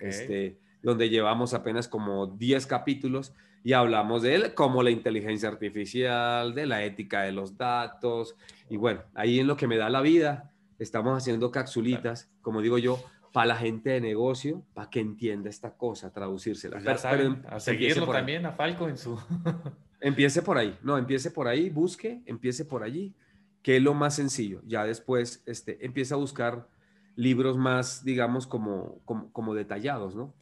este, 0.00 0.58
donde 0.82 1.08
llevamos 1.08 1.54
apenas 1.54 1.86
como 1.86 2.26
10 2.26 2.66
capítulos 2.66 3.32
y 3.62 3.72
hablamos 3.72 4.22
de 4.22 4.34
él, 4.34 4.54
como 4.54 4.82
la 4.82 4.90
inteligencia 4.90 5.48
artificial, 5.48 6.54
de 6.54 6.66
la 6.66 6.84
ética 6.84 7.22
de 7.22 7.32
los 7.32 7.56
datos. 7.56 8.36
Y 8.68 8.76
bueno, 8.76 9.02
ahí 9.14 9.38
en 9.40 9.46
lo 9.46 9.56
que 9.56 9.68
me 9.68 9.76
da 9.76 9.90
la 9.90 10.00
vida, 10.00 10.47
estamos 10.78 11.16
haciendo 11.16 11.50
capsulitas, 11.50 12.30
como 12.42 12.60
digo 12.60 12.78
yo, 12.78 13.02
para 13.32 13.46
la 13.46 13.56
gente 13.56 13.90
de 13.90 14.00
negocio, 14.00 14.62
para 14.74 14.88
que 14.90 15.00
entienda 15.00 15.50
esta 15.50 15.76
cosa, 15.76 16.12
traducírsela. 16.12 16.80
Pues 16.82 17.04
a 17.04 17.60
seguirlo 17.60 18.06
también 18.06 18.46
a 18.46 18.52
Falco 18.52 18.88
en 18.88 18.96
su... 18.96 19.18
empiece 20.00 20.42
por 20.42 20.58
ahí, 20.58 20.78
no, 20.82 20.96
empiece 20.96 21.30
por 21.30 21.48
ahí, 21.48 21.70
busque, 21.70 22.22
empiece 22.26 22.64
por 22.64 22.82
allí 22.82 23.14
que 23.62 23.76
es 23.76 23.82
lo 23.82 23.94
más 23.94 24.14
sencillo. 24.14 24.62
Ya 24.64 24.84
después 24.84 25.42
este, 25.46 25.84
empieza 25.84 26.14
a 26.14 26.18
buscar 26.18 26.68
libros 27.16 27.56
más, 27.56 28.04
digamos, 28.04 28.46
como, 28.46 29.00
como, 29.04 29.54
detallados, 29.54 30.14
¿no? 30.14 30.32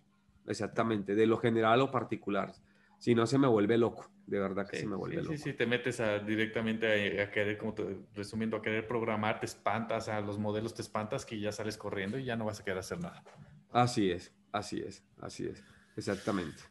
Exactamente, 0.47 1.15
de 1.15 1.27
lo 1.27 1.39
general 1.39 1.81
o 1.81 1.91
particular. 1.91 2.53
Si 2.99 3.15
no, 3.15 3.27
se 3.27 3.39
me 3.39 3.47
vuelve 3.47 3.79
loco, 3.79 4.11
de 4.27 4.39
verdad 4.39 4.69
que 4.69 4.79
se 4.79 4.87
me 4.87 4.97
vuelve 4.97 5.23
loco. 5.23 5.33
Sí, 5.33 5.39
sí, 5.39 5.53
te 5.53 5.67
metes 5.67 6.03
directamente 6.27 7.23
a, 7.23 7.31
querer, 7.31 7.59
como 7.59 7.75
te, 7.75 7.99
resumiendo, 8.15 8.57
a 8.57 8.63
querer 8.63 8.87
programar, 8.87 9.39
te 9.41 9.47
espantas, 9.47 10.09
a 10.09 10.21
los 10.21 10.39
modelos 10.39 10.75
te 10.75 10.83
espantas 10.83 11.25
que 11.27 11.39
ya 11.39 11.53
sales 11.53 11.77
corriendo 11.77 12.19
y 12.19 12.25
ya 12.25 12.37
no 12.37 12.45
vas 12.45 12.61
a 12.61 12.65
querer 12.65 12.79
hacer 12.79 13.01
nada. 13.01 13.23
Así 13.71 14.11
es, 14.11 14.33
así 14.53 14.81
es, 14.81 15.05
así 15.21 15.47
es. 15.47 15.63
Exactamente. 15.97 16.63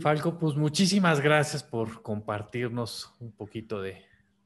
Falco, 0.00 0.38
pues 0.38 0.54
muchísimas 0.54 1.20
gracias 1.20 1.62
por 1.62 2.02
compartirnos 2.02 3.14
un 3.18 3.32
poquito 3.32 3.80
de, 3.80 4.04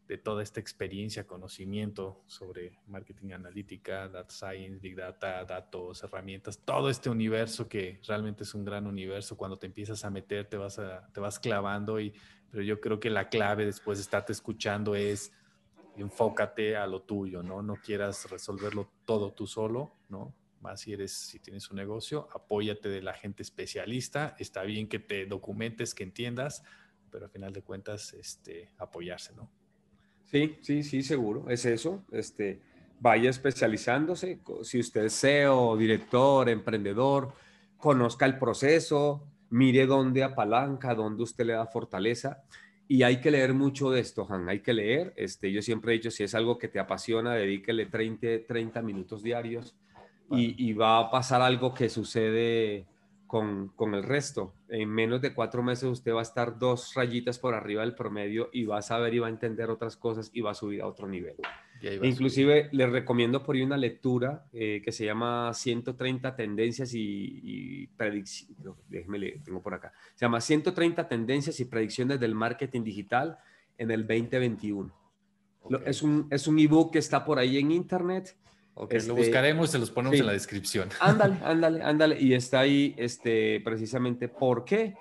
de 0.08 0.18
toda 0.18 0.42
esta 0.42 0.60
experiencia, 0.60 1.26
conocimiento 1.26 2.22
sobre 2.26 2.78
marketing 2.86 3.32
analítica, 3.32 4.08
data 4.08 4.30
science, 4.30 4.80
big 4.80 4.96
data, 4.96 5.44
datos, 5.44 6.02
herramientas, 6.02 6.58
todo 6.58 6.90
este 6.90 7.08
universo 7.08 7.68
que 7.68 8.00
realmente 8.06 8.42
es 8.42 8.54
un 8.54 8.64
gran 8.64 8.86
universo. 8.86 9.36
Cuando 9.36 9.58
te 9.58 9.66
empiezas 9.66 10.04
a 10.04 10.10
meter, 10.10 10.48
te 10.48 10.56
vas, 10.56 10.80
te 11.12 11.20
vas 11.20 11.38
clavando, 11.38 12.00
y, 12.00 12.12
pero 12.50 12.62
yo 12.62 12.80
creo 12.80 13.00
que 13.00 13.10
la 13.10 13.28
clave 13.28 13.64
después 13.64 13.98
de 13.98 14.02
estarte 14.02 14.32
escuchando 14.32 14.94
es 14.94 15.32
enfócate 15.96 16.76
a 16.76 16.86
lo 16.86 17.02
tuyo, 17.02 17.42
¿no? 17.42 17.62
No 17.62 17.76
quieras 17.76 18.30
resolverlo 18.30 18.90
todo 19.04 19.32
tú 19.32 19.46
solo, 19.46 19.94
¿no? 20.08 20.34
Más 20.60 20.80
si 20.80 20.92
eres, 20.92 21.12
si 21.12 21.38
tienes 21.38 21.70
un 21.70 21.76
negocio, 21.76 22.28
apóyate 22.32 22.88
de 22.88 23.02
la 23.02 23.14
gente 23.14 23.42
especialista. 23.42 24.36
Está 24.38 24.62
bien 24.62 24.88
que 24.88 24.98
te 24.98 25.26
documentes, 25.26 25.94
que 25.94 26.04
entiendas, 26.04 26.62
pero 27.10 27.26
al 27.26 27.30
final 27.30 27.52
de 27.52 27.62
cuentas, 27.62 28.14
este, 28.14 28.72
apoyarse, 28.78 29.34
¿no? 29.34 29.50
Sí, 30.32 30.56
sí, 30.62 30.82
sí, 30.82 31.02
seguro. 31.02 31.44
Es 31.50 31.66
eso. 31.66 32.02
Este, 32.10 32.62
vaya 33.00 33.28
especializándose. 33.28 34.40
Si 34.62 34.80
usted 34.80 35.04
es 35.04 35.20
CEO, 35.20 35.76
director, 35.76 36.48
emprendedor, 36.48 37.34
conozca 37.76 38.24
el 38.24 38.38
proceso, 38.38 39.26
mire 39.50 39.86
dónde 39.86 40.24
apalanca, 40.24 40.94
dónde 40.94 41.22
usted 41.22 41.44
le 41.44 41.52
da 41.52 41.66
fortaleza. 41.66 42.42
Y 42.88 43.02
hay 43.02 43.20
que 43.20 43.30
leer 43.30 43.52
mucho 43.52 43.90
de 43.90 44.00
esto, 44.00 44.26
Han. 44.30 44.48
Hay 44.48 44.60
que 44.60 44.72
leer. 44.72 45.12
Este, 45.16 45.52
yo 45.52 45.60
siempre 45.60 45.92
he 45.92 45.98
dicho, 45.98 46.10
si 46.10 46.24
es 46.24 46.34
algo 46.34 46.56
que 46.58 46.68
te 46.68 46.78
apasiona, 46.78 47.34
dedíquele 47.34 47.86
30, 47.86 48.46
30 48.48 48.80
minutos 48.80 49.22
diarios 49.22 49.76
y, 50.30 50.54
y, 50.66 50.72
va 50.72 50.98
a 50.98 51.10
pasar 51.10 51.42
algo 51.42 51.74
que 51.74 51.90
sucede 51.90 52.86
con, 53.32 53.94
el 53.94 54.02
resto. 54.02 54.52
En 54.68 54.90
menos 54.90 55.22
de 55.22 55.32
cuatro 55.32 55.62
meses 55.62 55.84
usted 55.84 56.12
va 56.12 56.18
a 56.18 56.22
estar 56.22 56.58
dos 56.58 56.92
rayitas 56.94 57.38
por 57.38 57.54
arriba 57.54 57.80
del 57.80 57.94
promedio 57.94 58.50
y 58.52 58.66
va 58.66 58.76
a 58.76 58.82
saber 58.82 59.14
y 59.14 59.20
va 59.20 59.28
a 59.28 59.30
entender 59.30 59.70
otras 59.70 59.96
cosas 59.96 60.30
y 60.34 60.42
va 60.42 60.50
a 60.50 60.54
subir 60.54 60.82
a 60.82 60.86
otro 60.86 61.08
nivel. 61.08 61.36
Inclusive 62.02 62.68
les 62.72 62.90
recomiendo 62.90 63.42
por 63.42 63.56
ahí 63.56 63.62
una 63.62 63.78
lectura 63.78 64.44
eh, 64.52 64.82
que 64.84 64.92
se 64.92 65.06
llama 65.06 65.50
130 65.54 66.36
tendencias 66.36 66.92
y, 66.92 67.86
predicciones. 67.96 68.76
Déjeme 68.88 69.18
leer, 69.18 69.42
tengo 69.42 69.62
por 69.62 69.72
acá. 69.72 69.94
Se 70.14 70.26
llama 70.26 70.42
130 70.42 71.08
tendencias 71.08 71.58
y 71.58 71.64
predicciones 71.64 72.20
del 72.20 72.34
marketing 72.34 72.84
digital 72.84 73.38
en 73.78 73.90
el 73.90 74.06
2021. 74.06 74.92
Es 75.86 76.02
un, 76.02 76.26
es 76.30 76.46
un 76.46 76.58
ebook 76.58 76.92
que 76.92 76.98
está 76.98 77.24
por 77.24 77.38
ahí 77.38 77.56
en 77.56 77.70
internet 77.70 78.36
Ok, 78.74 78.92
lo 78.92 78.98
este, 78.98 79.12
buscaremos 79.12 79.68
y 79.68 79.72
se 79.72 79.78
los 79.78 79.90
ponemos 79.90 80.18
en 80.18 80.26
la 80.26 80.32
descripción. 80.32 80.88
Ándale, 81.00 81.36
ándale, 81.42 81.82
ándale. 81.82 82.20
Y 82.20 82.34
está 82.34 82.60
ahí 82.60 82.94
este, 82.96 83.60
precisamente, 83.60 84.28
¿por 84.28 84.64
qué? 84.64 84.94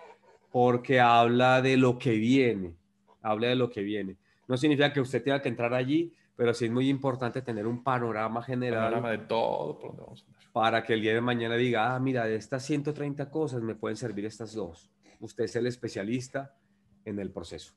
Porque 0.52 1.00
habla 1.00 1.62
de 1.62 1.78
lo 1.78 1.98
que 1.98 2.12
viene, 2.12 2.76
habla 3.22 3.48
de 3.48 3.56
lo 3.56 3.70
que 3.70 3.82
viene. 3.82 4.18
No 4.48 4.58
significa 4.58 4.92
que 4.92 5.00
usted 5.00 5.24
tenga 5.24 5.42
que 5.42 5.48
entrar 5.48 5.74
allí, 5.74 6.14
pero 6.36 6.54
sí 6.54 6.66
es 6.66 6.72
muy 6.72 6.90
importante 6.90 7.42
tener 7.42 7.66
un 7.66 7.84
panorama 7.84 8.44
general. 8.44 8.86
Panorama 8.86 9.12
de 9.12 9.20
todo 9.20 9.80
por 9.80 9.92
donde 9.92 10.04
vamos 10.04 10.26
a 10.28 10.52
Para 10.52 10.84
que 10.84 10.94
el 10.94 11.02
día 11.02 11.14
de 11.14 11.22
mañana 11.22 11.56
diga, 11.56 11.96
ah, 11.96 12.00
mira, 12.00 12.26
de 12.26 12.36
estas 12.36 12.66
130 12.66 13.30
cosas 13.30 13.62
me 13.62 13.76
pueden 13.76 13.96
servir 13.96 14.26
estas 14.26 14.54
dos. 14.54 14.90
Usted 15.22 15.46
es 15.46 15.56
el 15.56 15.68
especialista 15.68 16.54
en 17.06 17.20
el 17.20 17.32
proceso. 17.32 17.74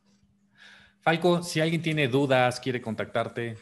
Falco, 1.01 1.42
si 1.42 1.61
alguien 1.61 1.82
tiene 1.82 2.09
dudas, 2.09 2.59
quiere 2.59 2.80
contactarte, 2.80 3.57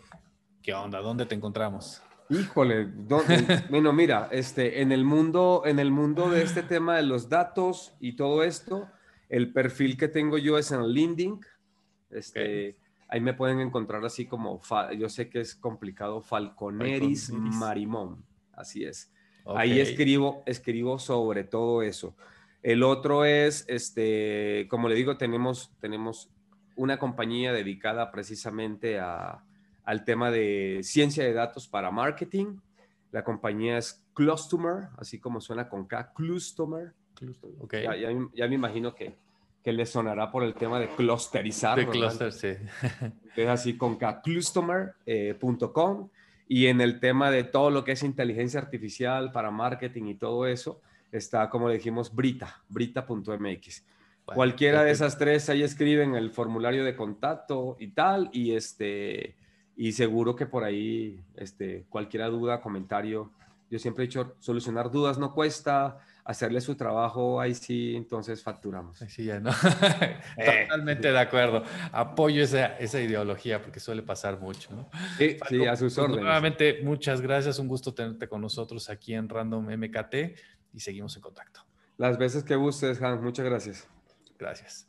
¿qué 0.62 0.72
onda? 0.72 1.00
¿Dónde 1.00 1.26
te 1.26 1.34
encontramos? 1.34 2.00
Híjole, 2.32 2.86
bueno, 3.70 3.92
mira, 3.92 4.28
este, 4.32 4.80
en 4.80 4.90
el 4.90 5.04
mundo, 5.04 5.62
en 5.66 5.78
el 5.78 5.90
mundo 5.90 6.30
de 6.30 6.42
este 6.42 6.62
tema 6.62 6.96
de 6.96 7.02
los 7.02 7.28
datos 7.28 7.94
y 8.00 8.14
todo 8.16 8.42
esto, 8.42 8.88
el 9.28 9.52
perfil 9.52 9.96
que 9.98 10.08
tengo 10.08 10.38
yo 10.38 10.56
es 10.56 10.72
en 10.72 10.86
LinkedIn. 10.88 11.40
Este, 12.10 12.76
ahí 13.08 13.20
me 13.20 13.34
pueden 13.34 13.60
encontrar 13.60 14.04
así 14.04 14.24
como, 14.26 14.60
yo 14.98 15.08
sé 15.08 15.28
que 15.28 15.40
es 15.40 15.54
complicado, 15.54 16.22
Falconeris, 16.22 17.30
Marimón, 17.30 18.24
así 18.52 18.84
es. 18.84 19.12
Ahí 19.44 19.78
escribo, 19.80 20.42
escribo 20.46 20.98
sobre 20.98 21.44
todo 21.44 21.82
eso. 21.82 22.16
El 22.62 22.82
otro 22.82 23.24
es, 23.24 23.64
este, 23.68 24.66
como 24.70 24.88
le 24.88 24.94
digo, 24.94 25.16
tenemos, 25.16 25.72
tenemos 25.80 26.30
una 26.76 26.98
compañía 26.98 27.52
dedicada 27.52 28.10
precisamente 28.12 29.00
a, 29.00 29.44
al 29.84 30.04
tema 30.04 30.30
de 30.30 30.80
ciencia 30.82 31.24
de 31.24 31.32
datos 31.32 31.68
para 31.68 31.90
marketing. 31.90 32.58
La 33.10 33.24
compañía 33.24 33.78
es 33.78 34.02
Clustomer, 34.14 34.88
así 34.96 35.18
como 35.18 35.40
suena 35.40 35.68
con 35.68 35.86
K, 35.86 36.12
Clustomer. 36.14 36.92
Okay. 37.60 37.86
Ya, 38.34 38.48
me 38.48 38.54
imagino 38.54 38.94
que, 38.94 39.16
que 39.62 39.72
le 39.72 39.86
sonará 39.86 40.30
por 40.30 40.42
el 40.42 40.54
tema 40.54 40.80
de 40.80 40.88
clusterizar. 40.88 41.78
De 41.78 41.86
cluster, 41.86 42.32
sí. 42.32 42.48
Es 43.36 43.48
así 43.48 43.76
con 43.76 43.96
K, 43.96 44.20
clustomer.com. 44.20 46.10
y 46.48 46.66
en 46.66 46.80
el 46.80 47.00
tema 47.00 47.30
de 47.30 47.44
todo 47.44 47.70
lo 47.70 47.84
que 47.84 47.92
es 47.92 48.02
inteligencia 48.02 48.60
artificial 48.60 49.32
para 49.32 49.50
marketing 49.50 50.04
y 50.08 50.14
todo 50.16 50.46
eso, 50.46 50.80
está, 51.10 51.48
como 51.48 51.68
le 51.68 51.74
dijimos, 51.74 52.14
Brita, 52.14 52.62
brita.mx. 52.68 53.84
Cualquiera 54.24 54.84
de 54.84 54.90
esas 54.90 55.18
tres, 55.18 55.48
ahí 55.48 55.62
escriben 55.62 56.14
el 56.14 56.30
formulario 56.30 56.84
de 56.84 56.94
contacto 56.94 57.76
y 57.78 57.88
tal, 57.88 58.30
y 58.32 58.52
este 58.52 59.36
y 59.82 59.90
seguro 59.90 60.36
que 60.36 60.46
por 60.46 60.62
ahí, 60.62 61.20
este, 61.34 61.86
cualquier 61.88 62.30
duda, 62.30 62.60
comentario, 62.60 63.32
yo 63.68 63.80
siempre 63.80 64.04
he 64.04 64.06
dicho, 64.06 64.36
solucionar 64.38 64.92
dudas 64.92 65.18
no 65.18 65.34
cuesta, 65.34 65.98
hacerle 66.24 66.60
su 66.60 66.76
trabajo, 66.76 67.40
ahí 67.40 67.52
sí, 67.52 67.96
entonces 67.96 68.44
facturamos. 68.44 68.98
Sí, 69.08 69.24
ya 69.24 69.40
no. 69.40 69.50
Eh. 70.36 70.66
Totalmente 70.68 71.10
de 71.10 71.18
acuerdo. 71.18 71.64
Apoyo 71.90 72.44
esa, 72.44 72.78
esa, 72.78 73.00
ideología 73.00 73.60
porque 73.60 73.80
suele 73.80 74.02
pasar 74.02 74.38
mucho, 74.38 74.72
¿no? 74.72 74.88
Sí, 75.18 75.36
sí 75.48 75.66
a 75.66 75.74
sus 75.74 75.94
pues, 75.94 75.98
órdenes. 75.98 76.22
Nuevamente, 76.22 76.78
muchas 76.84 77.20
gracias. 77.20 77.58
Un 77.58 77.66
gusto 77.66 77.92
tenerte 77.92 78.28
con 78.28 78.40
nosotros 78.40 78.88
aquí 78.88 79.14
en 79.14 79.28
Random 79.28 79.66
MKT 79.66 80.14
y 80.74 80.78
seguimos 80.78 81.16
en 81.16 81.22
contacto. 81.22 81.66
Las 81.98 82.18
veces 82.18 82.44
que 82.44 82.54
gustes, 82.54 83.02
Hans. 83.02 83.20
Muchas 83.20 83.44
gracias. 83.44 83.88
Gracias. 84.38 84.86